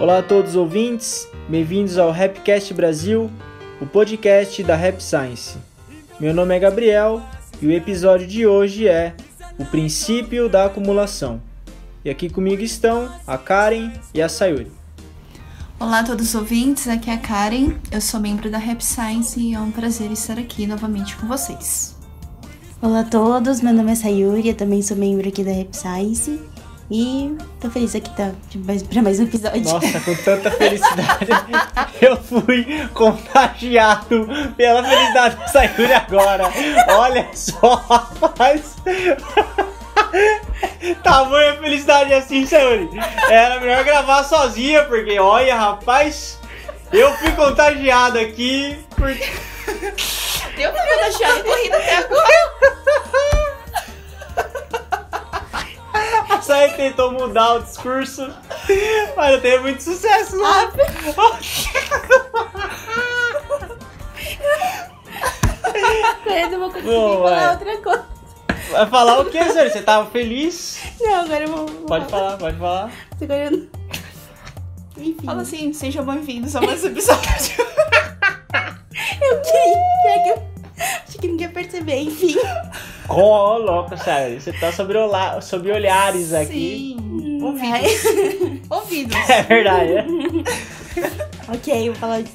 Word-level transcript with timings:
Olá 0.00 0.20
a 0.20 0.22
todos 0.22 0.52
os 0.52 0.56
ouvintes, 0.56 1.28
bem-vindos 1.46 1.98
ao 1.98 2.10
Rapcast 2.10 2.72
Brasil, 2.72 3.30
o 3.82 3.84
podcast 3.84 4.62
da 4.64 4.74
Rap 4.74 4.98
Science. 4.98 5.58
Meu 6.18 6.32
nome 6.32 6.56
é 6.56 6.58
Gabriel 6.58 7.20
e 7.60 7.66
o 7.66 7.70
episódio 7.70 8.26
de 8.26 8.46
hoje 8.46 8.88
é 8.88 9.14
O 9.58 9.64
Princípio 9.66 10.48
da 10.48 10.64
Acumulação. 10.64 11.38
E 12.02 12.08
aqui 12.08 12.30
comigo 12.30 12.62
estão 12.62 13.14
a 13.26 13.36
Karen 13.36 13.92
e 14.14 14.22
a 14.22 14.28
Sayuri. 14.30 14.72
Olá 15.78 15.98
a 15.98 16.04
todos 16.04 16.28
os 16.28 16.34
ouvintes, 16.34 16.88
aqui 16.88 17.10
é 17.10 17.12
a 17.12 17.18
Karen, 17.18 17.74
eu 17.92 18.00
sou 18.00 18.20
membro 18.20 18.50
da 18.50 18.56
Rap 18.56 18.80
Science 18.80 19.38
e 19.38 19.52
é 19.52 19.60
um 19.60 19.70
prazer 19.70 20.10
estar 20.10 20.38
aqui 20.38 20.66
novamente 20.66 21.14
com 21.16 21.26
vocês. 21.26 21.94
Olá 22.80 23.00
a 23.00 23.04
todos, 23.04 23.60
meu 23.60 23.74
nome 23.74 23.92
é 23.92 23.96
Sayuri, 23.96 24.48
eu 24.48 24.54
também 24.54 24.80
sou 24.80 24.96
membro 24.96 25.28
aqui 25.28 25.44
da 25.44 25.52
Rap 25.52 25.76
Science 25.76 26.40
e 26.90 27.36
tô 27.60 27.70
feliz 27.70 27.94
aqui 27.94 28.10
tá, 28.16 28.32
pra 28.88 29.02
mais 29.02 29.20
um 29.20 29.22
episódio. 29.22 29.62
Nossa, 29.62 30.00
com 30.00 30.12
tanta 30.16 30.50
felicidade. 30.50 31.30
eu 32.02 32.16
fui 32.16 32.66
contagiado 32.92 34.28
pela 34.56 34.82
felicidade 34.82 35.36
da 35.36 35.46
Sayuri 35.46 35.92
agora. 35.92 36.52
Olha 36.88 37.28
só, 37.32 37.76
rapaz. 37.76 38.74
Tamanha 41.04 41.58
felicidade 41.58 42.12
assim, 42.12 42.44
Sayuri. 42.44 42.90
Era 43.28 43.60
melhor 43.60 43.84
gravar 43.84 44.24
sozinha, 44.24 44.82
porque 44.84 45.16
olha, 45.20 45.54
rapaz, 45.54 46.40
eu 46.92 47.12
fui 47.18 47.30
contagiado 47.32 48.18
aqui. 48.18 48.76
Porque... 48.96 49.30
Eu 50.58 50.72
fui 50.72 50.80
contagiado 50.80 51.44
correndo 51.44 51.74
até 51.74 51.96
agora. 51.98 52.50
Sayuri 56.44 56.74
tentou 56.76 57.12
mudar 57.12 57.54
o 57.54 57.62
discurso, 57.62 58.32
mas 59.16 59.32
não 59.32 59.40
teve 59.40 59.58
muito 59.62 59.82
sucesso, 59.82 60.36
não. 60.36 60.46
Ah, 60.46 60.70
eu 66.26 66.50
não 66.50 66.58
vou 66.60 66.68
conseguir 66.70 66.88
Bom, 66.90 67.18
falar 67.22 67.38
vai. 67.38 67.50
outra 67.54 67.76
coisa. 67.78 68.04
Vai 68.70 68.86
falar 68.86 69.20
o 69.20 69.24
que, 69.26 69.44
Sayuri? 69.52 69.70
Você 69.70 69.82
tava 69.82 70.10
feliz? 70.10 70.80
Não, 71.00 71.20
agora 71.22 71.44
eu 71.44 71.48
vou. 71.48 71.66
vou 71.66 71.86
Pode 71.86 72.08
falar, 72.10 72.36
pode 72.36 72.56
falar. 72.58 72.90
Agora 73.20 73.44
eu 73.44 73.50
não- 73.50 73.66
Enfim, 74.96 75.26
Fala 75.26 75.42
assim, 75.42 75.72
sejam 75.72 76.04
bem-vindos 76.04 76.54
a 76.56 76.60
mais 76.60 76.84
um 76.84 76.88
episódio. 76.88 77.30
eu 79.22 79.40
queria. 79.42 79.76
pior 80.02 80.22
que 80.24 80.30
eu- 80.30 80.50
Acho 81.06 81.18
que 81.18 81.28
ninguém 81.28 81.46
ia 81.46 81.52
perceber, 81.52 81.96
enfim. 82.02 82.36
Ô, 83.10 83.58
louco, 83.58 83.96
sério. 83.98 84.40
Você 84.40 84.52
tá 84.52 84.72
sobre, 84.72 84.96
olá, 84.96 85.40
sobre 85.40 85.72
olhares 85.72 86.32
aqui. 86.32 86.94
Sim, 86.96 87.42
ouvidos. 87.42 88.60
ouvidos. 88.70 89.16
É 89.30 89.42
verdade, 89.42 89.92
né? 89.94 90.02
ok, 91.52 91.88
eu 91.88 91.92
vou 91.92 92.00
falar. 92.00 92.22
de- 92.22 92.30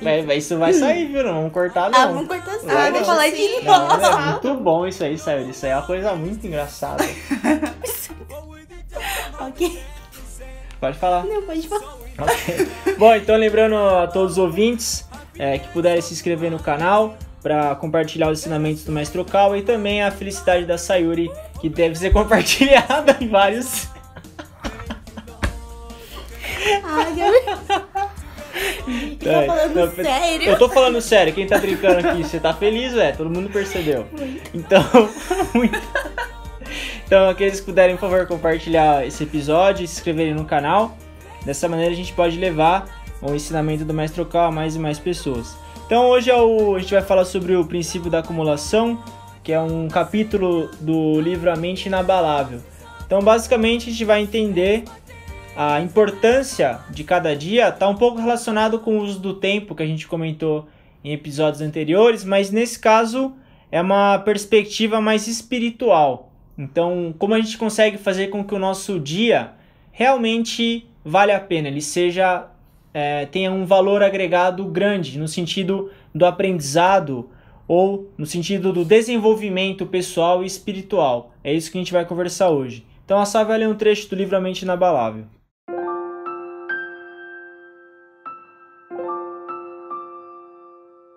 Mas, 0.00 0.24
mas 0.24 0.44
isso 0.44 0.58
vai 0.58 0.72
sair, 0.72 1.06
viu? 1.06 1.24
Não 1.24 1.34
vamos 1.34 1.52
cortar, 1.52 1.90
Ah, 1.92 2.06
não. 2.06 2.14
vamos 2.14 2.28
cortar. 2.28 2.56
Vai, 2.58 2.88
Ah, 2.88 2.90
vou 2.92 3.04
falar 3.04 3.28
de 3.30 3.36
Sim. 3.36 3.64
Não, 3.64 3.88
novo. 3.88 4.06
é 4.06 4.30
muito 4.32 4.54
bom 4.62 4.86
isso 4.86 5.02
aí, 5.04 5.18
sério. 5.18 5.50
Isso 5.50 5.66
aí 5.66 5.72
é 5.72 5.76
uma 5.76 5.86
coisa 5.86 6.14
muito 6.14 6.46
engraçada. 6.46 7.04
Ok. 9.40 9.82
Pode 10.80 10.96
falar. 10.98 11.24
Não, 11.24 11.42
pode 11.42 11.66
falar. 11.68 11.94
Ok. 12.18 12.68
Bom, 12.96 13.14
então 13.14 13.36
lembrando 13.36 13.76
a 13.76 14.06
todos 14.06 14.32
os 14.32 14.38
ouvintes 14.38 15.06
é, 15.38 15.58
que 15.58 15.68
puderem 15.68 16.00
se 16.00 16.14
inscrever 16.14 16.50
no 16.50 16.58
canal 16.60 17.14
para 17.44 17.74
compartilhar 17.74 18.30
os 18.30 18.40
ensinamentos 18.40 18.84
do 18.84 18.90
Mestre 18.90 19.20
Okawa 19.20 19.58
e 19.58 19.62
também 19.62 20.02
a 20.02 20.10
felicidade 20.10 20.64
da 20.64 20.78
Sayuri, 20.78 21.30
que 21.60 21.68
deve 21.68 21.94
ser 21.94 22.08
compartilhada 22.10 23.16
em 23.20 23.28
vários. 23.28 23.86
Ai, 26.82 27.14
Gabriel. 27.14 27.58
Tá 29.22 29.30
É, 29.30 29.46
falando 29.46 29.74
não, 29.74 29.94
sério? 29.94 30.48
Eu 30.48 30.58
tô 30.58 30.68
falando 30.70 31.00
sério, 31.02 31.32
quem 31.34 31.46
tá 31.46 31.58
brincando 31.58 32.06
aqui, 32.08 32.22
você 32.22 32.40
tá 32.40 32.54
feliz, 32.54 32.94
velho? 32.94 33.16
Todo 33.16 33.28
mundo 33.28 33.50
percebeu. 33.50 34.06
Então, 34.54 34.82
muito. 35.52 35.78
Então, 37.06 37.28
aqueles 37.28 37.60
que 37.60 37.66
puderem, 37.66 37.96
por 37.96 38.08
favor, 38.08 38.26
compartilhar 38.26 39.06
esse 39.06 39.22
episódio 39.24 39.84
e 39.84 39.88
se 39.88 39.96
inscreverem 39.96 40.32
no 40.34 40.46
canal. 40.46 40.96
Dessa 41.44 41.68
maneira 41.68 41.92
a 41.92 41.96
gente 41.96 42.12
pode 42.14 42.38
levar 42.38 42.86
o 43.20 43.34
ensinamento 43.34 43.84
do 43.84 43.92
Mestre 43.92 44.22
Okawa 44.22 44.48
a 44.48 44.50
mais 44.52 44.76
e 44.76 44.78
mais 44.78 44.98
pessoas. 44.98 45.56
Então, 45.86 46.08
hoje 46.08 46.30
é 46.30 46.36
o- 46.36 46.76
a 46.76 46.78
gente 46.78 46.94
vai 46.94 47.02
falar 47.02 47.24
sobre 47.24 47.54
o 47.54 47.64
princípio 47.64 48.10
da 48.10 48.20
acumulação, 48.20 49.02
que 49.42 49.52
é 49.52 49.60
um 49.60 49.86
capítulo 49.88 50.70
do 50.80 51.20
livro 51.20 51.50
A 51.50 51.56
Mente 51.56 51.86
Inabalável. 51.86 52.60
Então, 53.06 53.20
basicamente, 53.20 53.88
a 53.88 53.92
gente 53.92 54.04
vai 54.04 54.22
entender 54.22 54.84
a 55.54 55.80
importância 55.80 56.80
de 56.90 57.04
cada 57.04 57.36
dia 57.36 57.68
está 57.68 57.86
um 57.86 57.94
pouco 57.94 58.18
relacionado 58.18 58.80
com 58.80 58.98
o 58.98 59.02
uso 59.02 59.20
do 59.20 59.34
tempo 59.34 59.74
que 59.74 59.82
a 59.82 59.86
gente 59.86 60.08
comentou 60.08 60.66
em 61.04 61.12
episódios 61.12 61.60
anteriores, 61.60 62.24
mas 62.24 62.50
nesse 62.50 62.78
caso 62.78 63.34
é 63.70 63.80
uma 63.80 64.18
perspectiva 64.18 65.00
mais 65.00 65.28
espiritual. 65.28 66.32
Então, 66.56 67.14
como 67.18 67.34
a 67.34 67.40
gente 67.40 67.58
consegue 67.58 67.98
fazer 67.98 68.28
com 68.28 68.42
que 68.42 68.54
o 68.54 68.58
nosso 68.58 68.98
dia 68.98 69.52
realmente 69.92 70.88
vale 71.04 71.30
a 71.30 71.38
pena, 71.38 71.68
ele 71.68 71.82
seja 71.82 72.46
é, 72.94 73.26
tenha 73.26 73.50
um 73.50 73.66
valor 73.66 74.04
agregado 74.04 74.64
grande 74.66 75.18
no 75.18 75.26
sentido 75.26 75.90
do 76.14 76.24
aprendizado 76.24 77.28
ou 77.66 78.08
no 78.16 78.24
sentido 78.24 78.72
do 78.72 78.84
desenvolvimento 78.84 79.84
pessoal 79.84 80.44
e 80.44 80.46
espiritual. 80.46 81.32
É 81.42 81.52
isso 81.52 81.72
que 81.72 81.76
a 81.76 81.80
gente 81.80 81.92
vai 81.92 82.06
conversar 82.06 82.50
hoje. 82.50 82.86
Então, 83.04 83.18
a 83.18 83.26
Sá 83.26 83.42
ler 83.42 83.68
um 83.68 83.74
trecho 83.74 84.08
do 84.08 84.16
livro 84.16 84.36
A 84.36 84.40
Mente 84.40 84.62
Inabalável. 84.62 85.24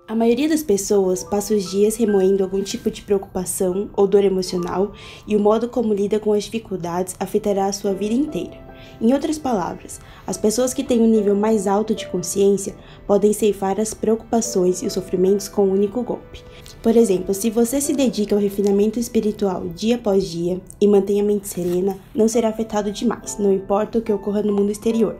A 0.07 0.15
maioria 0.15 0.49
das 0.49 0.63
pessoas 0.63 1.23
passa 1.23 1.53
os 1.53 1.69
dias 1.69 1.97
remoendo 1.97 2.41
algum 2.41 2.63
tipo 2.63 2.89
de 2.89 3.01
preocupação 3.01 3.89
ou 3.93 4.07
dor 4.07 4.23
emocional 4.23 4.93
e 5.27 5.35
o 5.35 5.39
modo 5.39 5.67
como 5.67 5.93
lida 5.93 6.17
com 6.17 6.31
as 6.31 6.45
dificuldades 6.45 7.15
afetará 7.19 7.65
a 7.65 7.73
sua 7.73 7.93
vida 7.93 8.13
inteira. 8.13 8.66
Em 8.99 9.13
outras 9.13 9.37
palavras, 9.37 9.99
as 10.25 10.37
pessoas 10.37 10.73
que 10.73 10.83
têm 10.83 11.01
um 11.01 11.07
nível 11.07 11.35
mais 11.35 11.67
alto 11.67 11.93
de 11.93 12.07
consciência 12.07 12.75
podem 13.05 13.31
ceifar 13.31 13.79
as 13.79 13.93
preocupações 13.93 14.81
e 14.81 14.87
os 14.87 14.93
sofrimentos 14.93 15.47
com 15.47 15.65
um 15.65 15.73
único 15.73 16.01
golpe. 16.01 16.43
Por 16.81 16.95
exemplo, 16.95 17.33
se 17.33 17.49
você 17.49 17.79
se 17.79 17.93
dedica 17.93 18.33
ao 18.33 18.41
refinamento 18.41 18.99
espiritual 18.99 19.67
dia 19.69 19.95
após 19.95 20.25
dia 20.25 20.59
e 20.79 20.87
mantém 20.87 21.19
a 21.21 21.23
mente 21.23 21.47
serena, 21.47 21.97
não 22.13 22.27
será 22.27 22.49
afetado 22.49 22.91
demais, 22.91 23.37
não 23.37 23.53
importa 23.53 23.99
o 23.99 24.01
que 24.01 24.11
ocorra 24.11 24.41
no 24.41 24.53
mundo 24.53 24.71
exterior, 24.71 25.15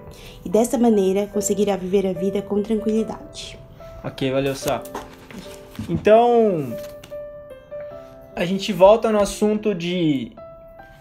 e 0.45 0.49
dessa 0.49 0.77
maneira 0.77 1.27
conseguirá 1.27 1.75
viver 1.75 2.07
a 2.07 2.13
vida 2.13 2.41
com 2.41 2.61
tranquilidade. 2.61 3.59
Ok, 4.03 4.31
valeu 4.31 4.55
só. 4.55 4.81
Então, 5.89 6.73
a 8.35 8.45
gente 8.45 8.71
volta 8.71 9.11
no 9.11 9.19
assunto 9.19 9.75
de 9.75 10.31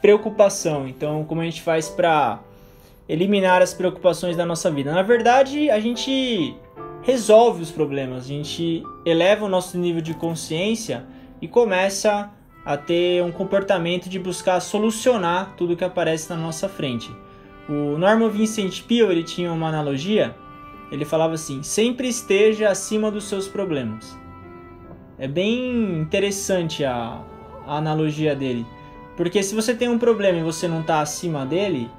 preocupação. 0.00 0.86
Então, 0.86 1.24
como 1.24 1.40
a 1.40 1.44
gente 1.44 1.62
faz 1.62 1.88
para 1.88 2.40
eliminar 3.08 3.62
as 3.62 3.72
preocupações 3.74 4.36
da 4.36 4.44
nossa 4.44 4.70
vida? 4.70 4.92
Na 4.92 5.02
verdade, 5.02 5.70
a 5.70 5.80
gente 5.80 6.54
resolve 7.02 7.62
os 7.62 7.70
problemas, 7.70 8.24
a 8.24 8.28
gente 8.28 8.82
eleva 9.04 9.44
o 9.44 9.48
nosso 9.48 9.78
nível 9.78 10.02
de 10.02 10.14
consciência 10.14 11.04
e 11.40 11.46
começa 11.46 12.30
a 12.64 12.76
ter 12.76 13.22
um 13.22 13.30
comportamento 13.30 14.08
de 14.08 14.18
buscar 14.18 14.58
solucionar 14.60 15.54
tudo 15.56 15.76
que 15.76 15.84
aparece 15.84 16.28
na 16.30 16.36
nossa 16.36 16.68
frente. 16.68 17.10
O 17.68 17.96
Norman 17.96 18.28
Vincent 18.28 18.82
Peale 18.82 19.12
ele 19.12 19.22
tinha 19.24 19.52
uma 19.52 19.68
analogia 19.68 20.34
ele 20.90 21.04
falava 21.04 21.34
assim: 21.34 21.62
sempre 21.62 22.08
esteja 22.08 22.70
acima 22.70 23.10
dos 23.10 23.24
seus 23.24 23.48
problemas. 23.48 24.16
É 25.18 25.26
bem 25.26 25.98
interessante 25.98 26.84
a, 26.84 27.22
a 27.66 27.76
analogia 27.76 28.34
dele. 28.34 28.66
Porque 29.16 29.42
se 29.42 29.54
você 29.54 29.74
tem 29.74 29.88
um 29.88 29.98
problema 29.98 30.38
e 30.38 30.42
você 30.42 30.68
não 30.68 30.82
está 30.82 31.00
acima 31.00 31.46
dele, 31.46 31.90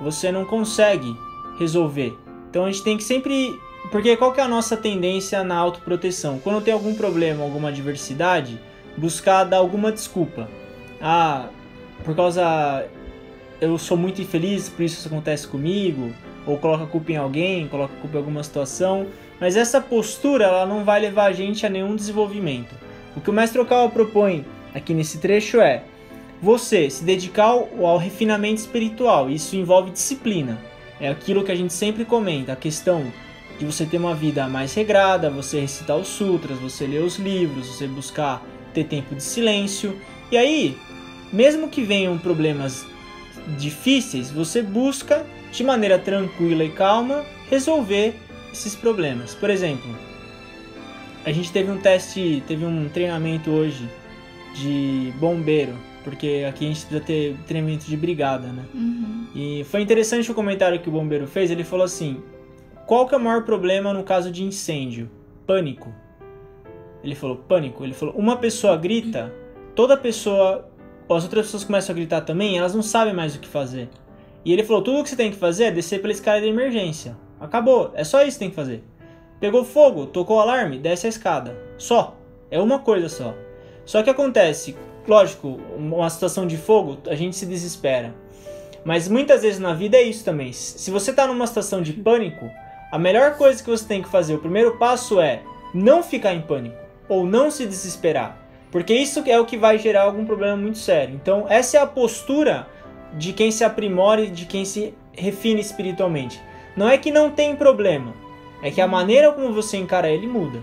você 0.00 0.32
não 0.32 0.44
consegue 0.44 1.16
resolver. 1.58 2.16
Então 2.50 2.64
a 2.64 2.70
gente 2.70 2.82
tem 2.82 2.96
que 2.96 3.04
sempre. 3.04 3.58
Porque 3.90 4.16
qual 4.16 4.32
que 4.32 4.40
é 4.40 4.44
a 4.44 4.48
nossa 4.48 4.76
tendência 4.76 5.42
na 5.42 5.56
autoproteção? 5.56 6.38
Quando 6.38 6.62
tem 6.62 6.72
algum 6.72 6.94
problema, 6.94 7.42
alguma 7.42 7.68
adversidade, 7.68 8.60
buscar 8.96 9.44
dar 9.44 9.58
alguma 9.58 9.92
desculpa. 9.92 10.48
Ah, 11.00 11.48
por 12.04 12.14
causa. 12.14 12.86
Eu 13.60 13.78
sou 13.78 13.96
muito 13.96 14.20
infeliz, 14.20 14.68
por 14.68 14.82
isso 14.82 14.98
isso 14.98 15.06
acontece 15.06 15.46
comigo 15.46 16.12
ou 16.44 16.58
coloca 16.58 16.84
a 16.84 16.86
culpa 16.86 17.12
em 17.12 17.16
alguém, 17.16 17.68
coloca 17.68 17.94
a 17.94 18.00
culpa 18.00 18.16
em 18.16 18.18
alguma 18.18 18.42
situação, 18.42 19.06
mas 19.40 19.56
essa 19.56 19.80
postura 19.80 20.46
ela 20.46 20.66
não 20.66 20.84
vai 20.84 21.00
levar 21.00 21.26
a 21.26 21.32
gente 21.32 21.64
a 21.64 21.68
nenhum 21.68 21.94
desenvolvimento. 21.94 22.74
O 23.16 23.20
que 23.20 23.30
o 23.30 23.32
mestre 23.32 23.60
Okawa 23.60 23.88
propõe 23.88 24.44
aqui 24.74 24.94
nesse 24.94 25.18
trecho 25.18 25.60
é 25.60 25.84
você 26.42 26.90
se 26.90 27.04
dedicar 27.04 27.44
ao, 27.44 27.86
ao 27.86 27.96
refinamento 27.96 28.60
espiritual. 28.60 29.30
Isso 29.30 29.54
envolve 29.54 29.92
disciplina. 29.92 30.58
É 31.00 31.08
aquilo 31.08 31.44
que 31.44 31.52
a 31.52 31.54
gente 31.54 31.72
sempre 31.72 32.04
comenta, 32.04 32.52
a 32.52 32.56
questão 32.56 33.12
de 33.58 33.64
você 33.64 33.86
ter 33.86 33.98
uma 33.98 34.14
vida 34.14 34.48
mais 34.48 34.74
regrada, 34.74 35.30
você 35.30 35.60
recitar 35.60 35.96
os 35.96 36.08
sutras, 36.08 36.58
você 36.58 36.86
ler 36.86 37.02
os 37.02 37.16
livros, 37.16 37.68
você 37.68 37.86
buscar 37.86 38.44
ter 38.74 38.84
tempo 38.84 39.14
de 39.14 39.22
silêncio. 39.22 39.96
E 40.30 40.36
aí, 40.36 40.76
mesmo 41.32 41.68
que 41.68 41.82
venham 41.82 42.18
problemas 42.18 42.84
difíceis, 43.56 44.30
você 44.30 44.62
busca 44.62 45.24
de 45.52 45.62
maneira 45.62 45.98
tranquila 45.98 46.64
e 46.64 46.70
calma 46.70 47.24
resolver 47.48 48.14
esses 48.52 48.74
problemas. 48.74 49.34
Por 49.34 49.50
exemplo, 49.50 49.94
a 51.24 51.30
gente 51.30 51.52
teve 51.52 51.70
um 51.70 51.78
teste, 51.78 52.42
teve 52.46 52.64
um 52.64 52.88
treinamento 52.88 53.50
hoje 53.50 53.88
de 54.54 55.12
bombeiro, 55.18 55.74
porque 56.02 56.44
aqui 56.48 56.64
a 56.64 56.68
gente 56.68 56.80
precisa 56.86 57.00
ter 57.00 57.36
treinamento 57.46 57.86
de 57.86 57.96
brigada, 57.96 58.48
né? 58.48 58.64
Uhum. 58.74 59.26
E 59.34 59.64
foi 59.64 59.80
interessante 59.82 60.30
o 60.30 60.34
comentário 60.34 60.80
que 60.80 60.88
o 60.88 60.92
bombeiro 60.92 61.26
fez. 61.26 61.50
Ele 61.50 61.64
falou 61.64 61.84
assim: 61.84 62.22
qual 62.86 63.06
que 63.06 63.14
é 63.14 63.18
o 63.18 63.20
maior 63.20 63.42
problema 63.42 63.92
no 63.92 64.02
caso 64.02 64.30
de 64.30 64.42
incêndio? 64.42 65.10
Pânico. 65.46 65.92
Ele 67.02 67.14
falou 67.14 67.36
pânico. 67.36 67.84
Ele 67.84 67.94
falou 67.94 68.14
uma 68.14 68.36
pessoa 68.36 68.76
grita, 68.76 69.32
toda 69.74 69.96
pessoa, 69.96 70.68
as 71.08 71.24
outras 71.24 71.46
pessoas 71.46 71.64
começam 71.64 71.92
a 71.92 71.96
gritar 71.96 72.20
também, 72.22 72.58
elas 72.58 72.74
não 72.74 72.82
sabem 72.82 73.14
mais 73.14 73.34
o 73.34 73.40
que 73.40 73.48
fazer. 73.48 73.88
E 74.44 74.52
ele 74.52 74.64
falou 74.64 74.82
tudo 74.82 75.00
o 75.00 75.02
que 75.02 75.10
você 75.10 75.16
tem 75.16 75.30
que 75.30 75.36
fazer 75.36 75.64
é 75.64 75.70
descer 75.70 76.00
pela 76.00 76.12
escada 76.12 76.40
de 76.40 76.48
emergência. 76.48 77.16
Acabou. 77.40 77.92
É 77.94 78.04
só 78.04 78.22
isso 78.22 78.36
que 78.36 78.44
tem 78.44 78.50
que 78.50 78.56
fazer. 78.56 78.82
Pegou 79.40 79.64
fogo, 79.64 80.06
tocou 80.06 80.36
o 80.36 80.40
alarme, 80.40 80.78
desce 80.78 81.06
a 81.06 81.10
escada. 81.10 81.56
Só. 81.78 82.16
É 82.50 82.60
uma 82.60 82.80
coisa 82.80 83.08
só. 83.08 83.34
Só 83.84 84.02
que 84.02 84.10
acontece, 84.10 84.76
lógico, 85.06 85.60
uma 85.76 86.08
situação 86.10 86.46
de 86.46 86.56
fogo, 86.56 86.98
a 87.08 87.14
gente 87.14 87.36
se 87.36 87.46
desespera. 87.46 88.14
Mas 88.84 89.08
muitas 89.08 89.42
vezes 89.42 89.60
na 89.60 89.74
vida 89.74 89.96
é 89.96 90.02
isso 90.02 90.24
também. 90.24 90.52
Se 90.52 90.90
você 90.90 91.10
está 91.10 91.26
numa 91.26 91.46
situação 91.46 91.82
de 91.82 91.92
pânico, 91.92 92.50
a 92.90 92.98
melhor 92.98 93.36
coisa 93.36 93.62
que 93.62 93.70
você 93.70 93.86
tem 93.86 94.02
que 94.02 94.08
fazer, 94.08 94.34
o 94.34 94.38
primeiro 94.38 94.76
passo 94.76 95.20
é 95.20 95.42
não 95.72 96.02
ficar 96.02 96.34
em 96.34 96.42
pânico 96.42 96.76
ou 97.08 97.24
não 97.24 97.50
se 97.50 97.66
desesperar, 97.66 98.38
porque 98.70 98.94
isso 98.94 99.22
é 99.26 99.38
o 99.38 99.46
que 99.46 99.56
vai 99.56 99.78
gerar 99.78 100.02
algum 100.02 100.24
problema 100.24 100.56
muito 100.56 100.78
sério. 100.78 101.14
Então, 101.14 101.46
essa 101.48 101.76
é 101.76 101.80
a 101.80 101.86
postura 101.86 102.66
de 103.14 103.32
quem 103.32 103.50
se 103.50 103.62
aprimora 103.62 104.22
e 104.22 104.30
de 104.30 104.46
quem 104.46 104.64
se 104.64 104.94
refina 105.12 105.60
espiritualmente. 105.60 106.40
Não 106.76 106.88
é 106.88 106.96
que 106.96 107.10
não 107.10 107.30
tem 107.30 107.54
problema, 107.54 108.14
é 108.62 108.70
que 108.70 108.80
a 108.80 108.86
maneira 108.86 109.30
como 109.32 109.52
você 109.52 109.76
encara 109.76 110.10
ele 110.10 110.26
muda. 110.26 110.60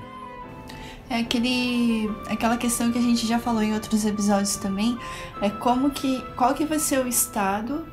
É 1.09 1.19
aquele, 1.19 2.09
aquela 2.27 2.55
questão 2.55 2.91
que 2.91 2.99
a 2.99 3.01
gente 3.01 3.25
já 3.25 3.39
falou 3.39 3.63
em 3.63 3.73
outros 3.73 4.05
episódios 4.05 4.55
também, 4.57 4.97
é 5.41 5.49
como 5.49 5.89
que, 5.89 6.23
qual 6.35 6.53
que 6.53 6.65
vai 6.65 6.77
ser 6.77 6.99
o 6.99 7.07
estado, 7.07 7.83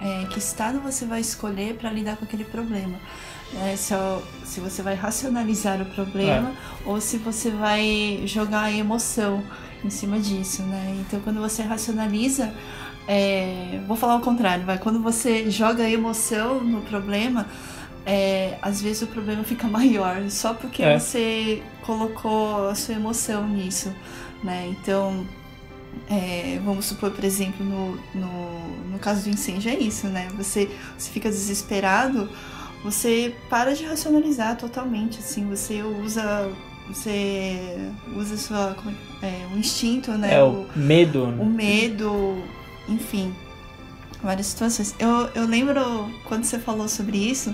é, 0.00 0.26
que 0.26 0.38
estado 0.38 0.80
você 0.80 1.04
vai 1.04 1.20
escolher 1.20 1.76
para 1.76 1.90
lidar 1.90 2.16
com 2.16 2.24
aquele 2.24 2.44
problema. 2.44 2.98
É, 3.54 3.76
se, 3.76 3.94
se 4.44 4.60
você 4.60 4.82
vai 4.82 4.94
racionalizar 4.94 5.80
o 5.80 5.86
problema 5.86 6.50
é. 6.50 6.88
ou 6.88 7.00
se 7.00 7.16
você 7.16 7.50
vai 7.50 8.22
jogar 8.26 8.62
a 8.62 8.72
emoção 8.72 9.44
em 9.84 9.90
cima 9.90 10.18
disso, 10.18 10.62
né? 10.62 10.96
Então, 11.00 11.20
quando 11.20 11.40
você 11.40 11.62
racionaliza, 11.62 12.52
é, 13.06 13.80
vou 13.86 13.96
falar 13.96 14.16
o 14.16 14.20
contrário, 14.20 14.64
vai. 14.64 14.78
Quando 14.78 15.00
você 15.00 15.48
joga 15.48 15.84
a 15.84 15.90
emoção 15.90 16.60
no 16.64 16.80
problema, 16.82 17.46
é, 18.06 18.56
às 18.62 18.80
vezes 18.80 19.02
o 19.02 19.08
problema 19.08 19.42
fica 19.42 19.66
maior 19.68 20.30
só 20.30 20.54
porque 20.54 20.82
é. 20.82 20.98
você 20.98 21.62
colocou 21.82 22.68
a 22.68 22.74
sua 22.74 22.94
emoção 22.94 23.46
nisso, 23.48 23.92
né? 24.42 24.68
Então, 24.68 25.26
é, 26.08 26.60
vamos 26.64 26.84
supor, 26.86 27.10
por 27.10 27.24
exemplo, 27.24 27.66
no, 27.66 27.96
no, 28.14 28.90
no 28.92 28.98
caso 29.00 29.24
do 29.24 29.30
incêndio, 29.30 29.70
é 29.70 29.74
isso, 29.74 30.06
né? 30.06 30.28
Você, 30.36 30.70
você 30.96 31.10
fica 31.10 31.28
desesperado, 31.28 32.30
você 32.84 33.34
para 33.50 33.74
de 33.74 33.84
racionalizar 33.84 34.56
totalmente, 34.56 35.18
assim, 35.18 35.48
você 35.48 35.82
usa 35.82 36.48
você 36.86 37.90
usa 38.14 38.36
sua 38.36 38.76
é, 39.20 39.44
o 39.52 39.58
instinto, 39.58 40.12
né? 40.12 40.34
É 40.34 40.42
o, 40.42 40.62
o 40.62 40.78
medo. 40.78 41.24
O 41.24 41.44
medo, 41.44 42.40
enfim, 42.88 43.34
várias 44.22 44.46
situações. 44.46 44.94
Eu, 44.96 45.28
eu 45.34 45.46
lembro 45.46 45.82
quando 46.28 46.44
você 46.44 46.60
falou 46.60 46.86
sobre 46.86 47.18
isso, 47.18 47.52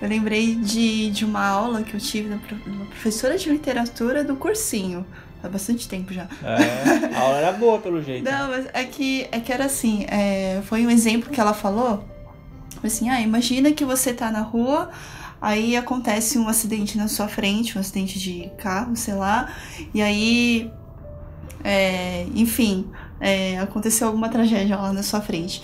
eu 0.00 0.08
lembrei 0.08 0.54
de, 0.54 1.10
de 1.10 1.24
uma 1.24 1.46
aula 1.46 1.82
que 1.82 1.94
eu 1.94 2.00
tive 2.00 2.28
na, 2.28 2.38
professora 2.86 3.38
de 3.38 3.48
literatura 3.48 4.22
do 4.22 4.36
cursinho. 4.36 5.06
Há 5.42 5.48
bastante 5.48 5.88
tempo 5.88 6.12
já. 6.12 6.28
É, 6.42 7.14
a 7.14 7.20
aula 7.20 7.38
era 7.38 7.52
boa, 7.52 7.78
pelo 7.78 8.02
jeito. 8.02 8.24
Não, 8.24 8.48
mas 8.48 8.66
é 8.72 8.84
que, 8.84 9.26
é 9.30 9.40
que 9.40 9.52
era 9.52 9.64
assim, 9.64 10.04
é, 10.08 10.60
foi 10.64 10.84
um 10.86 10.90
exemplo 10.90 11.30
que 11.30 11.40
ela 11.40 11.54
falou. 11.54 12.04
Assim, 12.82 13.08
ah, 13.08 13.20
imagina 13.20 13.72
que 13.72 13.84
você 13.84 14.12
tá 14.12 14.30
na 14.30 14.40
rua, 14.40 14.90
aí 15.40 15.76
acontece 15.76 16.38
um 16.38 16.48
acidente 16.48 16.98
na 16.98 17.08
sua 17.08 17.28
frente, 17.28 17.76
um 17.76 17.80
acidente 17.80 18.18
de 18.18 18.50
carro, 18.58 18.94
sei 18.96 19.14
lá, 19.14 19.54
e 19.94 20.02
aí, 20.02 20.70
é, 21.64 22.26
enfim, 22.34 22.90
é, 23.20 23.58
aconteceu 23.58 24.08
alguma 24.08 24.28
tragédia 24.28 24.76
lá 24.76 24.92
na 24.92 25.02
sua 25.02 25.20
frente 25.20 25.62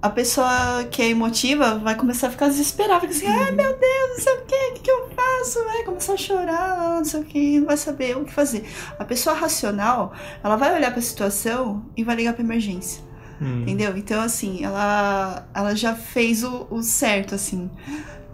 a 0.00 0.10
pessoa 0.10 0.84
que 0.90 1.02
é 1.02 1.08
emotiva 1.08 1.76
vai 1.78 1.96
começar 1.96 2.28
a 2.28 2.30
ficar 2.30 2.48
desesperada, 2.48 3.00
fica 3.00 3.12
assim, 3.12 3.26
ai 3.26 3.50
meu 3.50 3.76
Deus, 3.76 4.10
não 4.10 4.20
sei 4.20 4.32
o 4.34 4.40
que, 4.42 4.54
o 4.54 4.74
que, 4.74 4.80
que 4.80 4.90
eu 4.90 5.08
faço? 5.10 5.64
Vai 5.64 5.82
começar 5.82 6.12
a 6.12 6.16
chorar, 6.16 6.96
não 6.96 7.04
sei 7.04 7.20
o 7.20 7.24
que, 7.24 7.58
não 7.58 7.66
vai 7.66 7.76
saber 7.76 8.16
o 8.16 8.24
que 8.24 8.32
fazer. 8.32 8.64
A 8.98 9.04
pessoa 9.04 9.34
racional, 9.34 10.12
ela 10.42 10.54
vai 10.54 10.74
olhar 10.74 10.90
para 10.90 11.00
a 11.00 11.02
situação 11.02 11.84
e 11.96 12.04
vai 12.04 12.14
ligar 12.14 12.32
para 12.32 12.44
emergência. 12.44 13.02
Hum. 13.42 13.62
Entendeu? 13.62 13.96
Então, 13.96 14.20
assim, 14.20 14.64
ela, 14.64 15.48
ela 15.52 15.74
já 15.74 15.94
fez 15.94 16.44
o, 16.44 16.66
o 16.70 16.82
certo, 16.82 17.34
assim, 17.34 17.68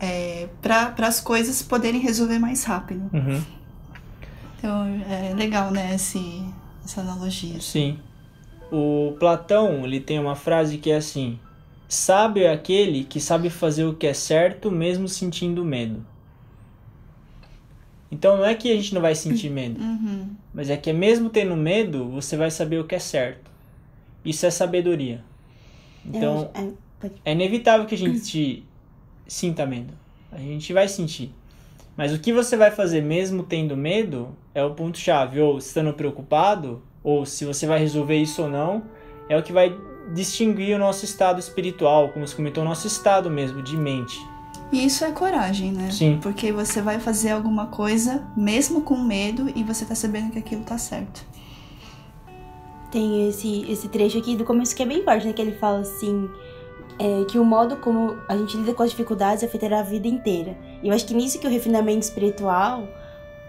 é, 0.00 0.48
para 0.60 0.94
as 0.98 1.20
coisas 1.20 1.62
poderem 1.62 2.00
resolver 2.00 2.38
mais 2.38 2.64
rápido. 2.64 3.08
Uhum. 3.12 3.42
Então, 4.58 4.86
é 5.08 5.34
legal, 5.34 5.70
né, 5.70 5.94
esse, 5.94 6.44
essa 6.84 7.00
analogia. 7.00 7.60
Sim. 7.60 7.98
O 8.70 9.14
Platão, 9.18 9.84
ele 9.84 10.00
tem 10.00 10.18
uma 10.18 10.34
frase 10.34 10.78
que 10.78 10.90
é 10.90 10.96
assim: 10.96 11.38
Sábio 11.94 12.42
é 12.42 12.52
aquele 12.52 13.04
que 13.04 13.20
sabe 13.20 13.48
fazer 13.48 13.84
o 13.84 13.94
que 13.94 14.04
é 14.04 14.12
certo 14.12 14.68
mesmo 14.68 15.06
sentindo 15.06 15.64
medo. 15.64 16.04
Então 18.10 18.36
não 18.36 18.44
é 18.44 18.52
que 18.52 18.70
a 18.70 18.74
gente 18.74 18.92
não 18.92 19.00
vai 19.00 19.14
sentir 19.14 19.48
medo, 19.48 19.80
uhum. 19.80 20.30
mas 20.52 20.70
é 20.70 20.76
que 20.76 20.92
mesmo 20.92 21.30
tendo 21.30 21.56
medo, 21.56 22.08
você 22.08 22.36
vai 22.36 22.50
saber 22.50 22.80
o 22.80 22.84
que 22.84 22.96
é 22.96 22.98
certo. 22.98 23.48
Isso 24.24 24.44
é 24.44 24.50
sabedoria. 24.50 25.22
Então 26.04 26.50
é, 27.00 27.10
é 27.26 27.32
inevitável 27.32 27.86
que 27.86 27.94
a 27.94 27.98
gente 27.98 28.64
sinta 29.24 29.64
medo. 29.64 29.94
A 30.32 30.38
gente 30.38 30.72
vai 30.72 30.88
sentir. 30.88 31.32
Mas 31.96 32.12
o 32.12 32.18
que 32.18 32.32
você 32.32 32.56
vai 32.56 32.72
fazer 32.72 33.02
mesmo 33.02 33.44
tendo 33.44 33.76
medo 33.76 34.36
é 34.52 34.64
o 34.64 34.74
ponto 34.74 34.98
chave. 34.98 35.40
Ou 35.40 35.58
estando 35.58 35.92
preocupado, 35.92 36.82
ou 37.04 37.24
se 37.24 37.44
você 37.44 37.68
vai 37.68 37.78
resolver 37.78 38.16
isso 38.16 38.42
ou 38.42 38.48
não, 38.48 38.82
é 39.28 39.38
o 39.38 39.42
que 39.44 39.52
vai 39.52 39.72
distinguir 40.12 40.76
o 40.76 40.78
nosso 40.78 41.04
estado 41.04 41.38
espiritual, 41.38 42.10
como 42.10 42.26
se 42.26 42.34
comentou, 42.34 42.62
o 42.62 42.66
nosso 42.66 42.86
estado 42.86 43.30
mesmo 43.30 43.62
de 43.62 43.76
mente. 43.76 44.20
E 44.72 44.84
isso 44.84 45.04
é 45.04 45.12
coragem, 45.12 45.72
né? 45.72 45.90
Sim. 45.90 46.18
Porque 46.20 46.50
você 46.50 46.82
vai 46.82 46.98
fazer 46.98 47.30
alguma 47.30 47.66
coisa 47.66 48.26
mesmo 48.36 48.80
com 48.82 48.96
medo 48.96 49.50
e 49.54 49.62
você 49.62 49.84
tá 49.84 49.94
sabendo 49.94 50.32
que 50.32 50.38
aquilo 50.38 50.62
tá 50.62 50.76
certo. 50.78 51.24
Tem 52.90 53.28
esse, 53.28 53.70
esse 53.70 53.88
trecho 53.88 54.18
aqui 54.18 54.36
do 54.36 54.44
começo 54.44 54.74
que 54.74 54.82
é 54.82 54.86
bem 54.86 55.02
forte, 55.04 55.26
né? 55.26 55.32
Que 55.32 55.42
ele 55.42 55.52
fala 55.52 55.80
assim. 55.80 56.28
É, 56.96 57.24
que 57.24 57.40
o 57.40 57.44
modo 57.44 57.76
como 57.78 58.16
a 58.28 58.36
gente 58.36 58.56
lida 58.56 58.72
com 58.72 58.84
as 58.84 58.90
dificuldades 58.90 59.42
afetará 59.42 59.80
a 59.80 59.82
vida 59.82 60.06
inteira. 60.06 60.56
E 60.80 60.88
eu 60.88 60.94
acho 60.94 61.04
que 61.04 61.12
nisso 61.12 61.40
que 61.40 61.46
o 61.46 61.50
refinamento 61.50 62.04
espiritual 62.04 62.86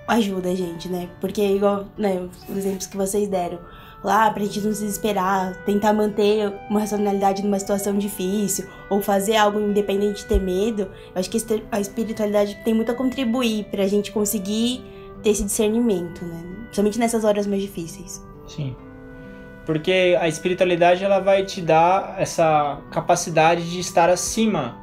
ajuda 0.07 0.49
a 0.49 0.55
gente, 0.55 0.89
né? 0.89 1.09
Porque, 1.19 1.41
igual 1.41 1.85
né, 1.97 2.27
os 2.49 2.57
exemplos 2.57 2.87
que 2.87 2.97
vocês 2.97 3.27
deram, 3.27 3.59
lá 4.05 4.29
pra 4.29 4.43
gente 4.43 4.61
não 4.61 4.71
se 4.71 4.83
desesperar, 4.83 5.55
tentar 5.65 5.91
manter 5.91 6.53
uma 6.69 6.79
racionalidade 6.79 7.43
numa 7.43 7.57
situação 7.57 7.97
difícil, 7.97 8.67
ou 8.87 9.01
fazer 9.01 9.35
algo 9.35 9.59
independente 9.59 10.21
de 10.21 10.25
ter 10.27 10.39
medo, 10.39 10.83
eu 10.83 11.19
acho 11.19 11.29
que 11.29 11.39
a 11.71 11.79
espiritualidade 11.79 12.55
tem 12.63 12.73
muito 12.73 12.91
a 12.91 12.95
contribuir 12.95 13.65
pra 13.65 13.87
gente 13.87 14.11
conseguir 14.11 14.83
ter 15.23 15.31
esse 15.31 15.43
discernimento, 15.43 16.23
né? 16.23 16.39
Principalmente 16.65 16.99
nessas 16.99 17.23
horas 17.23 17.47
mais 17.47 17.63
difíceis. 17.63 18.23
Sim. 18.47 18.75
Porque 19.65 20.15
a 20.21 20.27
espiritualidade 20.27 21.03
ela 21.03 21.19
vai 21.19 21.43
te 21.43 21.59
dar 21.59 22.15
essa 22.19 22.79
capacidade 22.91 23.71
de 23.71 23.79
estar 23.79 24.07
acima 24.07 24.77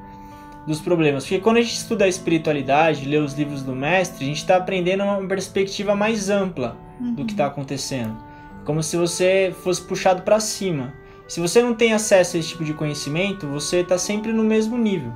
dos 0.66 0.80
problemas. 0.80 1.22
Porque 1.22 1.38
quando 1.38 1.58
a 1.58 1.62
gente 1.62 1.74
estuda 1.74 2.06
a 2.06 2.08
espiritualidade, 2.08 3.08
lê 3.08 3.18
os 3.18 3.34
livros 3.34 3.62
do 3.62 3.72
mestre, 3.72 4.24
a 4.24 4.26
gente 4.26 4.38
está 4.38 4.56
aprendendo 4.56 5.04
uma 5.04 5.24
perspectiva 5.28 5.94
mais 5.94 6.28
ampla 6.28 6.76
uhum. 7.00 7.14
do 7.14 7.24
que 7.24 7.30
está 7.30 7.46
acontecendo 7.46 8.31
como 8.64 8.83
se 8.83 8.97
você 8.97 9.54
fosse 9.62 9.83
puxado 9.83 10.23
para 10.23 10.40
cima. 10.40 10.92
Se 11.28 11.40
você 11.40 11.62
não 11.62 11.75
tem 11.75 11.92
acesso 11.92 12.37
a 12.37 12.40
esse 12.40 12.50
tipo 12.50 12.64
de 12.64 12.75
conhecimento, 12.75 13.47
você 13.47 13.78
está 13.78 13.97
sempre 13.97 14.33
no 14.33 14.45
mesmo 14.45 14.76
nível. 14.76 15.12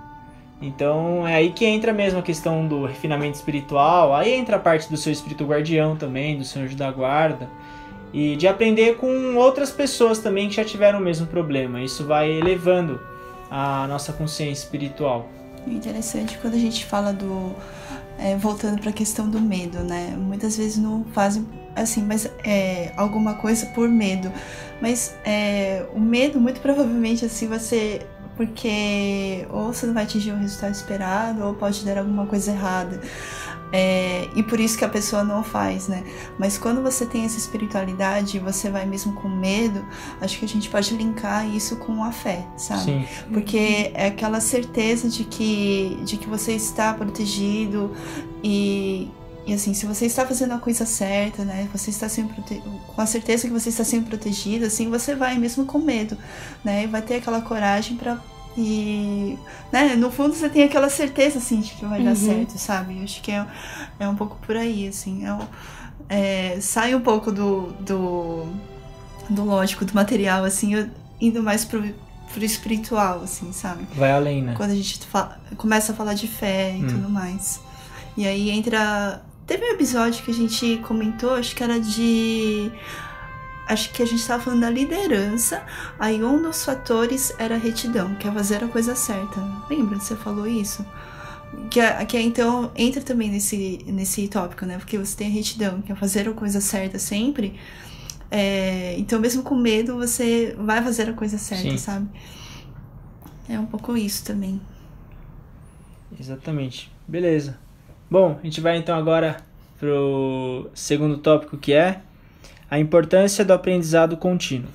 Então 0.61 1.26
é 1.26 1.35
aí 1.35 1.53
que 1.53 1.67
entra 1.67 1.93
mesmo 1.93 2.19
a 2.19 2.23
questão 2.23 2.67
do 2.67 2.87
refinamento 2.87 3.37
espiritual, 3.37 4.15
aí 4.15 4.33
entra 4.33 4.57
a 4.57 4.59
parte 4.59 4.88
do 4.88 4.97
seu 4.97 5.12
espírito 5.12 5.45
guardião 5.45 5.97
também, 5.97 6.38
do 6.38 6.45
seu 6.45 6.62
anjo 6.62 6.75
da 6.75 6.91
guarda, 6.91 7.49
e 8.12 8.37
de 8.37 8.49
aprender 8.49 8.97
com 8.97 9.37
outras 9.37 9.71
pessoas 9.71 10.19
também 10.19 10.49
que 10.49 10.55
já 10.55 10.65
tiveram 10.65 10.99
o 10.99 11.03
mesmo 11.03 11.26
problema. 11.26 11.83
Isso 11.83 12.07
vai 12.07 12.31
elevando 12.31 12.99
a 13.50 13.87
nossa 13.87 14.12
consciência 14.12 14.65
espiritual. 14.65 15.29
Interessante 15.67 16.38
quando 16.38 16.55
a 16.55 16.59
gente 16.59 16.85
fala 16.85 17.12
do 17.12 17.55
é, 18.18 18.37
voltando 18.37 18.80
para 18.80 18.90
a 18.90 18.92
questão 18.92 19.28
do 19.28 19.40
medo, 19.40 19.78
né? 19.80 20.16
Muitas 20.16 20.56
vezes 20.56 20.78
não 20.78 21.04
fazem 21.12 21.46
assim, 21.76 22.02
mas 22.02 22.28
é, 22.42 22.92
alguma 22.96 23.35
coisa 23.35 23.66
por 23.66 23.88
medo. 23.88 24.32
Mas 24.80 25.14
é, 25.25 25.87
o 25.94 26.00
medo, 26.00 26.40
muito 26.40 26.61
provavelmente, 26.61 27.25
assim, 27.25 27.46
você. 27.46 28.00
Porque 28.37 29.46
ou 29.50 29.73
você 29.73 29.87
não 29.87 29.94
vai 29.94 30.04
atingir 30.04 30.30
o 30.32 30.37
resultado 30.37 30.75
esperado, 30.75 31.42
ou 31.42 31.54
pode 31.54 31.82
dar 31.87 31.99
alguma 31.99 32.26
coisa 32.26 32.50
errada. 32.50 33.00
É, 33.73 34.28
e 34.35 34.42
por 34.42 34.61
isso 34.61 34.78
que 34.78 34.85
a 34.85 34.88
pessoa 34.88 35.25
não 35.25 35.42
faz, 35.42 35.88
né? 35.88 36.04
Mas 36.38 36.56
quando 36.56 36.82
você 36.82 37.04
tem 37.04 37.25
essa 37.25 37.38
espiritualidade 37.38 38.38
você 38.38 38.70
vai 38.70 38.87
mesmo 38.87 39.12
com 39.14 39.28
medo, 39.28 39.85
acho 40.20 40.38
que 40.38 40.44
a 40.44 40.49
gente 40.49 40.68
pode 40.68 40.94
linkar 40.94 41.49
isso 41.49 41.76
com 41.76 42.04
a 42.04 42.12
fé, 42.12 42.46
sabe? 42.56 42.82
Sim. 42.82 43.06
Porque 43.32 43.90
é 43.94 44.06
aquela 44.06 44.40
certeza 44.40 45.08
de 45.08 45.25
que, 45.25 45.99
de 46.04 46.16
que 46.16 46.28
você 46.28 46.52
está 46.52 46.94
protegido 46.94 47.92
e, 48.42 49.11
e 49.46 49.52
assim, 49.52 49.75
se 49.75 49.85
você 49.85 50.06
está 50.06 50.25
fazendo 50.25 50.54
a 50.54 50.58
coisa 50.58 50.87
certa, 50.87 51.44
né? 51.44 51.68
Você 51.73 51.90
está 51.90 52.08
sempre 52.08 52.42
com 52.87 53.00
a 53.00 53.06
certeza 53.06 53.49
que 53.49 53.52
você 53.52 53.68
está 53.68 53.85
sendo 53.85 54.06
protegido, 54.06 54.66
assim, 54.66 54.88
você 54.88 55.14
vai 55.14 55.37
mesmo 55.38 55.64
com 55.64 55.78
medo, 55.78 56.16
né? 56.64 56.85
E 56.85 56.87
vai 56.87 57.02
ter 57.02 57.16
aquela 57.16 57.40
coragem 57.40 57.96
para 57.96 58.18
e, 58.56 59.38
né, 59.70 59.94
no 59.96 60.10
fundo 60.10 60.34
você 60.34 60.48
tem 60.48 60.64
aquela 60.64 60.88
certeza, 60.88 61.38
assim, 61.38 61.60
de 61.60 61.72
que 61.72 61.84
vai 61.84 61.98
uhum. 61.98 62.06
dar 62.06 62.16
certo, 62.16 62.58
sabe? 62.58 62.96
Eu 62.96 63.04
acho 63.04 63.20
que 63.20 63.30
é, 63.30 63.46
é 64.00 64.08
um 64.08 64.16
pouco 64.16 64.36
por 64.46 64.56
aí, 64.56 64.88
assim. 64.88 65.25
É, 65.26 66.54
é, 66.54 66.60
sai 66.60 66.94
um 66.94 67.00
pouco 67.00 67.30
do, 67.30 67.72
do, 67.80 68.46
do 69.28 69.44
lógico, 69.44 69.84
do 69.84 69.94
material, 69.94 70.44
assim, 70.44 70.88
indo 71.20 71.42
mais 71.42 71.64
pro, 71.66 71.82
pro 72.32 72.44
espiritual, 72.44 73.22
assim, 73.22 73.52
sabe? 73.52 73.86
Vai 73.94 74.12
além, 74.12 74.42
né? 74.42 74.54
Quando 74.56 74.70
a 74.70 74.75
gente 74.75 75.04
fala, 75.06 75.38
começa 75.58 75.92
a 75.92 75.94
falar 75.94 76.14
de 76.14 76.26
fé 76.26 76.75
e 76.75 76.84
hum. 76.84 76.88
tudo 76.88 77.10
mais. 77.10 77.60
E 78.16 78.26
aí 78.26 78.48
entra. 78.48 79.22
Teve 79.46 79.64
um 79.64 79.75
episódio 79.75 80.25
que 80.25 80.30
a 80.30 80.34
gente 80.34 80.78
comentou, 80.78 81.34
acho 81.34 81.54
que 81.54 81.62
era 81.62 81.78
de 81.78 82.72
acho 83.66 83.92
que 83.92 84.02
a 84.02 84.06
gente 84.06 84.20
estava 84.20 84.42
falando 84.42 84.61
da 84.61 84.70
liderança, 84.70 85.62
aí 85.99 86.23
um 86.23 86.40
dos 86.40 86.64
fatores 86.64 87.35
era 87.38 87.56
a 87.56 87.58
retidão, 87.58 88.14
que 88.14 88.26
é 88.26 88.32
fazer 88.32 88.62
a 88.62 88.68
coisa 88.68 88.94
certa. 88.94 89.40
Lembra? 89.68 89.99
Você 89.99 90.14
falou 90.14 90.46
isso? 90.46 90.87
Que, 91.70 91.80
é, 91.80 92.04
que 92.04 92.16
é, 92.16 92.23
então 92.23 92.70
entra 92.76 93.02
também 93.02 93.30
nesse, 93.30 93.85
nesse 93.87 94.28
tópico, 94.28 94.64
né? 94.66 94.78
Porque 94.78 94.99
você 94.99 95.16
tem 95.16 95.28
a 95.28 95.30
retidão, 95.30 95.82
que 95.82 95.90
é 95.90 95.94
fazer 95.94 96.28
a 96.28 96.32
coisa 96.32 96.61
certa 96.61 96.99
sempre. 96.99 97.58
É, 98.30 98.96
então, 98.99 99.20
mesmo 99.20 99.42
com 99.42 99.54
medo, 99.54 99.96
você 99.96 100.54
vai 100.58 100.82
fazer 100.82 101.08
a 101.08 101.12
coisa 101.12 101.38
certa, 101.38 101.70
Sim. 101.70 101.78
sabe? 101.78 102.08
É 103.49 103.58
um 103.58 103.66
pouco 103.66 103.96
isso 103.96 104.25
também. 104.25 104.61
Exatamente. 106.18 106.90
Beleza. 107.06 107.58
Bom, 108.11 108.38
a 108.40 108.44
gente 108.44 108.61
vai 108.61 108.76
então 108.76 108.96
agora 108.96 109.38
pro 109.78 110.70
segundo 110.75 111.18
tópico 111.18 111.56
que 111.56 111.73
é 111.73 112.00
a 112.68 112.78
importância 112.80 113.44
do 113.44 113.52
aprendizado 113.52 114.16
contínuo. 114.16 114.70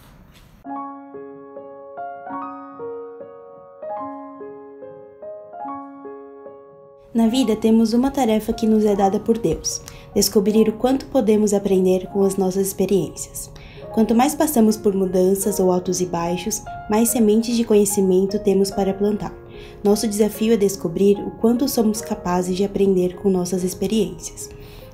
Na 7.14 7.28
vida 7.28 7.58
temos 7.58 7.92
uma 7.92 8.10
tarefa 8.10 8.54
que 8.54 8.66
nos 8.66 8.86
é 8.86 8.96
dada 8.96 9.20
por 9.20 9.38
Deus: 9.38 9.82
descobrir 10.16 10.70
o 10.70 10.74
quanto 10.74 11.06
podemos 11.08 11.54
aprender 11.54 12.08
com 12.08 12.24
as 12.24 12.38
nossas 12.38 12.68
experiências. 12.68 13.52
Quanto 13.94 14.16
mais 14.16 14.34
passamos 14.34 14.78
por 14.78 14.94
mudanças 14.94 15.60
ou 15.60 15.70
altos 15.70 16.00
e 16.00 16.06
baixos, 16.06 16.64
mais 16.90 17.10
sementes 17.10 17.58
de 17.58 17.66
conhecimento 17.66 18.40
temos 18.40 18.72
para 18.72 18.94
plantar. 18.94 19.34
Nosso 19.84 20.08
desafio 20.08 20.54
é 20.54 20.58
descobrir 20.58 21.18
o 21.18 21.32
quanto 21.32 21.68
somos 21.68 22.00
capazes 22.00 22.56
de 22.56 22.64
aprender 22.64 23.18
com 23.18 23.30
nossas 23.30 23.66
experiências. 23.66 24.50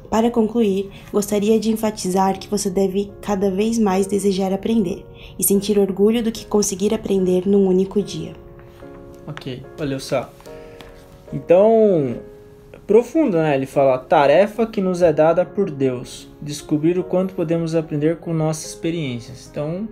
Para 0.10 0.32
concluir, 0.32 0.90
gostaria 1.12 1.60
de 1.60 1.72
enfatizar 1.72 2.40
que 2.40 2.48
você 2.48 2.70
deve 2.70 3.12
cada 3.22 3.52
vez 3.52 3.78
mais 3.78 4.08
desejar 4.08 4.54
aprender 4.54 5.06
e 5.38 5.44
sentir 5.44 5.78
orgulho 5.78 6.24
do 6.24 6.32
que 6.32 6.46
conseguir 6.46 6.94
aprender 6.94 7.46
num 7.46 7.68
único 7.68 8.02
dia. 8.02 8.34
Ok, 9.28 9.62
olha 9.80 10.00
só. 10.00 10.32
Então, 11.34 12.16
profundo, 12.86 13.38
né? 13.38 13.56
Ele 13.56 13.66
fala: 13.66 13.98
tarefa 13.98 14.66
que 14.66 14.80
nos 14.80 15.02
é 15.02 15.12
dada 15.12 15.46
por 15.46 15.70
Deus, 15.70 16.30
descobrir 16.42 16.98
o 16.98 17.04
quanto 17.04 17.34
podemos 17.34 17.76
aprender 17.76 18.18
com 18.18 18.34
nossas 18.34 18.70
experiências. 18.70 19.50
Então, 19.52 19.88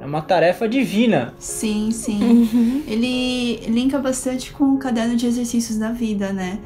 é 0.00 0.06
uma 0.06 0.20
tarefa 0.20 0.68
divina. 0.68 1.32
Sim, 1.38 1.90
sim. 1.90 2.22
Uhum. 2.22 2.82
Ele 2.86 3.56
linka 3.66 3.98
bastante 3.98 4.52
com 4.52 4.74
o 4.74 4.78
caderno 4.78 5.16
de 5.16 5.26
exercícios 5.26 5.78
da 5.78 5.92
vida, 5.92 6.30
né? 6.30 6.58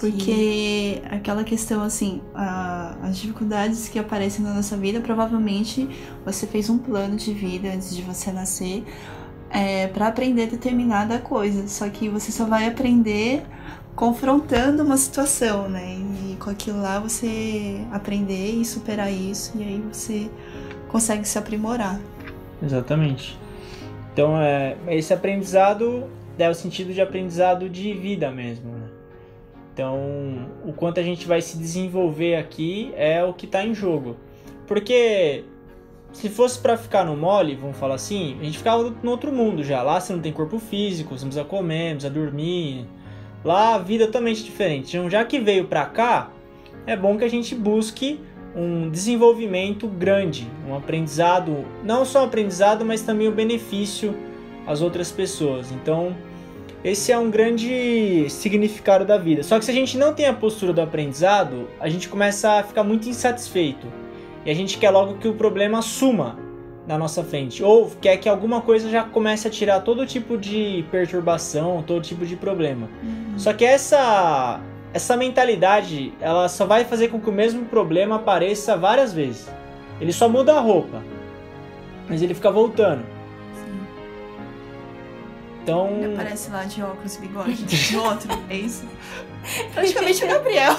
Porque 0.00 1.02
Sim. 1.02 1.14
aquela 1.14 1.44
questão 1.44 1.82
assim, 1.82 2.22
a, 2.34 2.96
as 3.02 3.18
dificuldades 3.18 3.86
que 3.86 3.98
aparecem 3.98 4.42
na 4.42 4.54
nossa 4.54 4.74
vida, 4.74 4.98
provavelmente 5.00 5.86
você 6.24 6.46
fez 6.46 6.70
um 6.70 6.78
plano 6.78 7.16
de 7.16 7.34
vida 7.34 7.68
antes 7.68 7.94
de 7.94 8.00
você 8.00 8.32
nascer 8.32 8.82
é, 9.50 9.88
para 9.88 10.06
aprender 10.06 10.46
determinada 10.46 11.18
coisa. 11.18 11.68
Só 11.68 11.86
que 11.90 12.08
você 12.08 12.32
só 12.32 12.46
vai 12.46 12.66
aprender 12.66 13.42
confrontando 13.94 14.82
uma 14.82 14.96
situação, 14.96 15.68
né? 15.68 15.98
E 16.30 16.36
com 16.36 16.48
aquilo 16.48 16.80
lá 16.80 16.98
você 16.98 17.84
aprender 17.92 18.52
e 18.52 18.64
superar 18.64 19.12
isso, 19.12 19.52
e 19.58 19.62
aí 19.62 19.84
você 19.92 20.30
consegue 20.88 21.28
se 21.28 21.36
aprimorar. 21.36 22.00
Exatamente. 22.62 23.38
Então, 24.14 24.40
é, 24.40 24.78
esse 24.88 25.12
aprendizado 25.12 26.04
é 26.38 26.48
o 26.48 26.54
sentido 26.54 26.94
de 26.94 27.02
aprendizado 27.02 27.68
de 27.68 27.92
vida 27.92 28.30
mesmo? 28.30 28.79
Então, 29.72 30.48
o 30.64 30.72
quanto 30.72 31.00
a 31.00 31.02
gente 31.02 31.26
vai 31.26 31.40
se 31.40 31.56
desenvolver 31.56 32.36
aqui 32.36 32.92
é 32.96 33.22
o 33.24 33.32
que 33.32 33.46
está 33.46 33.64
em 33.64 33.74
jogo. 33.74 34.16
Porque 34.66 35.44
se 36.12 36.28
fosse 36.28 36.58
para 36.58 36.76
ficar 36.76 37.04
no 37.04 37.16
mole, 37.16 37.54
vamos 37.54 37.76
falar 37.76 37.94
assim, 37.94 38.36
a 38.40 38.44
gente 38.44 38.58
ficava 38.58 38.94
no 39.02 39.10
outro 39.10 39.32
mundo 39.32 39.62
já. 39.62 39.82
Lá 39.82 40.00
você 40.00 40.12
não 40.12 40.20
tem 40.20 40.32
corpo 40.32 40.58
físico, 40.58 41.16
você 41.16 41.24
não 41.24 41.30
precisa 41.30 41.44
comer, 41.44 41.92
precisa 41.92 42.12
dormir. 42.12 42.86
Lá 43.44 43.74
a 43.74 43.78
vida 43.78 44.04
é 44.04 44.06
totalmente 44.06 44.44
diferente. 44.44 44.96
Então, 44.96 45.08
já 45.08 45.24
que 45.24 45.38
veio 45.38 45.66
para 45.66 45.86
cá, 45.86 46.30
é 46.86 46.96
bom 46.96 47.16
que 47.16 47.24
a 47.24 47.28
gente 47.28 47.54
busque 47.54 48.20
um 48.54 48.90
desenvolvimento 48.90 49.86
grande, 49.86 50.48
um 50.68 50.74
aprendizado, 50.74 51.64
não 51.84 52.04
só 52.04 52.22
um 52.22 52.24
aprendizado, 52.24 52.84
mas 52.84 53.02
também 53.02 53.28
o 53.28 53.32
benefício 53.32 54.14
às 54.66 54.82
outras 54.82 55.10
pessoas. 55.10 55.70
Então, 55.70 56.16
esse 56.82 57.12
é 57.12 57.18
um 57.18 57.30
grande 57.30 58.26
significado 58.30 59.04
da 59.04 59.18
vida. 59.18 59.42
Só 59.42 59.58
que 59.58 59.64
se 59.64 59.70
a 59.70 59.74
gente 59.74 59.98
não 59.98 60.14
tem 60.14 60.26
a 60.26 60.32
postura 60.32 60.72
do 60.72 60.80
aprendizado, 60.80 61.68
a 61.78 61.88
gente 61.88 62.08
começa 62.08 62.52
a 62.52 62.62
ficar 62.62 62.82
muito 62.82 63.08
insatisfeito. 63.08 63.86
E 64.46 64.50
a 64.50 64.54
gente 64.54 64.78
quer 64.78 64.90
logo 64.90 65.18
que 65.18 65.28
o 65.28 65.34
problema 65.34 65.82
suma 65.82 66.38
na 66.86 66.96
nossa 66.96 67.22
frente. 67.22 67.62
Ou 67.62 67.90
quer 68.00 68.16
que 68.16 68.28
alguma 68.28 68.62
coisa 68.62 68.88
já 68.88 69.04
comece 69.04 69.46
a 69.46 69.50
tirar 69.50 69.80
todo 69.80 70.06
tipo 70.06 70.38
de 70.38 70.84
perturbação, 70.90 71.84
todo 71.86 72.02
tipo 72.02 72.24
de 72.24 72.34
problema. 72.34 72.88
Uhum. 73.02 73.38
Só 73.38 73.52
que 73.52 73.64
essa, 73.64 74.58
essa 74.94 75.18
mentalidade, 75.18 76.14
ela 76.18 76.48
só 76.48 76.64
vai 76.64 76.86
fazer 76.86 77.08
com 77.08 77.20
que 77.20 77.28
o 77.28 77.32
mesmo 77.32 77.66
problema 77.66 78.16
apareça 78.16 78.74
várias 78.74 79.12
vezes. 79.12 79.50
Ele 80.00 80.12
só 80.12 80.30
muda 80.30 80.54
a 80.54 80.60
roupa. 80.60 81.02
Mas 82.08 82.22
ele 82.22 82.32
fica 82.32 82.50
voltando. 82.50 83.19
Então. 85.62 85.88
Ele 86.02 86.14
aparece 86.14 86.50
lá 86.50 86.64
de 86.64 86.82
óculos 86.82 87.16
e 87.16 87.20
bigode. 87.20 87.66
No 87.96 88.04
outro, 88.04 88.30
é 88.48 88.56
isso? 88.56 88.84
Praticamente 89.74 90.24
o 90.24 90.28
Gabriel. 90.28 90.74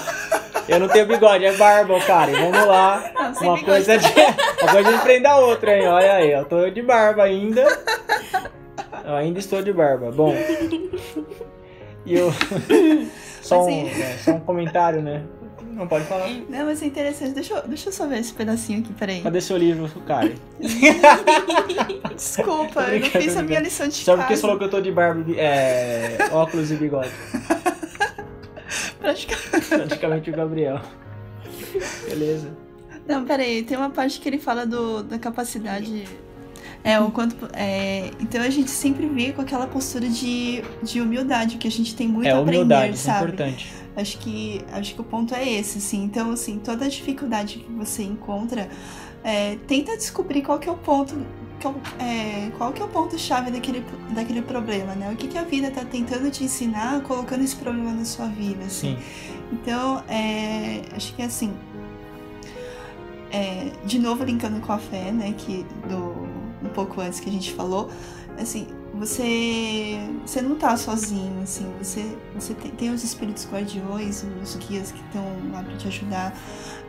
Eu 0.68 0.80
não 0.80 0.88
tenho 0.88 1.06
bigode, 1.06 1.44
é 1.44 1.52
barba, 1.56 2.00
cara. 2.00 2.30
E 2.30 2.34
vamos 2.34 2.66
lá. 2.66 3.10
Não, 3.14 3.48
uma, 3.48 3.64
coisa 3.64 3.98
de, 3.98 4.06
uma 4.62 4.72
coisa 4.72 4.92
de 4.92 4.98
prender 5.02 5.30
a 5.30 5.36
outra, 5.38 5.76
hein? 5.76 5.88
Olha 5.88 6.12
aí, 6.14 6.32
eu 6.32 6.44
tô 6.44 6.70
de 6.70 6.82
barba 6.82 7.24
ainda. 7.24 7.66
Eu 9.04 9.14
ainda 9.16 9.38
estou 9.38 9.62
de 9.62 9.72
barba. 9.72 10.10
Bom. 10.10 10.34
E 12.06 12.14
eu. 12.14 12.32
Só 13.42 13.64
um, 13.64 13.88
é, 13.88 14.16
só 14.18 14.32
um 14.32 14.40
comentário, 14.40 15.02
né? 15.02 15.24
Não 15.72 15.88
pode 15.88 16.04
falar. 16.04 16.28
Não, 16.48 16.66
mas 16.66 16.82
é 16.82 16.86
interessante. 16.86 17.32
Deixa 17.32 17.54
eu, 17.54 17.66
deixa 17.66 17.88
eu 17.88 17.92
só 17.92 18.06
ver 18.06 18.18
esse 18.18 18.32
pedacinho 18.32 18.80
aqui, 18.80 18.92
peraí. 18.92 19.22
Cadê 19.22 19.40
seu 19.40 19.56
livro, 19.56 19.88
cara? 20.02 20.32
Desculpa, 22.14 22.82
eu 22.82 23.00
não 23.00 23.08
fiz 23.08 23.36
a 23.36 23.42
minha 23.42 23.60
lição 23.60 23.88
de 23.88 23.94
Só 23.94 24.12
casa. 24.12 24.22
porque 24.22 24.36
você 24.36 24.42
falou 24.42 24.58
que 24.58 24.64
eu 24.64 24.70
tô 24.70 24.80
de 24.80 24.92
barba, 24.92 25.24
é, 25.36 26.18
óculos 26.30 26.70
e 26.70 26.76
bigode. 26.76 27.10
Praticamente. 29.00 29.66
Praticamente 29.68 30.30
o 30.30 30.32
Gabriel. 30.34 30.80
Beleza. 32.08 32.50
Não, 33.08 33.24
peraí, 33.24 33.62
tem 33.62 33.76
uma 33.76 33.90
parte 33.90 34.20
que 34.20 34.28
ele 34.28 34.38
fala 34.38 34.66
do, 34.66 35.02
da 35.02 35.18
capacidade. 35.18 36.04
É, 36.84 37.00
o 37.00 37.10
quanto. 37.10 37.48
É, 37.54 38.10
então 38.20 38.42
a 38.42 38.50
gente 38.50 38.70
sempre 38.70 39.06
vê 39.06 39.32
com 39.32 39.40
aquela 39.40 39.66
postura 39.66 40.08
de, 40.08 40.62
de 40.82 41.00
humildade, 41.00 41.56
que 41.56 41.66
a 41.66 41.70
gente 41.70 41.94
tem 41.94 42.08
muito 42.08 42.26
é, 42.26 42.32
a 42.32 42.38
aprender, 42.38 42.58
humildade, 42.58 42.98
sabe? 42.98 43.18
É 43.18 43.22
importante. 43.22 43.81
Acho 43.94 44.18
que, 44.18 44.64
acho 44.72 44.94
que 44.94 45.00
o 45.00 45.04
ponto 45.04 45.34
é 45.34 45.46
esse, 45.46 45.78
assim. 45.78 46.02
Então, 46.04 46.32
assim, 46.32 46.58
toda 46.58 46.88
dificuldade 46.88 47.58
que 47.58 47.70
você 47.72 48.02
encontra, 48.02 48.68
é, 49.22 49.56
tenta 49.66 49.96
descobrir 49.96 50.42
qual 50.42 50.58
que 50.58 50.68
é 50.68 50.72
o 50.72 50.76
ponto 50.76 51.14
é, 51.98 52.50
qual 52.56 52.72
que 52.72 52.82
é 52.82 52.84
o 52.84 52.88
ponto-chave 52.88 53.50
daquele, 53.50 53.84
daquele 54.10 54.42
problema, 54.42 54.94
né? 54.94 55.12
O 55.12 55.16
que, 55.16 55.28
que 55.28 55.38
a 55.38 55.44
vida 55.44 55.68
está 55.68 55.84
tentando 55.84 56.30
te 56.30 56.44
ensinar 56.44 57.02
colocando 57.02 57.42
esse 57.44 57.54
problema 57.54 57.92
na 57.92 58.04
sua 58.04 58.26
vida, 58.26 58.64
assim. 58.64 58.96
Sim. 58.96 59.02
Então, 59.52 60.02
é, 60.08 60.82
acho 60.94 61.14
que 61.14 61.22
é 61.22 61.26
assim. 61.26 61.52
É, 63.30 63.70
de 63.84 63.98
novo 63.98 64.24
linkando 64.24 64.60
com 64.60 64.72
a 64.72 64.78
fé, 64.78 65.12
né? 65.12 65.34
Que 65.36 65.64
do, 65.88 66.26
um 66.66 66.70
pouco 66.74 67.00
antes 67.00 67.20
que 67.20 67.28
a 67.28 67.32
gente 67.32 67.52
falou, 67.52 67.90
assim, 68.38 68.66
você 68.94 69.98
você 70.24 70.42
não 70.42 70.56
tá 70.56 70.76
sozinho, 70.76 71.42
assim, 71.42 71.70
você, 71.78 72.16
você 72.34 72.54
tem, 72.54 72.70
tem 72.72 72.90
os 72.90 73.02
espíritos 73.02 73.46
guardiões, 73.50 74.24
os 74.42 74.56
guias 74.56 74.92
que 74.92 75.00
estão 75.00 75.24
lá 75.52 75.62
para 75.62 75.76
te 75.76 75.88
ajudar. 75.88 76.36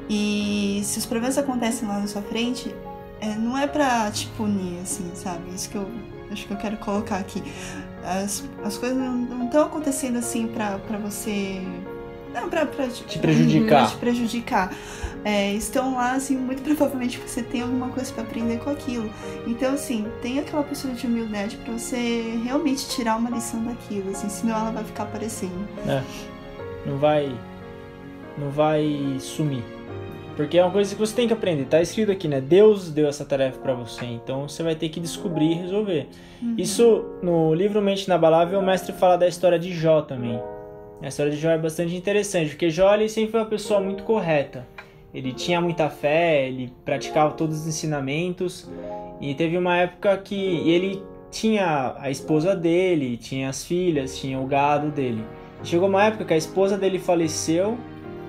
E 0.10 0.82
se 0.84 1.00
os 1.00 1.06
problemas 1.06 1.38
acontecem 1.38 1.88
lá 1.88 2.00
na 2.00 2.08
sua 2.08 2.22
frente, 2.22 2.74
é, 3.22 3.36
não 3.36 3.58
é 3.58 3.68
pra 3.68 4.12
te 4.12 4.28
punir, 4.38 4.80
assim, 4.82 5.10
sabe? 5.16 5.54
Isso 5.56 5.70
que 5.70 5.76
eu 5.76 5.90
acho 6.32 6.46
que 6.46 6.54
eu 6.54 6.58
quero 6.58 6.78
colocar 6.78 7.18
aqui. 7.18 7.42
As, 8.04 8.44
as 8.64 8.78
coisas 8.78 8.98
não 8.98 9.46
estão 9.46 9.64
acontecendo 9.64 10.18
assim 10.18 10.48
pra 10.48 10.78
você. 10.98 11.62
Não, 12.34 12.50
pra, 12.50 12.66
pra 12.66 12.88
te 12.88 13.20
prejudicar. 13.20 13.82
Pra 13.82 13.88
te 13.88 13.98
prejudicar. 13.98 14.74
É, 15.24 15.54
estão 15.54 15.96
lá, 15.96 16.13
assim, 16.13 16.36
muito 16.36 16.62
provavelmente 16.63 17.18
porque 17.18 17.32
você 17.32 17.44
tem 17.44 17.62
alguma 17.62 17.90
coisa 17.90 18.12
para 18.12 18.24
aprender 18.24 18.60
com 18.60 18.70
aquilo. 18.70 19.10
Então, 19.48 19.74
assim, 19.74 20.06
tem 20.22 20.40
aquela 20.40 20.63
postura 20.63 20.94
de 20.94 21.08
humildade 21.08 21.56
para 21.58 21.74
você 21.74 22.40
realmente 22.44 22.90
tirar 22.90 23.18
uma 23.18 23.30
lição 23.30 23.63
daquilo, 23.63 24.10
assim, 24.10 24.28
senão 24.28 24.58
ela 24.58 24.72
vai 24.72 24.84
ficar 24.84 25.04
aparecendo. 25.04 25.68
É. 25.88 26.02
Não 26.86 26.98
vai. 26.98 27.34
Não 28.38 28.50
vai 28.50 29.18
sumir. 29.20 29.63
Porque 30.36 30.58
é 30.58 30.63
uma 30.63 30.72
coisa 30.72 30.94
que 30.94 31.00
você 31.00 31.16
tem 31.16 31.28
que 31.28 31.34
aprender. 31.34 31.66
Tá 31.66 31.80
escrito 31.80 32.12
aqui, 32.12 32.28
né? 32.28 32.42
Deus 32.42 32.90
deu 32.90 33.08
essa 33.08 33.24
tarefa 33.24 33.60
para 33.60 33.74
você. 33.74 34.04
Então 34.06 34.50
você 34.50 34.63
vai 34.63 34.75
ter 34.75 34.90
que 34.90 35.00
descobrir 35.00 35.52
e 35.52 35.54
resolver. 35.54 36.10
Uhum. 36.42 36.56
Isso 36.58 37.06
no 37.22 37.54
livro 37.54 37.82
Mente 37.82 38.06
Inabalável, 38.06 38.60
o 38.60 38.66
mestre 38.66 38.94
fala 38.94 39.16
da 39.16 39.28
história 39.28 39.60
de 39.60 39.72
Jó 39.72 40.02
também. 40.02 40.42
A 41.02 41.08
história 41.08 41.32
de 41.32 41.38
Jó 41.38 41.50
é 41.50 41.58
bastante 41.58 41.96
interessante, 41.96 42.52
porque 42.52 42.70
Jó 42.70 42.94
ele 42.94 43.10
sempre 43.10 43.32
foi 43.32 43.40
uma 43.42 43.46
pessoa 43.46 43.80
muito 43.80 44.04
correta. 44.04 44.66
Ele 45.14 45.32
tinha 45.34 45.62
muita 45.62 45.90
fé, 45.90 46.48
ele 46.48 46.74
praticava 46.84 47.34
todos 47.34 47.62
os 47.62 47.68
ensinamentos. 47.68 48.70
E 49.22 49.36
teve 49.36 49.58
uma 49.58 49.78
época 49.78 50.18
que 50.18 50.36
ele 50.70 51.04
tinha 51.30 51.96
a 52.00 52.10
esposa 52.10 52.56
dele, 52.56 53.18
tinha 53.18 53.50
as 53.50 53.64
filhas, 53.64 54.18
tinha 54.18 54.40
o 54.40 54.46
gado 54.46 54.90
dele. 54.90 55.24
Chegou 55.64 55.88
uma 55.88 56.04
época 56.06 56.26
que 56.26 56.34
a 56.34 56.38
esposa 56.38 56.78
dele 56.78 57.00
faleceu 57.00 57.78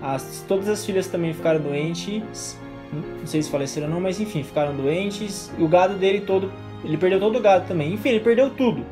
as, 0.04 0.44
todas 0.46 0.68
as 0.68 0.84
filhas 0.84 1.06
também 1.06 1.32
ficaram 1.32 1.60
doentes. 1.60 2.58
Não 2.92 3.26
sei 3.26 3.42
se 3.42 3.50
faleceram 3.50 3.86
ou 3.86 3.94
não, 3.94 4.00
mas 4.00 4.20
enfim, 4.20 4.42
ficaram 4.42 4.76
doentes. 4.76 5.50
E 5.58 5.62
o 5.62 5.68
gado 5.68 5.94
dele 5.94 6.20
todo. 6.20 6.52
Ele 6.84 6.98
perdeu 6.98 7.18
todo 7.18 7.38
o 7.38 7.40
gado 7.40 7.66
também. 7.66 7.94
Enfim, 7.94 8.10
ele 8.10 8.20
perdeu 8.20 8.50
tudo. 8.50 8.84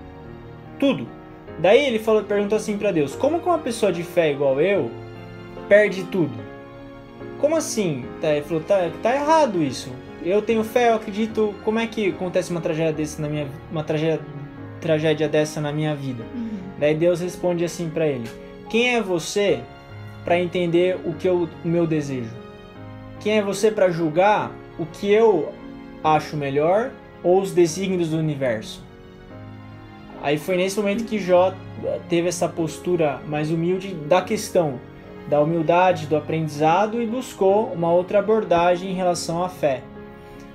Tudo. 0.81 1.07
Daí 1.63 1.87
ele 1.87 2.01
falou, 2.01 2.25
perguntou 2.25 2.57
assim 2.57 2.77
para 2.77 2.91
Deus: 2.91 3.15
Como 3.15 3.39
que 3.39 3.47
uma 3.47 3.59
pessoa 3.59 3.93
de 3.93 4.03
fé 4.03 4.33
igual 4.33 4.61
eu 4.61 4.91
perde 5.69 6.03
tudo? 6.03 6.35
Como 7.41 7.57
assim? 7.57 8.05
Tá, 8.21 8.33
ele 8.33 8.43
falou: 8.43 8.63
tá, 8.65 8.91
tá 9.01 9.15
errado 9.15 9.63
isso. 9.63 9.89
Eu 10.25 10.43
tenho 10.43 10.65
fé, 10.65 10.91
eu 10.91 10.97
acredito. 10.97 11.55
Como 11.65 11.79
é 11.79 11.87
que 11.87 12.09
acontece 12.09 12.51
uma 12.51 12.61
tragédia 12.61 12.93
desse 12.93 13.23
na 13.23 13.29
minha 13.29 13.47
uma 13.71 13.85
tragédia, 13.85 14.21
tragédia 14.81 15.29
dessa 15.29 15.61
na 15.61 15.73
minha 15.73 15.95
vida? 15.95 16.25
Uhum. 16.35 16.51
Daí 16.81 16.97
Deus 16.97 17.21
responde 17.21 17.65
assim 17.65 17.89
para 17.89 18.09
ele: 18.09 18.29
Quem 18.69 18.97
é 18.97 19.01
você 19.01 19.61
para 20.25 20.41
entender 20.41 20.99
o 21.05 21.15
que 21.15 21.29
eu, 21.29 21.49
o 21.65 21.69
meu 21.69 21.87
desejo? 21.87 22.35
Quem 23.21 23.39
é 23.39 23.43
você 23.43 23.71
para 23.71 23.89
julgar 23.89 24.51
o 24.81 24.85
que 24.85 25.13
eu 25.13 25.53
acho 26.03 26.37
melhor 26.37 26.91
ou 27.23 27.41
os 27.41 27.53
desígnios 27.53 28.09
do 28.09 28.19
universo? 28.19 28.83
Aí 30.23 30.39
foi 30.39 30.57
nesse 30.57 30.79
momento 30.79 31.05
que 31.05 31.19
Jó 31.19 31.53
teve 32.09 32.29
essa 32.29 32.49
postura 32.49 33.21
mais 33.27 33.51
humilde 33.51 33.93
da 33.93 34.23
questão, 34.23 34.81
da 35.29 35.41
humildade, 35.41 36.07
do 36.07 36.17
aprendizado 36.17 37.03
e 37.03 37.07
buscou 37.07 37.67
uma 37.73 37.93
outra 37.93 38.21
abordagem 38.21 38.91
em 38.91 38.95
relação 38.95 39.43
à 39.43 39.49
fé. 39.49 39.83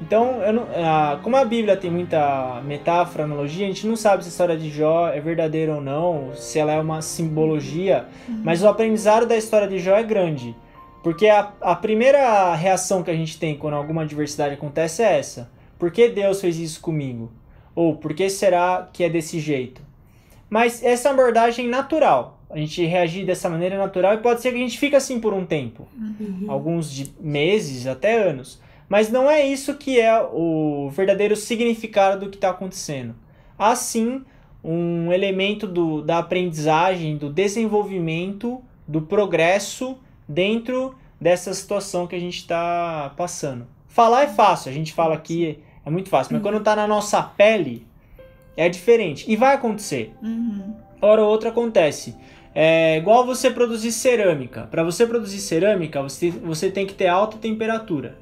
Então, 0.01 0.39
não, 0.53 0.67
a, 0.75 1.19
como 1.21 1.35
a 1.35 1.43
Bíblia 1.43 1.75
tem 1.75 1.89
muita 1.89 2.61
metáfora, 2.63 3.23
analogia, 3.23 3.65
a 3.65 3.67
gente 3.67 3.87
não 3.87 3.95
sabe 3.95 4.23
se 4.23 4.29
a 4.29 4.31
história 4.31 4.55
de 4.55 4.69
Jó 4.69 5.09
é 5.09 5.19
verdadeira 5.19 5.73
ou 5.73 5.81
não, 5.81 6.35
se 6.35 6.59
ela 6.59 6.71
é 6.71 6.79
uma 6.79 7.01
simbologia, 7.01 8.05
uhum. 8.29 8.41
mas 8.43 8.61
o 8.61 8.67
aprendizado 8.67 9.25
da 9.25 9.35
história 9.35 9.67
de 9.67 9.79
Jó 9.79 9.95
é 9.95 10.03
grande. 10.03 10.55
Porque 11.03 11.27
a, 11.27 11.51
a 11.61 11.75
primeira 11.75 12.53
reação 12.53 13.01
que 13.01 13.09
a 13.09 13.15
gente 13.15 13.39
tem 13.39 13.57
quando 13.57 13.73
alguma 13.73 14.03
adversidade 14.03 14.53
acontece 14.53 15.01
é 15.01 15.17
essa: 15.17 15.49
por 15.79 15.91
que 15.91 16.09
Deus 16.09 16.39
fez 16.39 16.57
isso 16.57 16.79
comigo? 16.79 17.31
Ou 17.77 17.95
por 17.95 18.15
que 18.15 18.27
será 18.27 18.89
que 18.91 19.03
é 19.03 19.09
desse 19.09 19.39
jeito? 19.39 19.83
Mas 20.49 20.83
essa 20.83 21.09
é 21.09 21.11
abordagem 21.11 21.67
natural. 21.67 22.39
A 22.49 22.57
gente 22.57 22.83
reagir 22.83 23.23
dessa 23.23 23.47
maneira 23.51 23.77
natural 23.77 24.15
e 24.15 24.17
pode 24.17 24.41
ser 24.41 24.49
que 24.49 24.55
a 24.55 24.61
gente 24.61 24.79
fique 24.79 24.95
assim 24.95 25.19
por 25.19 25.31
um 25.31 25.45
tempo 25.45 25.87
uhum. 25.95 26.45
alguns 26.47 27.13
meses, 27.19 27.85
até 27.85 28.17
anos. 28.17 28.59
Mas 28.89 29.11
não 29.11 29.29
é 29.29 29.45
isso 29.45 29.75
que 29.75 29.99
é 29.99 30.19
o 30.19 30.89
verdadeiro 30.89 31.35
significado 31.35 32.25
do 32.25 32.31
que 32.31 32.37
está 32.37 32.49
acontecendo. 32.49 33.13
Há 33.59 33.75
sim 33.75 34.23
um 34.63 35.13
elemento 35.13 35.67
do, 35.67 36.01
da 36.01 36.17
aprendizagem, 36.17 37.15
do 37.15 37.29
desenvolvimento, 37.29 38.59
do 38.87 39.03
progresso 39.03 39.99
dentro 40.27 40.95
dessa 41.21 41.53
situação 41.53 42.07
que 42.07 42.15
a 42.15 42.19
gente 42.19 42.37
está 42.37 43.13
passando. 43.15 43.67
Falar 43.87 44.23
é 44.23 44.27
fácil, 44.29 44.71
a 44.71 44.73
gente 44.73 44.93
fala 44.93 45.13
aqui, 45.13 45.59
é 45.87 45.89
muito 45.89 46.09
fácil, 46.09 46.33
mas 46.33 46.43
uhum. 46.43 46.49
quando 46.49 46.59
está 46.59 46.75
na 46.75 46.85
nossa 46.85 47.23
pele, 47.23 47.87
é 48.57 48.67
diferente. 48.67 49.23
E 49.31 49.37
vai 49.37 49.55
acontecer. 49.55 50.13
Uhum. 50.21 50.75
Hora 51.01 51.21
ou 51.23 51.29
outra 51.29 51.49
acontece. 51.49 52.13
É 52.53 52.97
igual 52.97 53.25
você 53.25 53.49
produzir 53.49 53.93
cerâmica. 53.93 54.67
Para 54.69 54.83
você 54.83 55.07
produzir 55.07 55.39
cerâmica, 55.39 56.01
você, 56.01 56.29
você 56.29 56.69
tem 56.69 56.85
que 56.85 56.93
ter 56.93 57.07
alta 57.07 57.37
temperatura. 57.37 58.17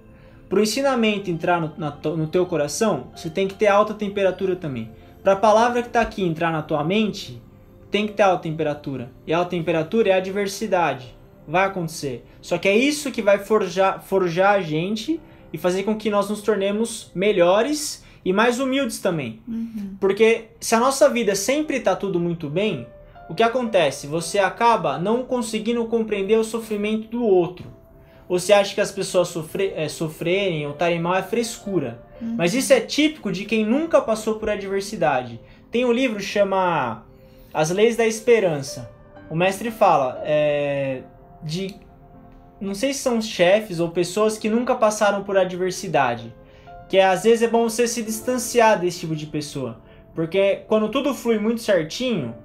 Para 0.48 0.60
o 0.60 0.62
ensinamento 0.62 1.32
entrar 1.32 1.60
no, 1.60 1.74
na, 1.76 1.90
no 1.90 2.28
teu 2.28 2.46
coração, 2.46 3.08
você 3.16 3.32
tem 3.32 3.48
que 3.48 3.56
ter 3.56 3.68
alta 3.68 3.96
temperatura 3.96 4.56
também. 4.56 4.92
Para 5.24 5.34
a 5.34 5.38
palavra 5.38 5.82
que 5.82 5.88
está 5.88 6.02
aqui 6.02 6.24
entrar 6.24 6.52
na 6.52 6.62
tua 6.62 6.84
mente, 6.84 7.42
tem 7.90 8.06
que 8.06 8.14
ter 8.14 8.24
alta 8.24 8.44
temperatura. 8.44 9.10
E 9.26 9.34
alta 9.34 9.50
temperatura 9.50 10.10
é 10.10 10.14
a 10.14 10.20
diversidade. 10.20 11.16
Vai 11.48 11.66
acontecer. 11.66 12.24
Só 12.42 12.60
que 12.60 12.68
é 12.68 12.78
isso 12.78 13.12
que 13.12 13.24
vai 13.24 13.40
forjar, 13.40 14.04
forjar 14.04 14.54
a 14.54 14.62
gente 14.62 15.20
e 15.56 15.58
fazer 15.58 15.84
com 15.84 15.96
que 15.96 16.10
nós 16.10 16.30
nos 16.30 16.42
tornemos 16.42 17.10
melhores 17.16 18.04
e 18.26 18.34
mais 18.34 18.60
humildes 18.60 19.00
também. 19.00 19.40
Uhum. 19.48 19.96
Porque 20.02 20.48
se 20.60 20.76
a 20.76 20.80
nossa 20.82 21.10
vida 21.10 21.34
sempre 21.34 21.78
está 21.78 21.96
tudo 21.96 22.20
muito 22.20 22.50
bem, 22.50 22.86
o 23.30 23.34
que 23.34 23.42
acontece? 23.42 24.06
Você 24.06 24.38
acaba 24.38 24.98
não 24.98 25.24
conseguindo 25.24 25.86
compreender 25.86 26.38
o 26.38 26.44
sofrimento 26.44 27.08
do 27.08 27.24
outro. 27.24 27.74
Você 28.28 28.52
acha 28.52 28.76
que 28.76 28.82
as 28.82 28.92
pessoas 28.92 29.30
sofre, 29.30 29.72
é, 29.74 29.88
sofrerem 29.88 30.66
ou 30.66 30.74
estarem 30.74 31.00
mal 31.00 31.16
é 31.16 31.24
frescura. 31.24 32.04
Uhum. 32.22 32.36
Mas 32.38 32.54
isso 32.54 32.74
é 32.74 32.82
típico 32.82 33.32
de 33.32 33.46
quem 33.46 33.66
nunca 33.66 34.02
passou 34.02 34.36
por 34.36 34.50
adversidade. 34.50 35.40
Tem 35.72 35.86
um 35.86 35.92
livro 35.94 36.18
que 36.18 36.26
chama 36.26 37.06
As 37.54 37.70
Leis 37.70 37.96
da 37.96 38.06
Esperança. 38.06 38.92
O 39.30 39.38
mestre 39.38 39.72
fala 39.72 40.22
é, 40.26 41.04
de. 41.42 41.80
Não 42.60 42.74
sei 42.74 42.94
se 42.94 43.00
são 43.00 43.22
chefes 43.22 43.80
ou 43.80 43.90
pessoas 43.90 44.38
que 44.38 44.50
nunca 44.50 44.76
passaram 44.76 45.24
por 45.24 45.38
adversidade. 45.38 46.34
Que 46.88 47.00
às 47.00 47.24
vezes 47.24 47.44
é 47.44 47.48
bom 47.48 47.64
você 47.70 47.88
se 47.88 48.04
distanciar 48.04 48.80
desse 48.80 49.02
tipo 49.02 49.16
de 49.16 49.26
pessoa. 49.26 49.82
Porque 50.14 50.62
quando 50.68 50.90
tudo 50.90 51.14
flui 51.14 51.38
muito 51.38 51.62
certinho, 51.62 52.36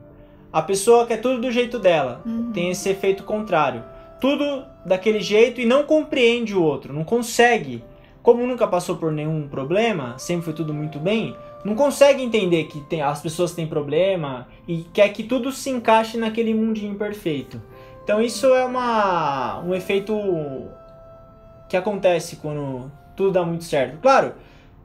a 0.52 0.60
pessoa 0.60 1.06
quer 1.06 1.18
tudo 1.18 1.40
do 1.40 1.52
jeito 1.52 1.78
dela. 1.78 2.22
Uhum. 2.26 2.50
Tem 2.52 2.70
esse 2.70 2.88
efeito 2.88 3.22
contrário 3.22 3.84
tudo 4.20 4.64
daquele 4.84 5.20
jeito 5.20 5.60
e 5.60 5.66
não 5.66 5.82
compreende 5.82 6.54
o 6.54 6.62
outro, 6.62 6.92
não 6.92 7.02
consegue. 7.02 7.82
Como 8.22 8.46
nunca 8.46 8.66
passou 8.66 8.96
por 8.96 9.10
nenhum 9.10 9.48
problema, 9.48 10.18
sempre 10.18 10.44
foi 10.44 10.52
tudo 10.52 10.74
muito 10.74 10.98
bem, 10.98 11.34
não 11.64 11.74
consegue 11.74 12.22
entender 12.22 12.64
que 12.64 12.80
tem, 12.82 13.00
as 13.00 13.22
pessoas 13.22 13.52
têm 13.52 13.66
problema 13.66 14.46
e 14.68 14.84
quer 14.92 15.08
que 15.08 15.22
tudo 15.22 15.50
se 15.50 15.70
encaixe 15.70 16.18
naquele 16.18 16.52
mundinho 16.52 16.94
perfeito. 16.96 17.60
Então 18.04 18.20
isso 18.20 18.46
é 18.46 18.64
uma, 18.64 19.60
um 19.60 19.74
efeito 19.74 20.14
que 21.68 21.76
acontece 21.76 22.36
quando 22.36 22.90
tudo 23.14 23.32
dá 23.32 23.44
muito 23.44 23.64
certo. 23.64 23.98
Claro, 23.98 24.34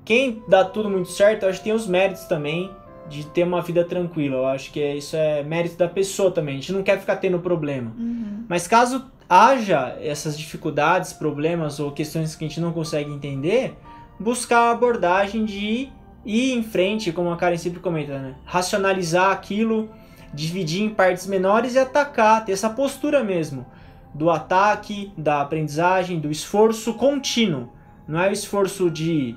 quem 0.03 0.43
dá 0.47 0.63
tudo 0.63 0.89
muito 0.89 1.09
certo, 1.09 1.43
eu 1.43 1.49
acho 1.49 1.59
que 1.59 1.65
tem 1.65 1.73
os 1.73 1.87
méritos 1.87 2.25
também 2.25 2.71
de 3.09 3.25
ter 3.27 3.43
uma 3.43 3.61
vida 3.61 3.83
tranquila. 3.83 4.37
Eu 4.37 4.47
acho 4.47 4.71
que 4.71 4.79
isso 4.93 5.15
é 5.15 5.43
mérito 5.43 5.77
da 5.77 5.87
pessoa 5.87 6.31
também. 6.31 6.55
A 6.55 6.59
gente 6.59 6.73
não 6.73 6.83
quer 6.83 6.99
ficar 6.99 7.17
tendo 7.17 7.39
problema. 7.39 7.91
Uhum. 7.97 8.45
Mas 8.47 8.67
caso 8.67 9.05
haja 9.29 9.97
essas 10.01 10.37
dificuldades, 10.37 11.13
problemas 11.13 11.79
ou 11.79 11.91
questões 11.91 12.35
que 12.35 12.45
a 12.45 12.47
gente 12.47 12.59
não 12.59 12.71
consegue 12.71 13.11
entender, 13.11 13.75
buscar 14.19 14.59
a 14.59 14.71
abordagem 14.71 15.45
de 15.45 15.89
ir 16.25 16.53
em 16.53 16.63
frente, 16.63 17.11
como 17.11 17.31
a 17.31 17.37
Karen 17.37 17.57
sempre 17.57 17.79
comenta, 17.79 18.19
né? 18.19 18.35
racionalizar 18.45 19.31
aquilo, 19.31 19.89
dividir 20.35 20.83
em 20.83 20.89
partes 20.89 21.25
menores 21.25 21.75
e 21.75 21.79
atacar, 21.79 22.45
ter 22.45 22.51
essa 22.51 22.69
postura 22.69 23.23
mesmo 23.23 23.65
do 24.13 24.29
ataque, 24.29 25.11
da 25.17 25.41
aprendizagem, 25.41 26.19
do 26.21 26.31
esforço 26.31 26.93
contínuo. 26.93 27.69
Não 28.07 28.19
é 28.19 28.29
o 28.29 28.31
esforço 28.31 28.89
de 28.89 29.35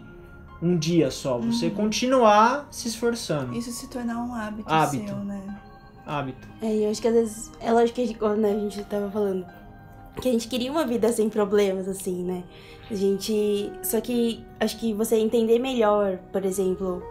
um 0.63 0.77
dia 0.77 1.11
só, 1.11 1.39
você 1.39 1.67
uhum. 1.67 1.75
continuar 1.75 2.69
se 2.71 2.89
esforçando. 2.89 3.57
Isso 3.57 3.71
se 3.73 3.89
tornar 3.89 4.19
um 4.19 4.33
hábito, 4.33 4.73
hábito. 4.73 5.07
seu, 5.07 5.17
né? 5.17 5.61
Hábito. 6.07 6.49
É, 6.63 6.85
eu 6.85 6.91
acho 6.91 7.03
que 7.03 7.09
às 7.09 7.15
vezes, 7.15 7.53
é 7.61 7.73
lógico 7.73 8.01
que 8.01 8.15
quando 8.15 8.45
a 8.45 8.53
gente 8.53 8.83
tava 8.85 9.11
falando, 9.11 9.45
que 10.21 10.29
a 10.29 10.33
gente 10.33 10.49
queria 10.49 10.71
uma 10.71 10.87
vida 10.87 11.13
sem 11.13 11.29
problemas, 11.29 11.89
assim, 11.89 12.23
né? 12.23 12.45
A 12.91 12.95
gente. 12.95 13.73
Só 13.83 14.01
que 14.01 14.45
acho 14.61 14.79
que 14.79 14.95
você 14.95 15.17
entender 15.17 15.59
melhor, 15.59 16.19
por 16.33 16.45
exemplo, 16.45 17.03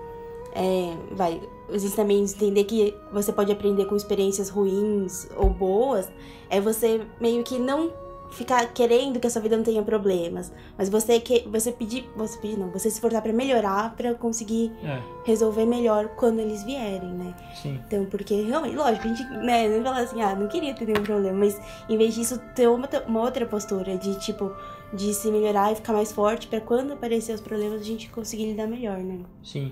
é, 0.56 0.94
vai, 1.16 1.42
os 1.70 1.84
ensinamentos, 1.84 2.34
entender 2.34 2.64
que 2.64 2.96
você 3.12 3.32
pode 3.32 3.52
aprender 3.52 3.86
com 3.86 3.96
experiências 3.96 4.50
ruins 4.50 5.28
ou 5.36 5.50
boas, 5.50 6.10
é 6.50 6.62
você 6.62 7.02
meio 7.20 7.44
que 7.44 7.60
não 7.60 7.92
ficar 8.30 8.74
querendo 8.74 9.22
que 9.22 9.28
a 9.28 9.30
sua 9.30 9.42
vida 9.42 9.56
não 9.56 9.64
tenha 9.64 9.82
problemas, 9.82 10.52
mas 10.78 10.90
você 10.90 11.18
que 11.18 11.48
você 11.48 11.72
pedir, 11.72 12.10
você 12.14 12.38
pedir 12.38 12.58
não, 12.60 12.70
você 12.70 12.90
se 12.90 12.96
esforçar 12.98 13.22
para 13.22 13.32
melhorar, 13.32 13.96
para 13.96 14.14
conseguir 14.16 14.70
É, 14.84 15.02
resolver 15.24 15.66
melhor 15.66 16.10
quando 16.10 16.40
eles 16.40 16.62
vierem, 16.64 17.10
né? 17.14 17.34
sim. 17.56 17.80
Então, 17.88 18.06
porque 18.06 18.42
realmente, 18.42 18.76
lógico, 18.76 19.08
a 19.08 19.14
gente, 19.14 19.24
né, 19.46 19.70
não 19.70 19.82
fala 19.82 20.00
assim, 20.02 20.22
ah, 20.22 20.36
não 20.36 20.48
queria 20.50 20.74
ter 20.74 20.86
nenhum 20.86 21.04
problema, 21.04 21.38
mas 21.38 21.58
em 21.88 21.98
vez 21.98 22.16
disso, 22.16 22.38
ter 22.54 22.68
uma, 22.68 22.90
uma 23.08 23.22
outra 23.22 23.46
postura 23.46 23.98
de 23.98 24.20
tipo, 24.20 24.52
de 24.92 25.14
se 25.14 25.32
melhorar 25.32 25.72
e 25.72 25.76
ficar 25.76 25.94
mais 25.94 26.12
forte 26.12 26.48
para 26.48 26.60
quando 26.60 26.94
aparecer 26.94 27.34
os 27.34 27.42
problemas 27.42 27.80
a 27.80 27.84
gente 27.86 28.10
conseguir 28.10 28.48
lidar 28.48 28.68
melhor, 28.68 28.98
né? 28.98 29.20
Sim. 29.42 29.72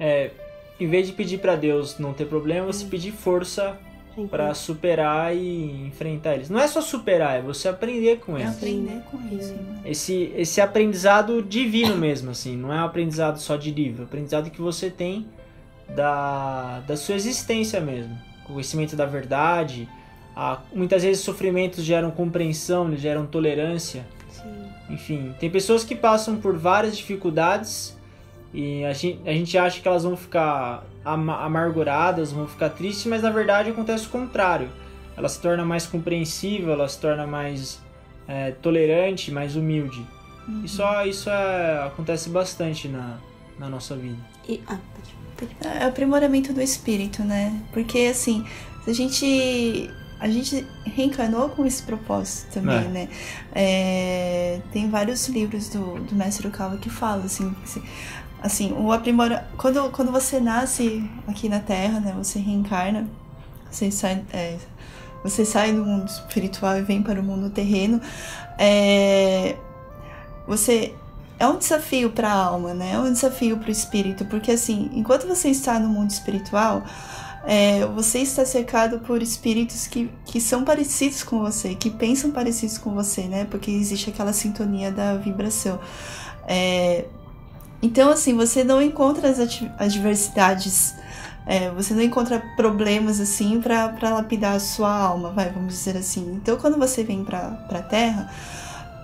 É, 0.00 0.32
em 0.80 0.88
vez 0.88 1.06
de 1.06 1.12
pedir 1.12 1.38
pra 1.38 1.56
Deus 1.56 1.98
não 1.98 2.12
ter 2.12 2.26
problema, 2.26 2.66
você 2.66 2.84
pedir 2.84 3.12
força 3.12 3.76
pra 4.30 4.52
superar 4.54 5.36
e 5.36 5.86
enfrentar 5.86 6.34
eles. 6.34 6.50
Não 6.50 6.58
é 6.58 6.66
só 6.66 6.80
superar, 6.80 7.38
é 7.38 7.42
você 7.42 7.68
aprender 7.68 8.18
com 8.18 8.36
É 8.36 8.42
eles. 8.42 8.56
aprender 8.56 9.02
com 9.10 9.16
né? 9.18 9.80
Esse, 9.84 10.32
esse 10.36 10.60
aprendizado 10.60 11.40
divino 11.42 11.96
mesmo, 11.96 12.30
assim. 12.30 12.56
Não 12.56 12.72
é 12.72 12.76
um 12.80 12.84
aprendizado 12.84 13.38
só 13.38 13.56
de 13.56 13.70
livro. 13.70 14.02
É 14.02 14.04
um 14.04 14.08
aprendizado 14.08 14.50
que 14.50 14.60
você 14.60 14.90
tem 14.90 15.26
da, 15.94 16.80
da 16.80 16.96
sua 16.96 17.14
existência 17.14 17.80
mesmo. 17.80 18.16
Conhecimento 18.44 18.96
da 18.96 19.06
verdade. 19.06 19.88
A, 20.34 20.60
muitas 20.74 21.02
vezes 21.02 21.22
sofrimentos 21.22 21.84
geram 21.84 22.10
compreensão, 22.10 22.88
eles 22.88 23.00
geram 23.00 23.26
tolerância. 23.26 24.06
Sim. 24.30 24.94
Enfim, 24.94 25.34
tem 25.38 25.50
pessoas 25.50 25.84
que 25.84 25.94
passam 25.94 26.36
por 26.36 26.56
várias 26.56 26.96
dificuldades 26.96 27.97
e 28.52 28.84
a 28.84 28.92
gente, 28.92 29.20
a 29.28 29.32
gente 29.32 29.56
acha 29.58 29.80
que 29.80 29.86
elas 29.88 30.04
vão 30.04 30.16
ficar 30.16 30.84
ama- 31.04 31.42
amarguradas, 31.44 32.32
vão 32.32 32.46
ficar 32.48 32.70
tristes, 32.70 33.06
mas 33.06 33.22
na 33.22 33.30
verdade 33.30 33.70
acontece 33.70 34.06
o 34.06 34.10
contrário. 34.10 34.68
Ela 35.16 35.28
se 35.28 35.40
torna 35.40 35.64
mais 35.64 35.86
compreensível, 35.86 36.72
ela 36.72 36.88
se 36.88 36.98
torna 36.98 37.26
mais 37.26 37.80
é, 38.26 38.50
tolerante, 38.52 39.30
mais 39.32 39.56
humilde. 39.56 40.04
E 40.64 40.68
só 40.68 41.04
isso 41.04 41.28
é- 41.28 41.86
acontece 41.86 42.28
bastante 42.30 42.88
na, 42.88 43.18
na 43.58 43.68
nossa 43.68 43.94
vida. 43.96 44.16
E, 44.48 44.62
ah, 44.66 44.78
pode, 44.94 45.50
pode. 45.60 45.78
É 45.80 45.84
o 45.84 45.88
aprimoramento 45.88 46.52
do 46.54 46.60
espírito, 46.62 47.22
né? 47.22 47.60
Porque 47.72 47.98
assim, 48.10 48.44
a 48.86 48.92
gente. 48.92 49.90
A 50.20 50.28
gente 50.28 50.66
reencarnou 50.84 51.48
com 51.50 51.64
esse 51.64 51.80
propósito 51.84 52.54
também, 52.54 52.76
É. 52.76 52.88
né? 52.88 53.08
É, 53.54 54.60
tem 54.72 54.90
vários 54.90 55.28
livros 55.28 55.68
do, 55.68 56.00
do 56.00 56.14
Mestre 56.16 56.48
Okawa 56.48 56.76
que 56.76 56.90
falam, 56.90 57.24
assim, 57.24 57.54
se- 57.64 57.80
assim, 58.42 58.72
o 58.72 58.92
aprimora... 58.92 59.46
Quando, 59.56 59.90
quando 59.90 60.12
você 60.12 60.40
nasce 60.40 61.08
aqui 61.26 61.48
na 61.48 61.60
Terra, 61.60 62.00
né? 62.00 62.14
Você 62.16 62.38
reencarna, 62.38 63.08
você 63.70 63.90
sai, 63.90 64.24
é, 64.32 64.56
você 65.22 65.44
sai 65.44 65.72
do 65.72 65.84
mundo 65.84 66.08
espiritual 66.08 66.78
e 66.78 66.82
vem 66.82 67.02
para 67.02 67.20
o 67.20 67.22
mundo 67.22 67.50
terreno, 67.50 68.00
é, 68.58 69.56
você 70.46 70.94
é 71.38 71.46
um 71.46 71.56
desafio 71.56 72.10
para 72.10 72.28
a 72.28 72.44
alma, 72.46 72.74
né? 72.74 72.92
É 72.92 72.98
um 72.98 73.12
desafio 73.12 73.58
para 73.58 73.68
o 73.68 73.72
espírito, 73.72 74.24
porque 74.24 74.50
assim, 74.50 74.90
enquanto 74.92 75.26
você 75.26 75.48
está 75.48 75.78
no 75.78 75.88
mundo 75.88 76.10
espiritual, 76.10 76.82
é, 77.44 77.86
você 77.86 78.18
está 78.18 78.44
cercado 78.44 78.98
por 79.00 79.22
espíritos 79.22 79.86
que, 79.86 80.10
que 80.24 80.40
são 80.40 80.64
parecidos 80.64 81.22
com 81.22 81.38
você, 81.38 81.74
que 81.74 81.90
pensam 81.90 82.30
parecidos 82.30 82.78
com 82.78 82.92
você, 82.92 83.22
né? 83.22 83.46
Porque 83.48 83.70
existe 83.70 84.10
aquela 84.10 84.32
sintonia 84.32 84.90
da 84.90 85.16
vibração. 85.16 85.78
É, 86.46 87.04
então, 87.82 88.10
assim, 88.10 88.36
você 88.36 88.64
não 88.64 88.82
encontra 88.82 89.28
as 89.28 89.38
adversidades, 89.78 90.94
é, 91.46 91.70
você 91.70 91.94
não 91.94 92.02
encontra 92.02 92.42
problemas, 92.56 93.20
assim, 93.20 93.60
para 93.60 94.10
lapidar 94.10 94.56
a 94.56 94.60
sua 94.60 94.94
alma, 94.94 95.30
vai, 95.30 95.50
vamos 95.50 95.74
dizer 95.74 95.96
assim. 95.96 96.34
Então, 96.34 96.56
quando 96.56 96.78
você 96.78 97.04
vem 97.04 97.24
para 97.24 97.66
a 97.70 97.82
Terra, 97.82 98.30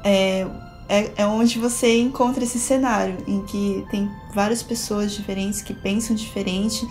é, 0.05 0.47
é, 0.89 1.13
é 1.17 1.27
onde 1.27 1.59
você 1.59 1.99
encontra 1.99 2.45
esse 2.45 2.59
cenário 2.59 3.17
em 3.27 3.43
que 3.43 3.87
tem 3.91 4.11
várias 4.35 4.63
pessoas 4.63 5.13
diferentes 5.13 5.63
que 5.63 5.73
pensam 5.73 6.15
diferente 6.15 6.87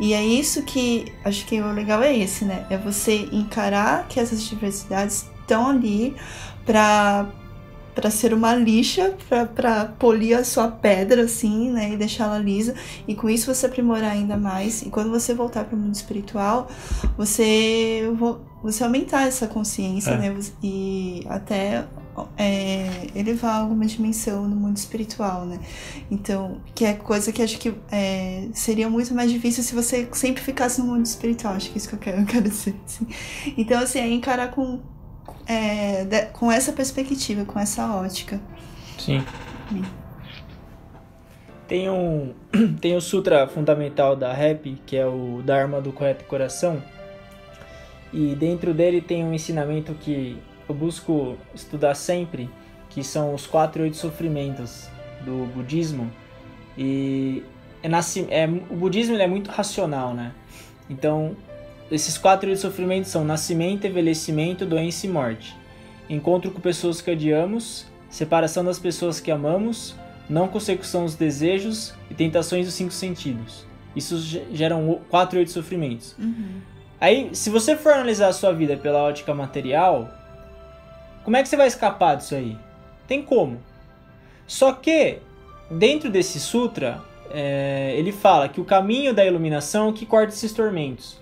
e 0.00 0.12
é 0.12 0.22
isso 0.22 0.62
que 0.62 1.12
acho 1.24 1.46
que 1.46 1.60
o 1.60 1.72
legal 1.72 2.02
é 2.02 2.16
esse, 2.16 2.44
né? 2.44 2.66
É 2.68 2.76
você 2.76 3.28
encarar 3.32 4.06
que 4.08 4.20
essas 4.20 4.42
diversidades 4.42 5.26
estão 5.40 5.68
ali 5.68 6.14
para 6.66 7.26
para 7.98 8.10
ser 8.12 8.32
uma 8.32 8.54
lixa, 8.54 9.12
para 9.56 9.86
polir 9.98 10.38
a 10.38 10.44
sua 10.44 10.68
pedra 10.68 11.22
assim, 11.22 11.68
né, 11.72 11.94
e 11.94 11.96
deixá-la 11.96 12.38
lisa, 12.38 12.72
e 13.08 13.14
com 13.16 13.28
isso 13.28 13.52
você 13.52 13.66
aprimorar 13.66 14.12
ainda 14.12 14.36
mais. 14.36 14.82
E 14.82 14.88
quando 14.88 15.10
você 15.10 15.34
voltar 15.34 15.64
para 15.64 15.74
o 15.74 15.78
mundo 15.78 15.96
espiritual, 15.96 16.68
você 17.16 18.08
vo- 18.16 18.38
você 18.62 18.84
aumentar 18.84 19.26
essa 19.26 19.48
consciência, 19.48 20.12
É. 20.12 20.16
né, 20.30 20.36
e 20.62 21.24
até 21.28 21.86
é, 22.36 23.06
elevar 23.16 23.60
alguma 23.62 23.84
dimensão 23.84 24.48
no 24.48 24.54
mundo 24.56 24.76
espiritual, 24.76 25.44
né? 25.46 25.58
Então, 26.10 26.60
que 26.74 26.84
é 26.84 26.94
coisa 26.94 27.30
que 27.32 27.40
acho 27.42 27.58
que 27.58 27.72
é, 27.92 28.48
seria 28.52 28.88
muito 28.90 29.14
mais 29.14 29.30
difícil 29.30 29.62
se 29.62 29.72
você 29.74 30.08
sempre 30.12 30.42
ficasse 30.42 30.80
no 30.80 30.86
mundo 30.88 31.06
espiritual. 31.06 31.54
Acho 31.54 31.68
que 31.70 31.74
é 31.74 31.78
isso 31.78 31.88
que 31.88 31.94
eu 31.94 31.98
quero, 32.00 32.18
eu 32.22 32.26
quero 32.26 32.48
dizer. 32.48 32.74
assim. 32.84 33.06
Então, 33.56 33.80
assim, 33.80 34.00
é 34.00 34.08
encarar 34.10 34.50
com, 34.50 34.80
é, 35.48 36.04
de- 36.04 36.26
com 36.26 36.52
essa 36.52 36.72
perspectiva, 36.72 37.44
com 37.44 37.58
essa 37.58 37.86
ótica. 37.94 38.38
Sim. 38.98 39.24
Sim. 39.70 39.84
Tem 41.66 41.88
um 41.90 42.34
tem 42.80 42.96
o 42.96 43.00
sutra 43.00 43.46
fundamental 43.48 44.14
da 44.14 44.32
rap, 44.32 44.80
que 44.86 44.96
é 44.96 45.06
o 45.06 45.42
Dharma 45.44 45.80
do 45.80 45.92
correto 45.92 46.24
coração. 46.24 46.82
E 48.12 48.34
dentro 48.34 48.72
dele 48.72 49.00
tem 49.00 49.24
um 49.24 49.34
ensinamento 49.34 49.92
que 49.94 50.38
eu 50.68 50.74
busco 50.74 51.36
estudar 51.54 51.94
sempre, 51.94 52.48
que 52.88 53.02
são 53.04 53.34
os 53.34 53.46
quatro 53.46 53.82
e 53.82 53.84
oito 53.84 53.96
sofrimentos 53.96 54.88
do 55.24 55.46
budismo. 55.54 56.10
E 56.76 57.42
é 57.82 57.88
é, 58.30 58.46
o 58.46 58.76
budismo 58.76 59.16
é 59.16 59.26
muito 59.26 59.50
racional, 59.50 60.14
né? 60.14 60.32
Então, 60.88 61.36
esses 61.90 62.18
quatro 62.18 62.48
e 62.48 62.50
oito 62.50 62.60
sofrimentos 62.60 63.10
são 63.10 63.24
nascimento, 63.24 63.86
envelhecimento, 63.86 64.66
doença 64.66 65.06
e 65.06 65.08
morte. 65.08 65.56
Encontro 66.08 66.50
com 66.50 66.60
pessoas 66.60 67.00
que 67.00 67.10
odiamos, 67.10 67.86
separação 68.10 68.64
das 68.64 68.78
pessoas 68.78 69.20
que 69.20 69.30
amamos, 69.30 69.94
não 70.28 70.48
consecução 70.48 71.04
dos 71.04 71.14
desejos 71.14 71.94
e 72.10 72.14
tentações 72.14 72.66
dos 72.66 72.74
cinco 72.74 72.92
sentidos. 72.92 73.66
Isso 73.96 74.18
ge- 74.18 74.44
geram 74.52 75.00
quatro 75.08 75.38
oito 75.38 75.50
sofrimentos. 75.50 76.14
Aí, 77.00 77.30
se 77.32 77.48
você 77.48 77.76
for 77.76 77.92
analisar 77.92 78.28
a 78.28 78.32
sua 78.32 78.52
vida 78.52 78.76
pela 78.76 79.02
ótica 79.02 79.32
material, 79.34 80.10
como 81.24 81.36
é 81.36 81.42
que 81.42 81.48
você 81.48 81.56
vai 81.56 81.66
escapar 81.68 82.16
disso 82.16 82.34
aí? 82.34 82.56
Tem 83.06 83.22
como. 83.22 83.58
Só 84.46 84.72
que, 84.72 85.18
dentro 85.70 86.10
desse 86.10 86.40
sutra, 86.40 87.02
é, 87.30 87.94
ele 87.96 88.12
fala 88.12 88.48
que 88.48 88.60
o 88.60 88.64
caminho 88.64 89.14
da 89.14 89.24
iluminação 89.24 89.86
é 89.86 89.90
o 89.90 89.92
que 89.92 90.06
corta 90.06 90.32
esses 90.32 90.52
tormentos. 90.52 91.17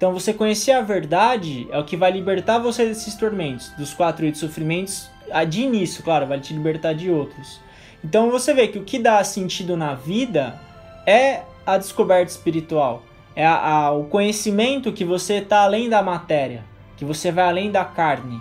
Então, 0.00 0.14
você 0.14 0.32
conhecer 0.32 0.72
a 0.72 0.80
verdade 0.80 1.68
é 1.70 1.78
o 1.78 1.84
que 1.84 1.94
vai 1.94 2.10
libertar 2.10 2.58
você 2.58 2.86
desses 2.86 3.14
tormentos, 3.14 3.68
dos 3.76 3.92
quatro 3.92 4.24
oito 4.24 4.38
sofrimentos. 4.38 5.10
ah, 5.30 5.44
De 5.44 5.60
início, 5.60 6.02
claro, 6.02 6.26
vai 6.26 6.40
te 6.40 6.54
libertar 6.54 6.94
de 6.94 7.10
outros. 7.10 7.60
Então, 8.02 8.30
você 8.30 8.54
vê 8.54 8.66
que 8.66 8.78
o 8.78 8.82
que 8.82 8.98
dá 8.98 9.22
sentido 9.22 9.76
na 9.76 9.92
vida 9.94 10.58
é 11.06 11.42
a 11.66 11.76
descoberta 11.76 12.30
espiritual. 12.32 13.02
É 13.36 13.46
a- 13.46 13.58
a- 13.88 13.92
o 13.92 14.04
conhecimento 14.04 14.90
que 14.90 15.04
você 15.04 15.34
está 15.34 15.64
além 15.64 15.90
da 15.90 16.02
matéria, 16.02 16.64
que 16.96 17.04
você 17.04 17.30
vai 17.30 17.44
além 17.44 17.70
da 17.70 17.84
carne, 17.84 18.40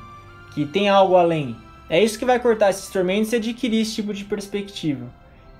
que 0.53 0.65
tem 0.65 0.87
algo 0.87 1.17
além. 1.17 1.57
É 1.89 2.01
isso 2.01 2.17
que 2.17 2.23
vai 2.23 2.39
cortar 2.39 2.69
esses 2.69 2.89
tormentos 2.89 3.33
e 3.33 3.35
adquirir 3.35 3.81
esse 3.81 3.95
tipo 3.95 4.13
de 4.13 4.23
perspectiva. 4.23 5.07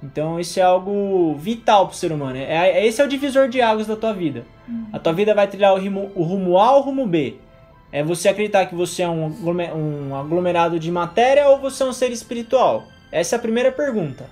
Então 0.01 0.39
isso 0.39 0.59
é 0.59 0.63
algo 0.63 1.35
vital 1.35 1.87
para 1.87 1.93
o 1.93 1.97
ser 1.97 2.11
humano. 2.11 2.37
É, 2.37 2.69
é- 2.69 2.87
esse 2.87 3.01
é 3.01 3.05
o 3.05 3.07
divisor 3.07 3.49
de 3.49 3.61
águas 3.61 3.87
da 3.87 3.95
tua 3.95 4.13
vida. 4.13 4.45
A 4.93 4.99
tua 4.99 5.13
vida 5.13 5.33
vai 5.33 5.47
trilhar 5.47 5.73
o 5.73 5.79
rumo, 5.79 6.11
o 6.15 6.23
rumo 6.23 6.57
A 6.57 6.73
ou 6.73 6.79
o 6.79 6.83
rumo 6.83 7.05
B. 7.05 7.35
É 7.91 8.03
você 8.03 8.29
acreditar 8.29 8.67
que 8.67 8.75
você 8.75 9.01
é 9.01 9.09
um, 9.09 9.33
um 9.45 10.15
aglomerado 10.15 10.79
de 10.79 10.91
matéria 10.91 11.47
ou 11.49 11.59
você 11.59 11.83
é 11.83 11.85
um 11.87 11.93
ser 11.93 12.11
espiritual? 12.11 12.85
Essa 13.11 13.35
é 13.35 13.37
a 13.37 13.41
primeira 13.41 13.71
pergunta. 13.71 14.29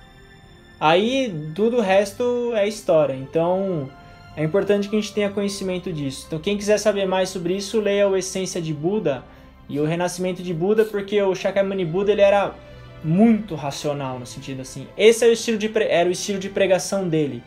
Aí 0.80 1.50
tudo 1.54 1.78
o 1.78 1.80
resto 1.80 2.52
é 2.54 2.66
história. 2.68 3.14
Então 3.14 3.90
é 4.36 4.44
importante 4.44 4.88
que 4.88 4.96
a 4.96 5.00
gente 5.00 5.12
tenha 5.12 5.28
conhecimento 5.28 5.92
disso. 5.92 6.24
Então 6.28 6.38
quem 6.38 6.56
quiser 6.56 6.78
saber 6.78 7.06
mais 7.06 7.30
sobre 7.30 7.56
isso, 7.56 7.80
leia 7.80 8.08
o 8.08 8.16
Essência 8.16 8.62
de 8.62 8.72
Buda 8.72 9.24
e 9.68 9.80
o 9.80 9.84
Renascimento 9.84 10.42
de 10.42 10.54
Buda, 10.54 10.84
porque 10.84 11.20
o 11.20 11.34
Shakyamuni 11.34 11.84
Buda 11.84 12.12
ele 12.12 12.22
era 12.22 12.54
muito 13.02 13.54
racional 13.54 14.18
no 14.18 14.26
sentido 14.26 14.62
assim. 14.62 14.86
Esse 14.96 15.24
é 15.24 15.28
o 15.28 15.32
estilo 15.32 15.58
de 15.58 15.70
era 15.88 16.08
o 16.08 16.12
estilo 16.12 16.38
de 16.38 16.48
pregação 16.48 17.08
dele 17.08 17.42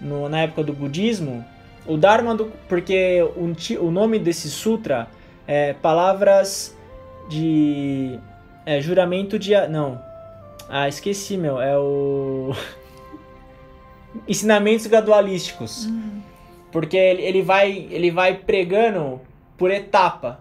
no- 0.00 0.28
na 0.28 0.40
época 0.40 0.62
do 0.64 0.72
budismo. 0.72 1.44
O 1.86 1.96
Dharma 1.96 2.34
do 2.34 2.52
porque 2.68 3.22
o 3.80 3.90
nome 3.90 4.18
desse 4.18 4.50
sutra 4.50 5.08
é 5.46 5.72
palavras 5.72 6.76
de 7.28 8.18
é, 8.66 8.80
juramento 8.80 9.38
de. 9.38 9.54
Não. 9.68 10.00
Ah, 10.68 10.88
esqueci, 10.88 11.36
meu. 11.36 11.60
É 11.60 11.78
o. 11.78 12.54
Ensinamentos 14.28 14.86
gradualísticos. 14.86 15.86
Uhum. 15.86 16.20
Porque 16.70 16.96
ele, 16.96 17.22
ele, 17.22 17.42
vai, 17.42 17.88
ele 17.90 18.10
vai 18.10 18.34
pregando 18.34 19.20
por 19.56 19.70
etapa. 19.70 20.40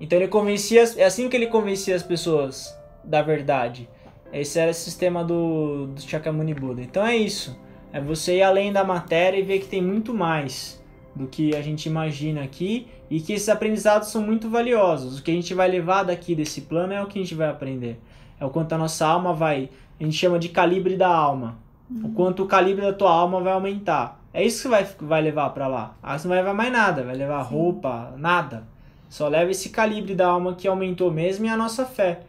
Então 0.00 0.18
ele 0.18 0.28
convencia. 0.28 0.82
É 0.96 1.04
assim 1.04 1.28
que 1.28 1.36
ele 1.36 1.46
convencia 1.46 1.94
as 1.94 2.02
pessoas 2.02 2.76
da 3.04 3.22
verdade. 3.22 3.88
Esse 4.32 4.58
era 4.58 4.70
o 4.70 4.74
sistema 4.74 5.24
do, 5.24 5.86
do 5.86 6.00
Shakyamuni 6.00 6.54
Buda. 6.54 6.82
Então 6.82 7.06
é 7.06 7.16
isso. 7.16 7.58
É 7.92 8.00
você 8.00 8.38
ir 8.38 8.42
além 8.42 8.72
da 8.72 8.84
matéria 8.84 9.38
e 9.38 9.42
ver 9.42 9.60
que 9.60 9.66
tem 9.66 9.82
muito 9.82 10.12
mais 10.12 10.82
do 11.14 11.26
que 11.26 11.56
a 11.56 11.62
gente 11.62 11.86
imagina 11.86 12.42
aqui 12.42 12.86
e 13.10 13.20
que 13.20 13.32
esses 13.32 13.48
aprendizados 13.48 14.08
são 14.08 14.22
muito 14.22 14.48
valiosos. 14.50 15.18
O 15.18 15.22
que 15.22 15.30
a 15.30 15.34
gente 15.34 15.54
vai 15.54 15.68
levar 15.68 16.02
daqui 16.02 16.34
desse 16.34 16.62
plano 16.62 16.92
é 16.92 17.02
o 17.02 17.06
que 17.06 17.18
a 17.18 17.22
gente 17.22 17.34
vai 17.34 17.48
aprender. 17.48 17.98
É 18.38 18.44
o 18.44 18.50
quanto 18.50 18.72
a 18.74 18.78
nossa 18.78 19.06
alma 19.06 19.32
vai. 19.32 19.70
A 19.98 20.04
gente 20.04 20.16
chama 20.16 20.38
de 20.38 20.50
calibre 20.50 20.96
da 20.96 21.08
alma. 21.08 21.58
O 22.04 22.10
quanto 22.10 22.42
o 22.42 22.46
calibre 22.46 22.84
da 22.84 22.92
tua 22.92 23.10
alma 23.10 23.40
vai 23.40 23.52
aumentar. 23.54 24.22
É 24.32 24.44
isso 24.44 24.62
que 24.62 24.68
vai, 24.68 24.84
vai 25.00 25.22
levar 25.22 25.50
para 25.50 25.66
lá. 25.66 25.96
Ah, 26.02 26.18
você 26.18 26.28
não 26.28 26.34
vai 26.34 26.44
levar 26.44 26.54
mais 26.54 26.70
nada, 26.70 27.02
vai 27.02 27.16
levar 27.16 27.40
roupa, 27.42 28.14
nada. 28.18 28.64
Só 29.08 29.26
leva 29.26 29.50
esse 29.50 29.70
calibre 29.70 30.14
da 30.14 30.28
alma 30.28 30.54
que 30.54 30.68
aumentou 30.68 31.10
mesmo 31.10 31.46
e 31.46 31.48
a 31.48 31.56
nossa 31.56 31.86
fé, 31.86 32.20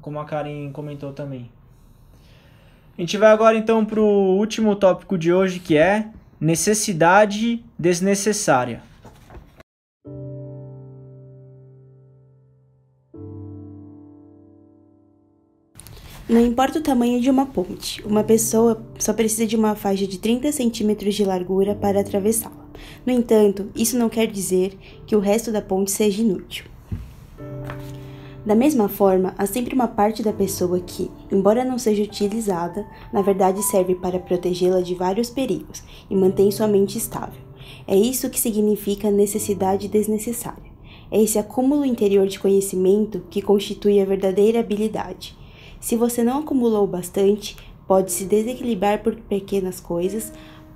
como 0.00 0.18
a 0.18 0.24
Karen 0.24 0.70
comentou 0.72 1.12
também. 1.12 1.50
A 2.96 3.00
gente 3.00 3.16
vai 3.18 3.30
agora 3.30 3.56
então 3.56 3.84
para 3.84 4.00
o 4.00 4.36
último 4.36 4.76
tópico 4.76 5.18
de 5.18 5.32
hoje 5.32 5.58
que 5.58 5.76
é 5.76 6.08
necessidade 6.40 7.64
desnecessária. 7.78 8.82
Não 16.26 16.40
importa 16.40 16.78
o 16.78 16.82
tamanho 16.82 17.20
de 17.20 17.28
uma 17.28 17.44
ponte, 17.44 18.02
uma 18.02 18.24
pessoa 18.24 18.82
só 18.98 19.12
precisa 19.12 19.46
de 19.46 19.56
uma 19.56 19.74
faixa 19.74 20.06
de 20.06 20.18
30 20.18 20.52
centímetros 20.52 21.14
de 21.14 21.24
largura 21.24 21.74
para 21.74 22.00
atravessá-la. 22.00 22.64
No 23.04 23.12
entanto, 23.12 23.70
isso 23.74 23.98
não 23.98 24.08
quer 24.08 24.26
dizer 24.26 24.76
que 25.06 25.14
o 25.14 25.20
resto 25.20 25.52
da 25.52 25.60
ponte 25.60 25.90
seja 25.90 26.22
inútil. 26.22 26.64
Da 28.44 28.54
mesma 28.54 28.90
forma, 28.90 29.34
há 29.38 29.46
sempre 29.46 29.74
uma 29.74 29.88
parte 29.88 30.22
da 30.22 30.32
pessoa 30.32 30.78
que, 30.78 31.10
embora 31.32 31.64
não 31.64 31.78
seja 31.78 32.02
utilizada, 32.02 32.86
na 33.10 33.22
verdade 33.22 33.62
serve 33.62 33.94
para 33.94 34.18
protegê-la 34.18 34.82
de 34.82 34.94
vários 34.94 35.30
perigos 35.30 35.82
e 36.10 36.14
mantém 36.14 36.50
sua 36.50 36.68
mente 36.68 36.98
estável. 36.98 37.40
É 37.86 37.96
isso 37.96 38.28
que 38.28 38.38
significa 38.38 39.10
necessidade 39.10 39.88
desnecessária. 39.88 40.74
É 41.10 41.22
esse 41.22 41.38
acúmulo 41.38 41.86
interior 41.86 42.26
de 42.26 42.38
conhecimento 42.38 43.22
que 43.30 43.40
constitui 43.40 43.98
a 44.00 44.04
verdadeira 44.04 44.60
habilidade. 44.60 45.34
Se 45.80 45.96
você 45.96 46.22
não 46.22 46.40
acumulou 46.40 46.86
bastante, 46.86 47.56
pode 47.86 48.12
se 48.12 48.24
desequilibrar 48.24 49.02
por 49.02 49.16
pequenas 49.16 49.80
coisas, 49.80 50.32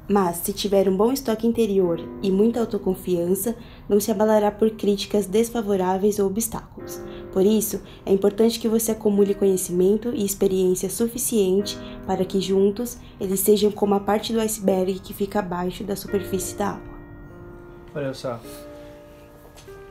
mas 0.09 0.39
se 0.39 0.53
tiver 0.53 0.89
um 0.89 0.97
bom 0.97 1.13
estoque 1.13 1.47
interior 1.47 2.01
e 2.23 2.31
muita 2.31 2.61
autoconfiança, 2.61 3.55
não 3.89 4.01
se 4.01 4.11
abalará 4.11 4.51
por 4.51 4.71
críticas 4.71 5.27
desfavoráveis 5.27 6.19
ou 6.19 6.27
obstáculos. 6.27 7.01
Por 7.33 7.45
isso, 7.45 7.83
é 8.07 8.13
importante 8.13 8.59
que 8.59 8.69
você 8.69 8.93
acumule 8.93 9.35
conhecimento 9.35 10.13
e 10.15 10.25
experiência 10.25 10.89
suficiente 10.89 11.79
para 12.07 12.25
que 12.25 12.41
juntos 12.41 12.97
eles 13.21 13.41
sejam 13.41 13.71
como 13.71 13.95
a 13.95 14.01
parte 14.01 14.33
do 14.33 14.41
iceberg 14.41 14.99
que 15.01 15.13
fica 15.13 15.41
abaixo 15.41 15.85
da 15.85 15.95
superfície 15.95 16.57
da 16.57 16.69
água. 16.69 16.99
Olha 17.95 18.15
só. 18.15 18.41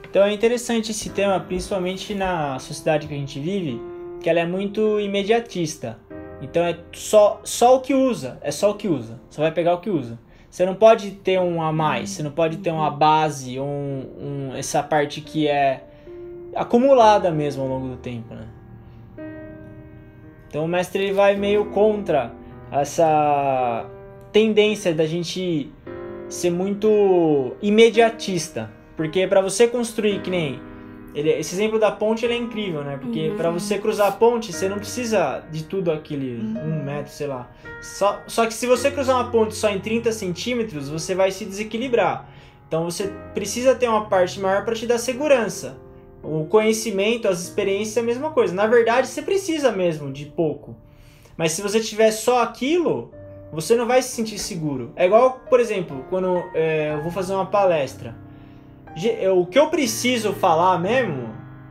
Então 0.09 0.23
é 0.23 0.33
interessante 0.33 0.91
esse 0.91 1.09
tema, 1.11 1.39
principalmente 1.39 2.15
na 2.15 2.57
sociedade 2.57 3.07
que 3.07 3.13
a 3.13 3.17
gente 3.17 3.39
vive, 3.39 3.79
que 4.21 4.29
ela 4.29 4.39
é 4.39 4.45
muito 4.45 4.99
imediatista. 4.99 5.99
Então 6.41 6.63
é 6.63 6.77
só, 6.93 7.41
só 7.43 7.77
o 7.77 7.81
que 7.81 7.93
usa, 7.93 8.37
é 8.41 8.51
só 8.51 8.71
o 8.71 8.75
que 8.75 8.87
usa. 8.87 9.19
Só 9.29 9.41
vai 9.41 9.51
pegar 9.51 9.73
o 9.73 9.79
que 9.79 9.89
usa. 9.89 10.19
Você 10.49 10.65
não 10.65 10.75
pode 10.75 11.11
ter 11.11 11.39
um 11.39 11.61
a 11.61 11.71
mais, 11.71 12.11
você 12.11 12.23
não 12.23 12.31
pode 12.31 12.57
ter 12.57 12.71
uma 12.71 12.89
base, 12.89 13.59
um, 13.59 13.65
um, 14.19 14.55
essa 14.55 14.81
parte 14.81 15.21
que 15.21 15.47
é 15.47 15.83
acumulada 16.55 17.29
mesmo 17.31 17.63
ao 17.63 17.69
longo 17.69 17.89
do 17.89 17.97
tempo, 17.97 18.33
né? 18.33 18.47
Então 20.47 20.63
o 20.63 20.67
mestre 20.67 21.03
ele 21.03 21.13
vai 21.13 21.35
meio 21.35 21.65
contra 21.65 22.31
essa 22.71 23.85
tendência 24.31 24.93
da 24.93 25.05
gente 25.05 25.71
ser 26.29 26.49
muito 26.49 27.55
imediatista, 27.61 28.71
porque 28.95 29.27
para 29.27 29.41
você 29.41 29.67
construir 29.67 30.21
que 30.21 30.29
nem 30.29 30.59
ele, 31.17 31.31
esse 31.31 31.55
exemplo 31.55 31.79
da 31.79 31.91
ponte 31.91 32.23
ele 32.23 32.33
é 32.33 32.37
incrível, 32.37 32.83
né? 32.83 32.97
Porque 33.01 33.29
Uhum. 33.29 33.37
para 33.37 33.49
você 33.49 33.79
cruzar 33.79 34.07
a 34.09 34.11
ponte, 34.11 34.53
você 34.53 34.69
não 34.69 34.77
precisa 34.77 35.43
de 35.51 35.63
tudo 35.63 35.91
aquele 35.91 36.39
um 36.39 36.83
metro, 36.83 37.11
sei 37.11 37.25
lá. 37.25 37.49
Só, 37.81 38.21
só 38.27 38.45
que 38.45 38.53
se 38.53 38.67
você 38.67 38.91
cruzar 38.91 39.15
uma 39.15 39.31
ponte 39.31 39.55
só 39.55 39.69
em 39.69 39.79
30 39.79 40.11
centímetros, 40.11 40.89
você 40.89 41.15
vai 41.15 41.31
se 41.31 41.43
desequilibrar. 41.43 42.29
Então 42.67 42.83
você 42.83 43.11
precisa 43.33 43.73
ter 43.73 43.87
uma 43.87 44.05
parte 44.05 44.39
maior 44.39 44.63
para 44.63 44.75
te 44.75 44.85
dar 44.85 44.99
segurança. 44.99 45.77
O 46.21 46.45
conhecimento, 46.45 47.27
as 47.27 47.41
experiências 47.41 47.97
é 47.97 47.99
a 48.01 48.03
mesma 48.03 48.29
coisa. 48.31 48.53
Na 48.53 48.67
verdade, 48.67 49.07
você 49.07 49.21
precisa 49.21 49.71
mesmo 49.71 50.11
de 50.11 50.25
pouco. 50.25 50.75
Mas 51.35 51.53
se 51.53 51.61
você 51.61 51.79
tiver 51.79 52.11
só 52.11 52.43
aquilo, 52.43 53.11
você 53.51 53.75
não 53.75 53.87
vai 53.87 54.01
se 54.03 54.09
sentir 54.09 54.37
seguro. 54.37 54.91
É 54.95 55.05
igual, 55.05 55.41
por 55.49 55.59
exemplo, 55.59 56.05
quando 56.09 56.43
é, 56.53 56.93
eu 56.93 57.01
vou 57.01 57.11
fazer 57.11 57.33
uma 57.33 57.45
palestra. 57.45 58.15
O 59.35 59.45
que 59.45 59.59
eu 59.59 59.67
preciso 59.69 60.33
falar 60.33 60.79
mesmo 60.79 61.29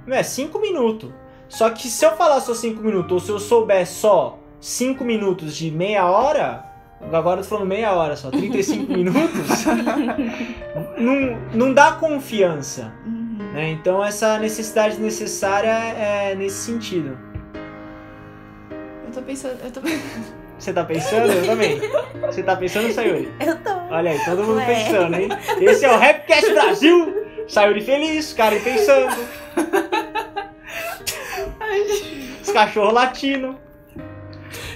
é 0.08 0.22
5 0.22 0.58
minutos. 0.60 1.10
Só 1.48 1.70
que 1.70 1.88
se 1.88 2.04
eu 2.04 2.16
falar 2.16 2.40
só 2.40 2.54
5 2.54 2.82
minutos, 2.82 3.12
ou 3.12 3.20
se 3.20 3.30
eu 3.30 3.38
souber 3.38 3.86
só 3.86 4.38
5 4.60 5.04
minutos 5.04 5.56
de 5.56 5.70
meia 5.70 6.06
hora, 6.06 6.64
agora 7.12 7.40
eu 7.40 7.44
tô 7.44 7.50
falando 7.50 7.68
meia 7.68 7.92
hora 7.92 8.16
só, 8.16 8.30
35 8.30 8.90
minutos, 8.92 9.64
não, 10.98 11.38
não 11.54 11.74
dá 11.74 11.92
confiança. 11.92 12.92
Uhum. 13.04 13.38
né? 13.52 13.70
Então 13.70 14.04
essa 14.04 14.38
necessidade 14.38 14.98
necessária 15.00 15.68
é 15.68 16.34
nesse 16.34 16.56
sentido. 16.56 17.16
Eu 19.06 19.12
tô 19.12 19.22
pensando. 19.22 19.58
Eu 19.62 19.70
tô... 19.70 19.80
Você 20.58 20.72
tá 20.72 20.84
pensando? 20.84 21.32
Eu 21.32 21.46
também. 21.46 21.80
Você 22.22 22.42
tá 22.42 22.56
pensando, 22.56 22.90
Sayuri? 22.92 23.32
Eu 23.40 23.56
tô. 23.58 23.70
Olha 23.90 24.10
aí, 24.10 24.24
todo 24.24 24.42
mundo 24.42 24.56
Ué. 24.58 24.66
pensando, 24.66 25.14
hein? 25.16 25.28
Esse 25.60 25.84
é 25.84 25.92
o 25.92 25.98
Rapcast 25.98 26.52
Brasil! 26.52 27.26
Sayuri 27.48 27.80
feliz, 27.82 28.32
Karen 28.32 28.60
pensando. 28.60 29.14
Os 32.42 32.50
cachorros 32.52 32.94
latindo. 32.94 33.56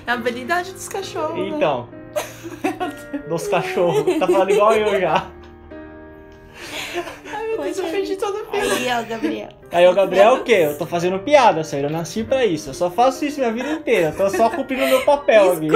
É 0.06 0.10
a 0.10 0.14
habilidade 0.14 0.72
dos 0.72 0.88
cachorros. 0.88 1.36
né? 1.36 1.48
Então. 1.56 1.88
Dos 3.28 3.46
cachorros. 3.48 4.18
Tá 4.18 4.26
falando 4.26 4.50
igual 4.50 4.72
eu 4.74 5.00
já. 5.00 5.26
Meu 7.60 7.64
Deus, 7.64 7.78
eu 7.78 7.84
Poxa. 7.84 7.96
perdi 7.96 8.16
todo 8.16 8.34
o. 8.36 8.56
Aí, 8.56 8.88
ó, 8.90 9.02
Gabriel. 9.08 9.48
Aí 9.72 9.88
o 9.88 9.94
Gabriel 9.94 10.34
o 10.34 10.44
quê? 10.44 10.52
Eu 10.64 10.78
tô 10.78 10.86
fazendo 10.86 11.18
piada, 11.20 11.62
Sayuri. 11.62 11.86
Eu 11.86 11.92
nasci 11.92 12.24
pra 12.24 12.44
isso. 12.44 12.70
Eu 12.70 12.74
só 12.74 12.90
faço 12.90 13.24
isso 13.24 13.38
minha 13.38 13.52
vida 13.52 13.70
inteira. 13.72 14.08
Eu 14.08 14.16
tô 14.16 14.30
só 14.36 14.48
cumprindo 14.50 14.86
meu 14.86 15.04
papel 15.04 15.52
aqui. 15.52 15.68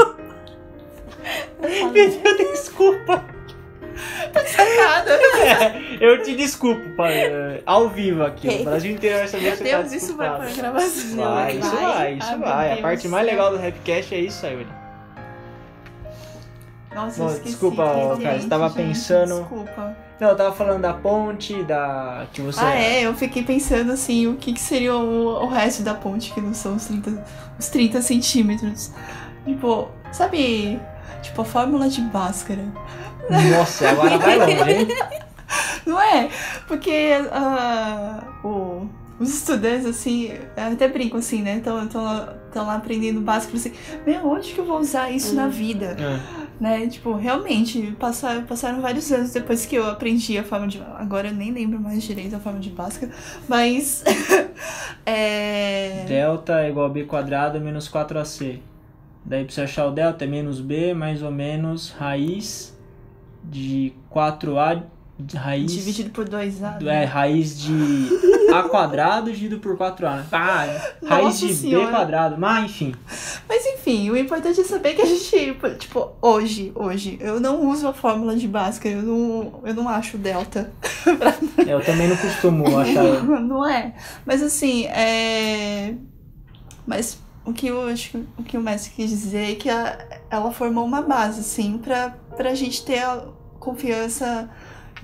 Pediu 1.93 2.37
desculpa. 2.37 3.25
Sacada. 4.47 5.13
É, 5.15 5.97
eu 6.01 6.23
te 6.23 6.35
desculpo, 6.35 6.97
pai, 6.97 7.63
ao 7.65 7.89
vivo 7.89 8.25
aqui. 8.25 8.49
O 8.49 8.65
Brasil 8.65 8.93
inteiro 8.93 9.19
vai 9.19 9.29
saber 9.29 9.43
Meu 9.45 9.53
que 9.53 9.59
você 9.59 9.71
tá 9.71 9.79
Deus, 9.83 9.93
isso 9.93 10.17
vai 10.17 10.37
pra 10.37 10.47
gravação. 10.51 11.17
Vai, 11.17 11.57
isso 11.57 11.77
vai, 11.77 12.15
isso 12.15 12.31
meu 12.31 12.39
vai. 12.41 12.67
A 12.67 12.69
Deus 12.71 12.81
parte 12.81 13.09
mais 13.09 13.27
legal 13.27 13.51
do 13.53 13.59
Rapcast 13.59 14.15
é 14.15 14.19
isso, 14.19 14.41
Sayuri. 14.41 14.67
Nossa, 16.95 17.19
Bom, 17.19 17.25
eu 17.25 17.33
esqueci. 17.33 17.51
desculpa, 17.51 17.83
ó, 17.83 18.17
cara, 18.17 18.41
você 18.41 18.49
tava 18.49 18.69
gente, 18.69 18.77
pensando- 18.89 19.39
Desculpa. 19.41 19.97
Não, 20.21 20.29
eu 20.29 20.37
tava 20.37 20.55
falando 20.55 20.81
da 20.83 20.93
ponte, 20.95 21.63
da. 21.65 22.27
que 22.33 22.41
você. 22.41 22.61
Ah, 22.65 22.75
é, 22.75 23.03
eu 23.03 23.15
fiquei 23.15 23.43
pensando 23.43 23.93
assim, 23.93 24.27
o 24.29 24.37
que, 24.37 24.53
que 24.53 24.61
seria 24.61 24.95
o, 24.95 25.45
o 25.45 25.49
resto 25.49 25.83
da 25.83 25.95
ponte, 25.95 26.33
que 26.33 26.41
não 26.41 26.55
são 26.55 26.77
os 26.77 26.85
30, 26.87 27.25
os 27.59 27.69
30 27.69 28.01
centímetros. 28.01 28.93
Tipo, 29.45 29.89
sabe, 30.13 30.81
tipo 31.21 31.43
a 31.43 31.45
fórmula 31.45 31.89
de 31.89 32.01
Bhaskara. 32.01 32.65
Nossa, 33.59 33.89
agora 33.91 34.19
vai 34.19 34.39
longe, 34.39 34.73
hein? 34.73 34.89
Não 35.87 36.01
é? 36.01 36.29
Porque 36.67 37.13
ah, 37.31 38.23
o- 38.43 38.89
os 39.21 39.33
estudantes, 39.35 39.87
assim, 39.87 40.33
eu 40.57 40.73
até 40.73 40.89
brinco 40.89 41.17
assim, 41.19 41.43
né? 41.43 41.61
Estão 42.55 42.69
lá 42.69 42.77
aprendendo 42.77 43.21
básico, 43.21 43.57
assim, 43.57 43.73
meu, 44.07 44.29
onde 44.29 44.53
que 44.53 44.61
eu 44.61 44.65
vou 44.65 44.79
usar 44.79 45.11
isso 45.11 45.35
na 45.35 45.49
vida? 45.49 45.97
É. 45.99 46.63
Né? 46.63 46.87
Tipo, 46.87 47.13
realmente, 47.15 47.97
passaram, 47.99 48.45
passaram 48.45 48.81
vários 48.81 49.11
anos 49.11 49.33
depois 49.33 49.67
que 49.67 49.75
eu 49.75 49.85
aprendi 49.89 50.39
a 50.39 50.45
forma 50.45 50.69
de. 50.69 50.81
Agora 50.97 51.27
eu 51.27 51.35
nem 51.35 51.51
lembro 51.51 51.81
mais 51.81 52.01
direito 52.05 52.37
a 52.37 52.39
forma 52.39 52.61
de 52.61 52.71
Bhaskara, 52.71 53.11
mas. 53.49 54.05
é. 55.05 56.05
Delta 56.07 56.61
é 56.61 56.71
igual 56.71 56.87
a 56.87 56.89
b 56.89 57.03
quadrado 57.03 57.61
menos 57.61 57.89
4ac. 57.89 58.61
Daí 59.25 59.45
pra 59.45 59.53
você 59.53 59.63
achar 59.63 59.87
o 59.87 59.91
delta 59.91 60.25
é 60.25 60.29
menos 60.29 60.61
b 60.61 60.95
mais 60.95 61.25
ou 61.25 61.33
menos 61.33 61.91
raiz 61.91 62.79
de 63.43 63.93
4a 64.15 64.81
Raiz. 65.33 65.71
Dividido 65.71 66.11
por 66.11 66.29
2A. 66.29 66.85
É, 66.87 67.05
raiz 67.05 67.57
de 67.61 67.73
A 68.53 68.65
quadrado 68.65 69.27
dividido 69.31 69.61
por 69.61 69.77
4A, 69.77 70.17
né? 70.17 70.27
Ah, 70.33 70.67
raiz 71.07 71.25
Nossa 71.27 71.47
de 71.47 71.55
Senhora. 71.55 71.87
B 71.87 71.91
quadrado. 71.93 72.37
Mas 72.37 72.65
enfim. 72.65 72.95
Mas 73.49 73.65
enfim, 73.65 74.11
o 74.11 74.17
importante 74.17 74.61
é 74.61 74.65
saber 74.65 74.95
que 74.95 75.03
a 75.03 75.07
gente, 75.07 75.57
tipo, 75.79 76.11
hoje, 76.21 76.73
hoje, 76.75 77.17
eu 77.21 77.39
não 77.39 77.65
uso 77.71 77.87
a 77.87 77.93
fórmula 77.93 78.35
de 78.37 78.49
Bhaskara, 78.49 78.97
eu 78.97 79.03
não, 79.03 79.61
eu 79.65 79.75
não 79.75 79.89
acho 79.89 80.19
delta. 80.19 80.73
Eu 81.67 81.83
também 81.85 82.09
não 82.09 82.17
costumo 82.17 82.79
achar. 82.79 83.23
não 83.41 83.67
é. 83.69 83.95
Mas 84.27 84.43
assim, 84.43 84.85
é. 84.87 85.95
Mas 86.87 87.19
o 87.45 87.53
que 87.53 87.69
eu 87.69 87.87
acho 87.89 88.11
que 88.11 88.17
o 88.39 88.43
que 88.43 88.59
o 88.59 88.61
mestre 88.61 88.93
quis 88.95 89.11
dizer 89.11 89.53
é 89.53 89.55
que 89.55 89.71
a- 89.71 89.99
ela 90.31 90.51
formou 90.53 90.85
uma 90.85 91.01
base, 91.03 91.41
assim, 91.41 91.79
pra, 91.79 92.11
pra 92.37 92.55
gente 92.55 92.85
ter 92.85 92.99
a 92.99 93.25
confiança 93.61 94.51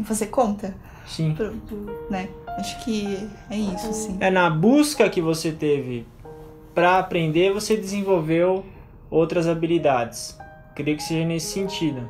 fazer 0.04 0.26
conta. 0.26 0.74
Sim. 1.06 1.34
Pro- 1.34 1.52
pro- 1.66 2.06
né? 2.10 2.28
Acho 2.58 2.84
que 2.84 3.28
é 3.50 3.56
isso, 3.56 3.88
assim. 3.88 4.16
É 4.20 4.30
na 4.30 4.48
busca 4.50 5.08
que 5.08 5.20
você 5.20 5.50
teve 5.52 6.06
pra 6.74 6.98
aprender, 6.98 7.52
você 7.52 7.76
desenvolveu 7.76 8.64
outras 9.10 9.48
habilidades. 9.48 10.38
Creio 10.74 10.96
que 10.96 11.02
seja 11.02 11.24
nesse 11.26 11.52
sentido. 11.52 12.08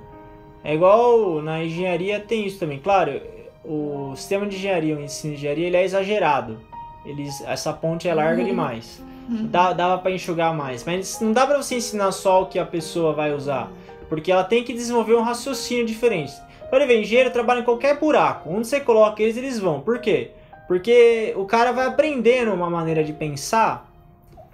É 0.62 0.74
igual 0.74 1.40
na 1.40 1.64
engenharia 1.64 2.20
tem 2.20 2.46
isso 2.46 2.58
também. 2.58 2.78
Claro, 2.78 3.20
o 3.64 4.12
sistema 4.16 4.46
de 4.46 4.56
engenharia, 4.56 4.96
o 4.96 5.00
ensino 5.00 5.32
de 5.32 5.38
engenharia, 5.38 5.66
ele 5.66 5.76
é 5.76 5.84
exagerado. 5.84 6.58
Eles, 7.04 7.40
essa 7.42 7.72
ponte 7.72 8.06
é 8.08 8.12
larga 8.14 8.40
Uhum. 8.42 8.46
demais. 8.48 9.02
Uhum. 9.28 9.46
Dá, 9.46 9.72
dava 9.72 9.98
pra 9.98 10.10
enxugar 10.10 10.54
mais. 10.54 10.84
Mas 10.84 11.18
não 11.20 11.32
dá 11.32 11.46
pra 11.46 11.56
você 11.56 11.76
ensinar 11.76 12.12
só 12.12 12.42
o 12.42 12.46
que 12.46 12.58
a 12.58 12.66
pessoa 12.66 13.14
vai 13.14 13.32
usar. 13.32 13.70
Porque 14.08 14.30
ela 14.30 14.44
tem 14.44 14.62
que 14.64 14.72
desenvolver 14.74 15.14
um 15.14 15.22
raciocínio 15.22 15.86
diferente. 15.86 16.32
Engenheiro 16.78 17.30
trabalha 17.30 17.60
em 17.60 17.64
qualquer 17.64 17.98
buraco. 17.98 18.50
Onde 18.50 18.66
você 18.66 18.80
coloca 18.80 19.22
eles, 19.22 19.36
eles 19.36 19.58
vão. 19.58 19.80
Por 19.80 19.98
quê? 20.00 20.30
Porque 20.68 21.32
o 21.36 21.44
cara 21.44 21.72
vai 21.72 21.86
aprendendo 21.86 22.52
uma 22.52 22.70
maneira 22.70 23.02
de 23.02 23.12
pensar 23.12 23.90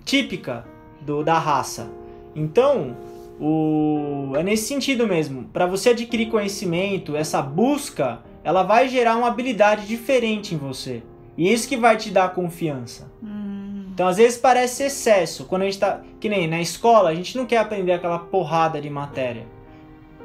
típica 0.05 0.65
do, 1.01 1.23
da 1.23 1.39
raça. 1.39 1.91
Então, 2.35 2.97
o, 3.41 4.33
é 4.37 4.43
nesse 4.43 4.67
sentido 4.67 5.07
mesmo. 5.07 5.45
Para 5.53 5.67
você 5.67 5.91
adquirir 5.91 6.31
conhecimento, 6.31 7.17
essa 7.17 7.43
busca, 7.43 8.21
ela 8.43 8.63
vai 8.63 8.89
gerar 8.89 9.17
uma 9.17 9.29
habilidade 9.29 9.87
diferente 9.87 10.55
em 10.55 10.59
você. 10.59 11.03
E 11.37 11.53
isso 11.53 11.69
que 11.69 11.77
vai 11.77 11.97
te 11.97 12.11
dar 12.11 12.33
confiança. 12.33 13.11
Hum, 13.23 13.89
Então, 13.93 14.09
às 14.09 14.17
vezes 14.17 14.39
parece 14.39 14.85
excesso. 14.85 15.45
Quando 15.45 15.63
a 15.63 15.65
gente 15.67 15.79
tá. 15.79 16.01
Que 16.19 16.29
nem 16.29 16.49
na 16.49 16.61
escola, 16.61 17.11
a 17.11 17.15
gente 17.15 17.37
não 17.37 17.45
quer 17.45 17.59
aprender 17.59 17.93
aquela 17.93 18.19
porrada 18.19 18.81
de 18.81 18.89
matéria. 18.89 19.45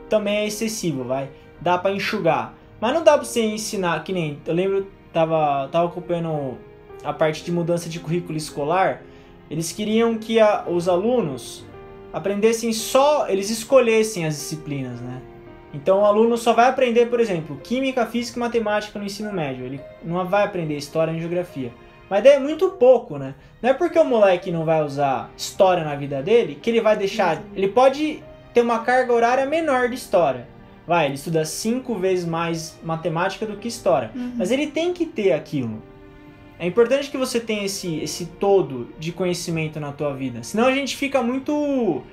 Também 0.09 0.37
é 0.37 0.47
excessivo, 0.47 1.03
vai. 1.03 1.29
Dá 1.61 1.77
pra 1.77 1.91
enxugar. 1.91 2.53
Mas 2.79 2.93
não 2.93 3.03
dá 3.03 3.13
pra 3.17 3.23
você 3.25 3.41
ensinar. 3.45 4.03
Que 4.03 4.11
nem. 4.11 4.39
Eu 4.45 4.53
lembro, 4.53 4.87
tava, 5.13 5.69
tava 5.71 5.87
acompanhando 5.87 6.57
a 7.03 7.13
parte 7.13 7.43
de 7.43 7.51
mudança 7.51 7.87
de 7.87 7.99
currículo 7.99 8.37
escolar. 8.37 9.01
Eles 9.49 9.71
queriam 9.71 10.17
que 10.17 10.39
a- 10.39 10.63
os 10.67 10.89
alunos 10.89 11.65
aprendessem 12.11 12.73
só. 12.73 13.27
Eles 13.29 13.49
escolhessem 13.49 14.25
as 14.25 14.35
disciplinas, 14.35 14.99
né? 15.01 15.21
Então 15.73 16.01
o 16.01 16.05
aluno 16.05 16.35
só 16.37 16.51
vai 16.53 16.67
aprender, 16.67 17.05
por 17.07 17.19
exemplo, 17.19 17.57
química, 17.63 18.05
física 18.05 18.37
e 18.37 18.41
matemática 18.41 18.99
no 18.99 19.05
ensino 19.05 19.31
médio. 19.31 19.65
Ele 19.65 19.79
não 20.03 20.25
vai 20.25 20.43
aprender 20.43 20.75
história 20.75 21.11
e 21.11 21.19
geografia. 21.19 21.71
Mas 22.09 22.23
daí 22.23 22.33
é 22.33 22.39
muito 22.39 22.71
pouco, 22.71 23.17
né? 23.17 23.35
Não 23.61 23.69
é 23.69 23.73
porque 23.73 23.97
o 23.97 24.03
moleque 24.03 24.51
não 24.51 24.65
vai 24.65 24.83
usar 24.83 25.29
história 25.37 25.83
na 25.85 25.95
vida 25.95 26.21
dele 26.21 26.55
que 26.61 26.69
ele 26.69 26.81
vai 26.81 26.97
deixar. 26.97 27.41
Ele 27.55 27.69
pode 27.69 28.21
ter 28.53 28.59
uma 28.59 28.79
carga 28.79 29.13
horária 29.13 29.45
menor 29.45 29.87
de 29.87 29.95
história. 29.95 30.45
Vai, 30.87 31.05
ele 31.05 31.15
estuda 31.15 31.45
cinco 31.45 31.95
vezes 31.95 32.25
mais 32.25 32.77
matemática 32.83 33.45
do 33.45 33.55
que 33.57 33.67
história. 33.67 34.11
uhum. 34.15 34.33
Mas 34.37 34.51
ele 34.51 34.67
tem 34.67 34.93
que 34.93 35.05
ter 35.05 35.31
aquilo. 35.33 35.81
É 36.59 36.65
importante 36.67 37.09
que 37.09 37.17
você 37.17 37.39
tenha 37.39 37.65
esse, 37.65 37.97
esse 37.99 38.25
todo 38.25 38.89
de 38.99 39.11
conhecimento 39.11 39.79
na 39.79 39.91
tua 39.91 40.13
vida. 40.13 40.43
Senão 40.43 40.65
a 40.67 40.71
gente 40.71 40.95
fica 40.95 41.21
muito 41.23 42.03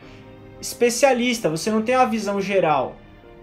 especialista. 0.61 1.49
Você 1.49 1.71
não 1.71 1.83
tem 1.83 1.95
a 1.95 2.05
visão 2.05 2.41
geral 2.41 2.97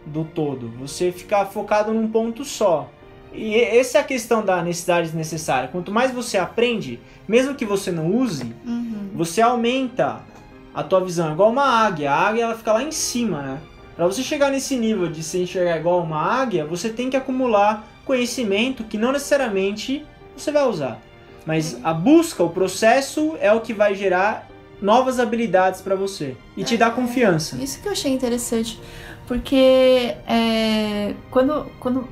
do 0.05 0.23
todo. 0.23 0.69
Você 0.79 1.11
fica 1.11 1.45
focado 1.45 1.93
num 1.93 2.07
ponto 2.07 2.43
só. 2.43 2.89
E 3.33 3.55
essa 3.55 3.97
é 3.97 4.01
a 4.01 4.03
questão 4.03 4.43
da 4.43 4.61
necessidade 4.63 5.07
desnecessária. 5.07 5.67
Quanto 5.69 5.91
mais 5.91 6.11
você 6.11 6.37
aprende, 6.37 6.99
mesmo 7.27 7.53
que 7.55 7.65
você 7.65 7.91
não 7.91 8.11
use, 8.15 8.53
Uhum. 8.65 9.09
você 9.13 9.41
aumenta 9.41 10.21
a 10.73 10.83
tua 10.83 11.01
visão. 11.01 11.29
É 11.29 11.33
igual 11.33 11.51
uma 11.51 11.65
águia. 11.65 12.11
A 12.11 12.27
águia 12.29 12.43
ela 12.43 12.55
fica 12.55 12.71
lá 12.73 12.83
em 12.83 12.91
cima, 12.91 13.41
né? 13.41 13.59
Pra 13.95 14.05
você 14.05 14.21
chegar 14.21 14.51
nesse 14.51 14.75
nível 14.75 15.07
de 15.09 15.23
se 15.23 15.37
enxergar 15.39 15.77
igual 15.77 16.01
uma 16.01 16.19
águia, 16.21 16.65
você 16.65 16.89
tem 16.89 17.09
que 17.09 17.15
acumular 17.15 17.87
conhecimento 18.03 18.83
que 18.83 18.97
não 18.97 19.11
necessariamente 19.11 20.05
você 20.35 20.51
vai 20.51 20.67
usar. 20.67 20.99
Mas 21.45 21.77
a 21.83 21.93
busca, 21.93 22.43
o 22.43 22.49
processo 22.49 23.37
é 23.39 23.51
o 23.53 23.61
que 23.61 23.73
vai 23.73 23.95
gerar 23.95 24.49
novas 24.81 25.19
habilidades 25.19 25.81
pra 25.81 25.95
você 25.95 26.35
e 26.57 26.63
te 26.63 26.75
dar 26.75 26.93
confiança. 26.93 27.55
Isso 27.55 27.79
que 27.81 27.87
eu 27.87 27.91
achei 27.93 28.11
interessante, 28.11 28.79
porque 29.27 30.13
é, 30.27 31.13
quando, 31.31 31.65
quando 31.79 32.07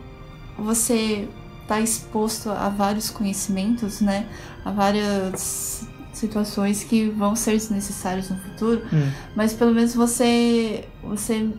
você 0.57 1.27
está 1.63 1.81
exposto 1.81 2.49
a 2.49 2.69
vários 2.69 3.09
conhecimentos, 3.09 3.99
né, 4.01 4.27
a 4.63 4.71
várias 4.71 5.85
situações 6.13 6.83
que 6.83 7.09
vão 7.09 7.35
ser 7.35 7.51
desnecessárias 7.51 8.29
no 8.29 8.37
futuro, 8.37 8.81
Hum. 8.93 9.11
mas 9.35 9.51
pelo 9.53 9.73
menos 9.73 9.93
você 9.93 10.85
você 11.03 11.49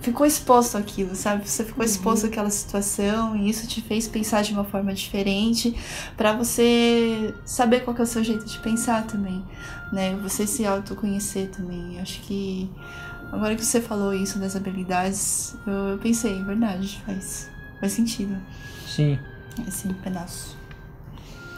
ficou 0.00 0.26
exposto 0.26 0.76
àquilo, 0.76 1.14
sabe? 1.14 1.48
Você 1.48 1.64
ficou 1.64 1.84
exposto 1.84 2.26
àquela 2.26 2.50
situação 2.50 3.36
e 3.36 3.48
isso 3.48 3.66
te 3.66 3.80
fez 3.80 4.08
pensar 4.08 4.42
de 4.42 4.52
uma 4.52 4.64
forma 4.64 4.92
diferente 4.92 5.74
pra 6.16 6.32
você 6.32 7.34
saber 7.44 7.80
qual 7.80 7.94
que 7.94 8.00
é 8.00 8.04
o 8.04 8.06
seu 8.06 8.24
jeito 8.24 8.44
de 8.44 8.58
pensar 8.58 9.06
também, 9.06 9.44
né? 9.92 10.18
Você 10.22 10.46
se 10.46 10.66
autoconhecer 10.66 11.48
também. 11.48 11.96
Eu 11.96 12.02
acho 12.02 12.20
que 12.22 12.70
agora 13.30 13.54
que 13.54 13.64
você 13.64 13.80
falou 13.80 14.14
isso 14.14 14.38
das 14.38 14.56
habilidades, 14.56 15.54
eu, 15.66 15.72
eu 15.72 15.98
pensei, 15.98 16.42
verdade, 16.42 17.00
faz 17.04 17.50
faz 17.80 17.92
sentido 17.92 18.36
Sim. 18.86 19.18
esse 19.66 19.88
pedaço. 19.94 20.56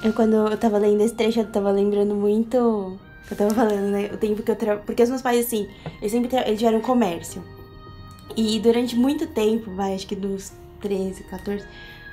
Eu, 0.02 0.12
quando 0.12 0.34
eu 0.34 0.56
tava 0.56 0.78
lendo 0.78 1.00
esse 1.02 1.14
trecho, 1.14 1.40
eu 1.40 1.46
tava 1.46 1.70
lembrando 1.70 2.14
muito. 2.14 2.98
que 3.26 3.34
Eu 3.34 3.36
tava 3.36 3.50
falando, 3.54 3.90
né? 3.90 4.10
O 4.12 4.16
tempo 4.16 4.42
que 4.42 4.50
eu 4.50 4.56
tra... 4.56 4.76
Porque 4.78 5.02
os 5.02 5.08
meus 5.08 5.22
pais, 5.22 5.46
assim, 5.46 5.68
eles 6.00 6.10
sempre 6.10 6.28
tra... 6.28 6.46
eles 6.46 6.58
tiveram 6.58 6.80
comércio. 6.80 7.42
E 8.36 8.58
durante 8.60 8.96
muito 8.96 9.26
tempo, 9.26 9.74
vai, 9.74 9.94
acho 9.94 10.06
que 10.06 10.16
dos 10.16 10.52
13, 10.80 11.24
14, 11.24 11.64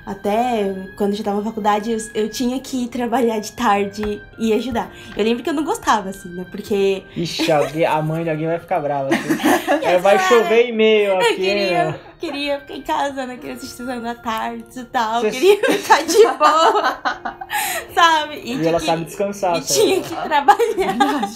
até 0.06 0.88
quando 0.96 1.10
eu 1.10 1.16
já 1.16 1.24
tava 1.24 1.38
na 1.38 1.44
faculdade, 1.44 1.90
eu, 1.92 1.98
eu 2.14 2.28
tinha 2.30 2.58
que 2.60 2.84
ir 2.84 2.88
trabalhar 2.88 3.38
de 3.38 3.52
tarde 3.52 4.20
e 4.38 4.52
ajudar. 4.54 4.90
Eu 5.16 5.22
lembro 5.24 5.42
que 5.42 5.50
eu 5.50 5.54
não 5.54 5.62
gostava, 5.64 6.08
assim, 6.08 6.28
né? 6.30 6.46
Porque 6.50 7.02
Ixi, 7.16 7.52
alguém- 7.52 7.84
a 7.84 8.00
mãe 8.00 8.24
de 8.24 8.30
alguém 8.30 8.46
vai 8.46 8.58
ficar 8.58 8.80
brava. 8.80 9.08
Assim. 9.14 9.60
É, 9.82 9.98
vai 9.98 10.18
chover 10.18 10.68
e-mail 10.68 11.12
eu 11.12 11.18
aqui. 11.20 11.34
queria, 11.36 11.84
né? 11.92 12.00
queria 12.18 12.60
ficar 12.60 12.74
em 12.74 12.82
casa 12.82 13.24
naquela 13.26 13.56
sessão 13.56 13.86
da 14.02 14.14
tarde 14.16 14.64
e 14.76 14.84
tal. 14.84 15.20
Você- 15.20 15.30
Queria 15.30 15.56
ficar 15.64 16.02
de 16.04 16.22
boa, 16.36 16.98
sabe? 17.94 18.34
E 18.36 18.42
tinha 18.56 18.68
ela 18.68 18.80
que- 18.80 18.86
sabe 18.86 19.04
descansar. 19.04 19.56
E 19.58 19.62
sabe? 19.62 19.80
tinha 19.80 20.00
que 20.02 20.08
trabalhar. 20.28 21.30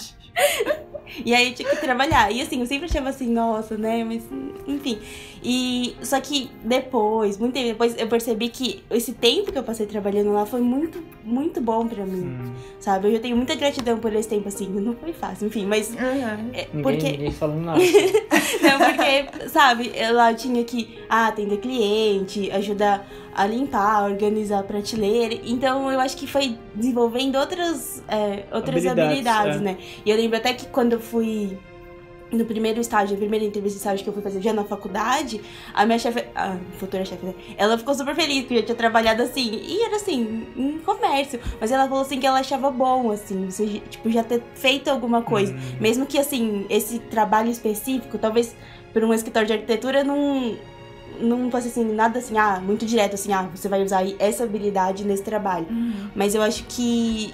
E 1.25 1.33
aí 1.33 1.49
eu 1.49 1.55
tinha 1.55 1.67
que 1.67 1.77
trabalhar. 1.77 2.31
E 2.31 2.39
assim, 2.39 2.59
eu 2.59 2.67
sempre 2.67 2.85
achava 2.85 3.09
assim, 3.09 3.27
nossa, 3.27 3.75
né? 3.75 4.03
Mas, 4.03 4.23
enfim. 4.67 4.99
E 5.43 5.95
só 6.01 6.19
que 6.21 6.49
depois, 6.63 7.37
muito 7.37 7.53
tempo 7.53 7.67
depois, 7.67 7.95
eu 7.97 8.07
percebi 8.07 8.49
que 8.49 8.83
esse 8.89 9.13
tempo 9.13 9.51
que 9.51 9.57
eu 9.57 9.63
passei 9.63 9.85
trabalhando 9.85 10.31
lá 10.31 10.45
foi 10.45 10.61
muito, 10.61 11.03
muito 11.23 11.59
bom 11.59 11.87
pra 11.87 12.05
mim. 12.05 12.25
Hum, 12.25 12.53
Sabe? 12.79 13.07
Eu 13.07 13.13
já 13.13 13.19
tenho 13.19 13.35
muita 13.35 13.55
gratidão 13.55 13.97
por 13.97 14.13
esse 14.13 14.29
tempo, 14.29 14.47
assim. 14.47 14.67
Não 14.69 14.95
foi 14.95 15.13
fácil, 15.13 15.47
enfim, 15.47 15.65
mas. 15.65 15.95
é, 15.95 16.67
ninguém, 16.71 16.83
porque. 16.83 17.11
ninguém 17.11 17.31
falando 17.31 17.61
nada. 17.65 17.79
Não, 17.79 18.79
porque, 18.85 19.49
sabe, 19.49 19.91
lá 20.11 20.31
eu 20.31 20.37
tinha 20.37 20.63
que 20.63 20.99
ah, 21.09 21.27
atender 21.27 21.57
cliente, 21.57 22.51
ajudar 22.51 23.07
a 23.35 23.45
limpar, 23.45 24.05
organizar 24.05 24.59
a 24.59 24.63
prateleira. 24.63 25.37
Então 25.43 25.91
eu 25.91 25.99
acho 25.99 26.15
que 26.15 26.25
foi 26.25 26.57
desenvolvendo 26.73 27.35
outras, 27.35 28.01
é, 28.07 28.45
outras 28.51 28.85
Habilidades, 28.85 29.27
habilidades, 29.27 29.57
é. 29.57 29.63
né? 29.63 29.77
E 30.05 30.09
eu 30.09 30.15
lembro 30.15 30.37
até 30.37 30.53
que 30.53 30.67
quando 30.67 30.93
eu 30.93 30.99
fui 30.99 31.57
no 32.31 32.45
primeiro 32.45 32.81
estágio, 32.81 33.13
na 33.13 33.19
primeira 33.19 33.45
entrevista 33.45 33.75
de 33.75 33.79
estágio 33.79 34.03
que 34.03 34.09
eu 34.09 34.13
fui 34.13 34.21
fazer 34.21 34.41
já 34.41 34.51
na 34.53 34.63
faculdade, 34.63 35.41
a 35.73 35.85
minha 35.85 35.99
chefe, 35.99 36.25
a 36.35 36.57
futura 36.77 37.05
chefe, 37.05 37.25
né? 37.25 37.33
Ela 37.57 37.77
ficou 37.77 37.93
super 37.93 38.15
feliz 38.15 38.41
porque 38.41 38.55
eu 38.55 38.65
tinha 38.65 38.75
trabalhado 38.75 39.21
assim, 39.21 39.61
e 39.63 39.83
era 39.83 39.97
assim, 39.97 40.47
em 40.55 40.79
comércio. 40.79 41.39
Mas 41.59 41.71
ela 41.71 41.87
falou 41.87 42.03
assim 42.03 42.19
que 42.19 42.25
ela 42.25 42.39
achava 42.39 42.71
bom, 42.71 43.11
assim, 43.11 43.45
você, 43.49 43.81
tipo, 43.89 44.09
já 44.09 44.23
ter 44.23 44.41
feito 44.55 44.89
alguma 44.89 45.21
coisa. 45.21 45.53
Hum. 45.53 45.77
Mesmo 45.79 46.05
que, 46.05 46.17
assim, 46.17 46.65
esse 46.69 46.99
trabalho 46.99 47.49
específico, 47.49 48.17
talvez 48.17 48.55
por 48.91 49.03
um 49.03 49.13
escritório 49.13 49.47
de 49.47 49.53
arquitetura, 49.53 50.03
não, 50.03 50.57
não 51.19 51.49
fosse, 51.51 51.67
assim, 51.67 51.83
nada 51.85 52.19
assim, 52.19 52.37
ah, 52.37 52.59
muito 52.59 52.85
direto, 52.85 53.15
assim, 53.15 53.31
ah, 53.33 53.49
você 53.53 53.67
vai 53.67 53.83
usar 53.83 54.03
essa 54.19 54.43
habilidade 54.43 55.03
nesse 55.03 55.23
trabalho. 55.23 55.67
Uhum. 55.69 56.09
Mas 56.15 56.35
eu 56.35 56.41
acho 56.41 56.63
que 56.65 57.33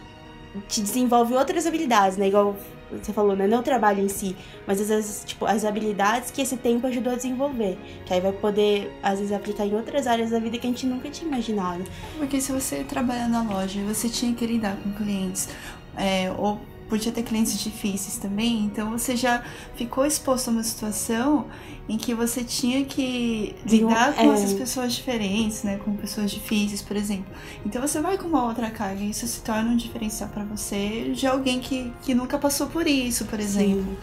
te 0.68 0.82
desenvolve 0.82 1.34
outras 1.34 1.66
habilidades, 1.66 2.18
né? 2.18 2.28
Igual 2.28 2.56
você 2.92 3.14
falou, 3.14 3.36
né? 3.36 3.48
Não 3.48 3.60
o 3.60 3.64
trabalho 3.64 4.04
em 4.04 4.10
si, 4.10 4.36
mas 4.68 4.82
às 4.82 4.90
vezes, 4.90 5.24
tipo, 5.26 5.46
as 5.46 5.64
habilidades 5.64 6.30
que 6.30 6.42
esse 6.42 6.58
tempo 6.58 6.88
ajudou 6.88 7.14
a 7.14 7.16
desenvolver. 7.16 7.78
Que 8.06 8.14
aí 8.14 8.22
vai 8.22 8.34
poder, 8.34 8.92
às 9.02 9.20
vezes, 9.20 9.34
aplicar 9.34 9.66
em 9.66 9.74
outras 9.74 10.08
áreas 10.08 10.32
da 10.32 10.40
vida 10.40 10.58
que 10.58 10.68
a 10.68 10.70
gente 10.70 10.86
nunca 10.86 11.10
tinha 11.10 11.28
imaginado. 11.28 11.84
Porque 12.18 12.42
se 12.42 12.52
você 12.52 12.84
trabalha 12.84 13.28
na 13.28 13.44
loja 13.44 13.82
você 13.84 14.10
tinha 14.10 14.34
que 14.34 14.46
lidar 14.46 14.76
com 14.78 14.92
clientes, 14.92 15.50
é, 15.98 16.32
ou 16.38 16.60
podia 16.92 17.10
ter 17.10 17.24
clientes 17.24 17.58
difíceis 17.58 18.18
também, 18.18 18.66
então 18.66 18.92
você 18.92 19.16
já 19.16 19.42
ficou 19.76 20.06
exposto 20.06 20.50
a 20.50 20.52
uma 20.52 20.64
situação 20.64 21.46
em 21.88 21.98
que 21.98 22.14
você 22.14 22.44
tinha 22.44 22.84
que 22.84 23.56
lidar 23.66 24.14
com 24.14 24.30
é. 24.30 24.34
essas 24.34 24.52
pessoas 24.52 24.92
diferentes, 24.92 25.64
né, 25.64 25.78
com 25.78 25.96
pessoas 25.96 26.30
difíceis, 26.30 26.82
por 26.82 26.98
exemplo. 26.98 27.34
Então 27.66 27.82
você 27.82 28.02
vai 28.02 28.18
com 28.18 28.28
uma 28.28 28.46
outra 28.46 28.70
carga 28.70 29.02
e 29.02 29.12
isso 29.12 29.26
se 29.26 29.40
torna 29.40 29.70
um 29.70 29.78
diferencial 29.78 30.30
para 30.30 30.44
você 30.44 31.14
de 31.16 31.26
alguém 31.26 31.62
que, 31.62 31.94
que 32.02 32.14
nunca 32.14 32.38
passou 32.38 32.68
por 32.68 32.86
isso, 32.86 33.24
por 33.24 33.40
exemplo. 33.40 33.98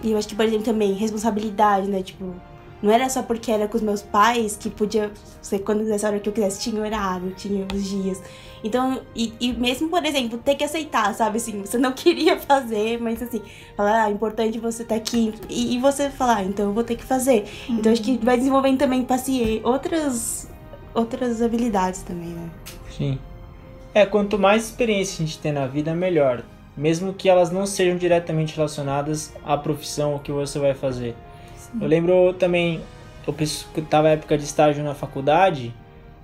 E 0.00 0.12
eu 0.12 0.16
acho 0.16 0.28
que, 0.28 0.36
por 0.36 0.44
exemplo, 0.44 0.64
também 0.64 0.92
responsabilidade, 0.92 1.88
né? 1.88 2.02
Tipo, 2.02 2.34
não 2.82 2.92
era 2.92 3.08
só 3.08 3.22
porque 3.22 3.50
era 3.50 3.66
com 3.66 3.76
os 3.76 3.82
meus 3.82 4.02
pais 4.02 4.56
que 4.56 4.68
podia 4.68 5.10
ser 5.40 5.60
quando 5.60 5.84
nessa 5.84 6.08
hora 6.08 6.20
que 6.20 6.28
eu 6.28 6.32
quisesse, 6.32 6.60
tinha 6.60 6.80
horário, 6.82 7.32
tinha 7.36 7.66
os 7.72 7.84
dias. 7.84 8.22
Então, 8.62 9.00
e, 9.14 9.32
e 9.40 9.52
mesmo, 9.52 9.88
por 9.88 10.04
exemplo, 10.04 10.38
ter 10.38 10.54
que 10.54 10.64
aceitar, 10.64 11.14
sabe? 11.14 11.36
Assim, 11.36 11.60
você 11.60 11.78
não 11.78 11.92
queria 11.94 12.38
fazer, 12.38 13.00
mas 13.00 13.22
assim, 13.22 13.40
falar, 13.76 14.04
ah, 14.04 14.08
é 14.10 14.12
importante 14.12 14.58
você 14.58 14.82
estar 14.82 14.96
aqui. 14.96 15.32
E, 15.48 15.74
e 15.74 15.78
você 15.78 16.10
falar, 16.10 16.38
ah, 16.38 16.44
então 16.44 16.66
eu 16.66 16.72
vou 16.72 16.84
ter 16.84 16.96
que 16.96 17.04
fazer. 17.04 17.44
Então, 17.68 17.92
acho 17.92 18.02
que 18.02 18.18
vai 18.18 18.36
desenvolvendo 18.36 18.78
também 18.78 19.04
paciência, 19.04 19.60
outras, 19.66 20.50
outras 20.94 21.40
habilidades 21.40 22.02
também, 22.02 22.28
né? 22.28 22.50
Sim. 22.96 23.18
É, 23.94 24.04
quanto 24.04 24.38
mais 24.38 24.64
experiência 24.64 25.22
a 25.22 25.26
gente 25.26 25.38
tem 25.38 25.52
na 25.52 25.66
vida, 25.66 25.94
melhor. 25.94 26.42
Mesmo 26.76 27.14
que 27.14 27.28
elas 27.28 27.50
não 27.50 27.64
sejam 27.64 27.96
diretamente 27.96 28.54
relacionadas 28.54 29.32
à 29.42 29.56
profissão 29.56 30.18
que 30.18 30.30
você 30.30 30.58
vai 30.58 30.74
fazer. 30.74 31.14
Eu 31.80 31.86
lembro 31.86 32.32
também, 32.34 32.80
eu 33.26 33.34
estava 33.76 34.08
época 34.08 34.36
de 34.38 34.44
estágio 34.44 34.82
na 34.82 34.94
faculdade 34.94 35.74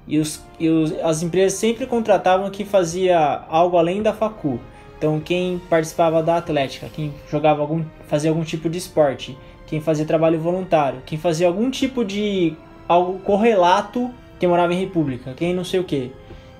e, 0.07 0.19
os, 0.19 0.43
e 0.59 0.69
os, 0.69 0.93
as 1.01 1.23
empresas 1.23 1.59
sempre 1.59 1.87
contratavam 1.87 2.51
quem 2.51 2.67
fazia 2.67 3.43
algo 3.49 3.77
além 3.77 4.03
da 4.03 4.13
facu. 4.13 4.61
Então 4.99 5.21
quem 5.21 5.61
participava 5.69 6.23
da 6.23 6.37
atlética, 6.37 6.89
quem 6.93 7.13
jogava 7.31 7.61
algum, 7.61 7.85
fazia 8.07 8.31
algum 8.31 8.45
tipo 8.45 8.71
de 8.71 8.79
esporte, 8.79 9.37
quem 9.67 9.81
fazia 9.81 10.05
trabalho 10.05 10.39
voluntário, 10.39 11.03
quem 11.05 11.19
fazia 11.19 11.47
algum 11.47 11.71
tipo 11.71 12.05
de 12.05 12.55
algo 12.89 13.19
correlato, 13.21 14.11
quem 14.39 14.49
morava 14.49 14.73
em 14.73 14.79
república, 14.79 15.35
quem 15.35 15.55
não 15.55 15.65
sei 15.65 15.81
o 15.81 15.85
que. 15.85 16.13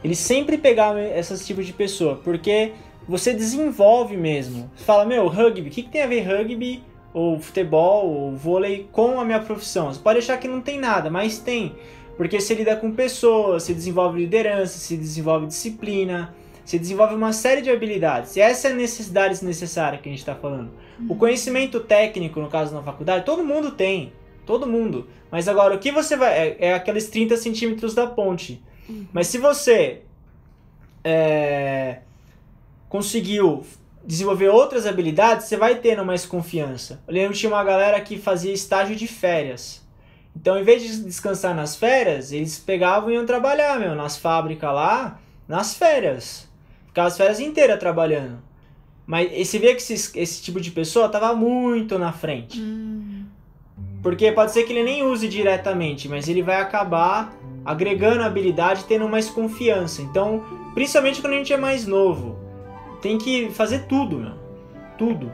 Eles 0.03 0.19
sempre 0.19 0.59
pegavam 0.59 1.01
esses 1.01 1.47
tipos 1.47 1.65
de 1.65 1.73
pessoa, 1.73 2.21
porque 2.25 2.73
você 3.07 3.33
desenvolve 3.33 4.17
mesmo. 4.17 4.69
Você 4.77 4.85
fala, 4.85 5.05
meu, 5.05 5.29
rugby, 5.29 5.69
o 5.69 5.71
que, 5.71 5.83
que 5.83 5.91
tem 5.91 6.03
a 6.03 6.07
ver 6.07 6.23
rugby 6.23 6.83
ou 7.13 7.39
futebol, 7.39 8.09
ou 8.09 8.37
vôlei 8.37 8.89
com 8.91 9.21
a 9.21 9.25
minha 9.25 9.41
profissão. 9.41 9.93
Você 9.93 10.01
pode 10.01 10.19
achar 10.19 10.39
que 10.39 10.49
não 10.49 10.61
tem 10.61 10.79
nada, 10.79 11.11
mas 11.11 11.39
tem. 11.39 11.75
Porque 12.17 12.41
você 12.41 12.55
lida 12.55 12.77
com 12.77 12.93
pessoas, 12.93 13.65
se 13.65 13.75
desenvolve 13.75 14.21
liderança, 14.21 14.79
se 14.79 14.97
desenvolve 14.97 15.47
disciplina, 15.47 16.35
se 16.65 16.79
desenvolve 16.79 17.15
uma 17.15 17.33
série 17.33 17.63
de 17.63 17.71
habilidades. 17.71 18.37
E 18.37 18.41
essa 18.41 18.69
é 18.69 18.73
a 18.73 18.75
necessidade 18.75 19.45
necessária 19.45 19.99
que 19.99 20.09
a 20.09 20.13
gente 20.13 20.21
está 20.21 20.35
falando. 20.35 20.71
O 21.09 21.17
conhecimento 21.17 21.81
técnico, 21.81 22.41
no 22.41 22.49
caso 22.49 22.75
na 22.75 22.83
faculdade, 22.83 23.25
todo 23.25 23.45
mundo 23.45 23.73
tem. 23.73 24.13
Todo 24.47 24.67
mundo. 24.67 25.07
Mas 25.31 25.49
agora, 25.49 25.75
o 25.75 25.79
que 25.79 25.91
você 25.91 26.17
vai. 26.17 26.33
É, 26.33 26.57
é 26.61 26.75
aqueles 26.75 27.09
30 27.09 27.37
centímetros 27.37 27.95
da 27.95 28.07
ponte. 28.07 28.63
Mas 29.13 29.29
se 29.29 29.39
você 29.39 30.03
é, 31.05 31.99
conseguiu 32.89 33.65
desenvolver 34.05 34.49
outras 34.49 34.87
habilidades, 34.87 35.47
você 35.47 35.57
vai 35.57 35.77
tendo 35.77 36.05
mais 36.05 36.27
confiança. 36.27 37.03
Eu 37.07 37.15
lembro 37.15 37.33
que 37.33 37.39
tinha 37.39 37.53
uma 37.53 37.63
galera 37.63 38.01
que 38.01 38.19
fazia 38.19 38.53
estágio 38.53 38.97
de 38.97 39.07
férias. 39.07 39.83
Então, 40.35 40.59
em 40.59 40.65
vez 40.65 40.83
de 40.83 41.05
descansar 41.05 41.55
nas 41.55 41.77
férias, 41.77 42.33
eles 42.33 42.59
pegavam 42.59 43.11
e 43.11 43.15
iam 43.15 43.27
trabalhar, 43.27 43.79
meu, 43.79 43.95
nas 43.95 44.17
fábricas 44.17 44.73
lá, 44.73 45.21
nas 45.47 45.75
férias. 45.75 46.49
Ficava 46.87 47.09
as 47.09 47.17
férias 47.17 47.39
inteiras 47.39 47.79
trabalhando. 47.79 48.39
Mas 49.07 49.47
você 49.47 49.59
vê 49.59 49.75
que 49.75 49.83
esse, 49.83 50.19
esse 50.19 50.43
tipo 50.43 50.61
de 50.61 50.71
pessoa 50.71 51.09
tava 51.09 51.35
muito 51.35 51.99
na 51.99 52.13
frente. 52.13 52.61
Hum. 52.61 53.27
Porque 54.03 54.33
pode 54.33 54.53
ser 54.53 54.65
que 54.65 54.73
ele 54.73 54.83
nem 54.83 55.05
use 55.05 55.29
diretamente, 55.29 56.09
mas 56.09 56.29
ele 56.29 56.43
vai 56.43 56.57
acabar 56.57 57.33
agregando 57.65 58.23
habilidade, 58.23 58.85
tendo 58.85 59.09
mais 59.09 59.31
confiança. 59.31 60.03
Então, 60.03 60.43
principalmente 60.75 61.21
quando 61.21 61.35
a 61.35 61.37
gente 61.37 61.53
é 61.53 61.57
mais 61.57 61.87
novo 61.87 62.42
tem 63.03 63.19
que 63.19 63.51
fazer 63.51 63.81
tudo, 63.87 64.17
meu. 64.17 64.33
Tudo. 64.97 65.31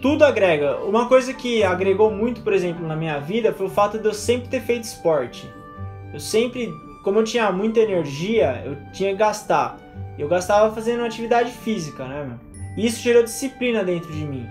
Tudo 0.00 0.24
agrega. 0.24 0.76
Uma 0.84 1.08
coisa 1.08 1.32
que 1.32 1.64
agregou 1.64 2.10
muito, 2.10 2.42
por 2.42 2.52
exemplo, 2.52 2.86
na 2.86 2.94
minha 2.94 3.18
vida 3.18 3.52
foi 3.52 3.66
o 3.66 3.70
fato 3.70 3.98
de 3.98 4.04
eu 4.06 4.12
sempre 4.12 4.48
ter 4.48 4.60
feito 4.60 4.84
esporte. 4.84 5.50
Eu 6.12 6.20
sempre, 6.20 6.70
como 7.02 7.18
eu 7.18 7.24
tinha 7.24 7.50
muita 7.50 7.80
energia, 7.80 8.62
eu 8.64 8.76
tinha 8.92 9.10
que 9.10 9.16
gastar. 9.16 9.78
Eu 10.18 10.28
gastava 10.28 10.72
fazendo 10.74 11.02
atividade 11.02 11.50
física, 11.50 12.06
né, 12.06 12.24
meu? 12.24 12.38
E 12.76 12.86
isso 12.86 13.02
gerou 13.02 13.22
disciplina 13.22 13.82
dentro 13.82 14.12
de 14.12 14.24
mim. 14.24 14.46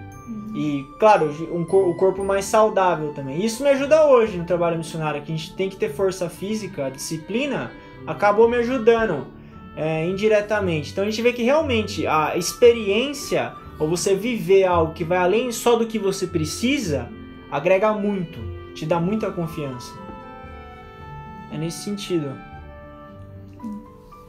E, 0.55 0.83
claro, 0.99 1.29
um, 1.51 1.61
o 1.61 1.95
corpo 1.95 2.23
mais 2.23 2.45
saudável 2.45 3.13
também. 3.13 3.45
Isso 3.45 3.61
me 3.61 3.69
ajuda 3.69 4.07
hoje 4.07 4.37
no 4.37 4.45
trabalho 4.45 4.77
missionário, 4.77 5.21
que 5.21 5.31
a 5.31 5.35
gente 5.35 5.53
tem 5.53 5.69
que 5.69 5.75
ter 5.75 5.89
força 5.89 6.27
física, 6.27 6.89
disciplina, 6.89 7.71
acabou 8.07 8.49
me 8.49 8.55
ajudando 8.57 9.27
é, 9.75 10.05
indiretamente. 10.05 10.91
Então 10.91 11.03
a 11.03 11.09
gente 11.09 11.21
vê 11.21 11.33
que 11.33 11.43
realmente 11.43 12.07
a 12.07 12.37
experiência, 12.37 13.53
ou 13.77 13.87
você 13.87 14.15
viver 14.15 14.63
algo 14.63 14.93
que 14.93 15.03
vai 15.03 15.17
além 15.17 15.51
só 15.51 15.75
do 15.75 15.85
que 15.85 15.99
você 15.99 16.25
precisa, 16.25 17.09
agrega 17.51 17.93
muito, 17.93 18.39
te 18.73 18.85
dá 18.85 18.99
muita 18.99 19.31
confiança. 19.31 19.93
É 21.51 21.57
nesse 21.57 21.83
sentido. 21.83 22.31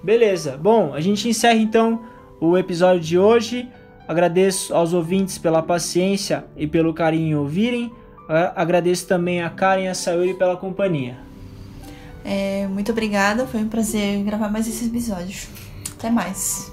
Beleza. 0.03 0.57
Bom, 0.57 0.95
a 0.95 1.01
gente 1.01 1.29
encerra 1.29 1.59
então 1.59 2.03
o 2.41 2.57
episódio 2.57 3.01
de 3.01 3.19
hoje. 3.19 3.69
Agradeço 4.07 4.73
aos 4.73 4.93
ouvintes 4.93 5.37
pela 5.37 5.63
paciência 5.63 6.45
e 6.57 6.67
pelo 6.67 6.95
carinho 6.95 7.29
em 7.29 7.35
ouvirem. 7.35 7.93
Agradeço 8.55 9.09
também 9.09 9.43
a 9.43 9.51
Karen 9.51 9.85
e 9.85 9.89
a 9.89 9.95
Sayuri 9.95 10.35
pela 10.35 10.57
companhia. 10.57 11.26
É, 12.29 12.67
muito 12.67 12.91
obrigada, 12.91 13.47
foi 13.47 13.61
um 13.61 13.69
prazer 13.69 14.21
gravar 14.25 14.51
mais 14.51 14.67
esse 14.67 14.87
episódio. 14.87 15.47
Até 15.97 16.11
mais. 16.11 16.73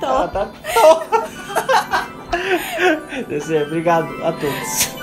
Tô. 0.00 0.06
Ah, 0.06 0.28
tá. 0.28 0.48
Obrigado 3.66 4.24
a 4.24 4.32
todos. 4.32 4.95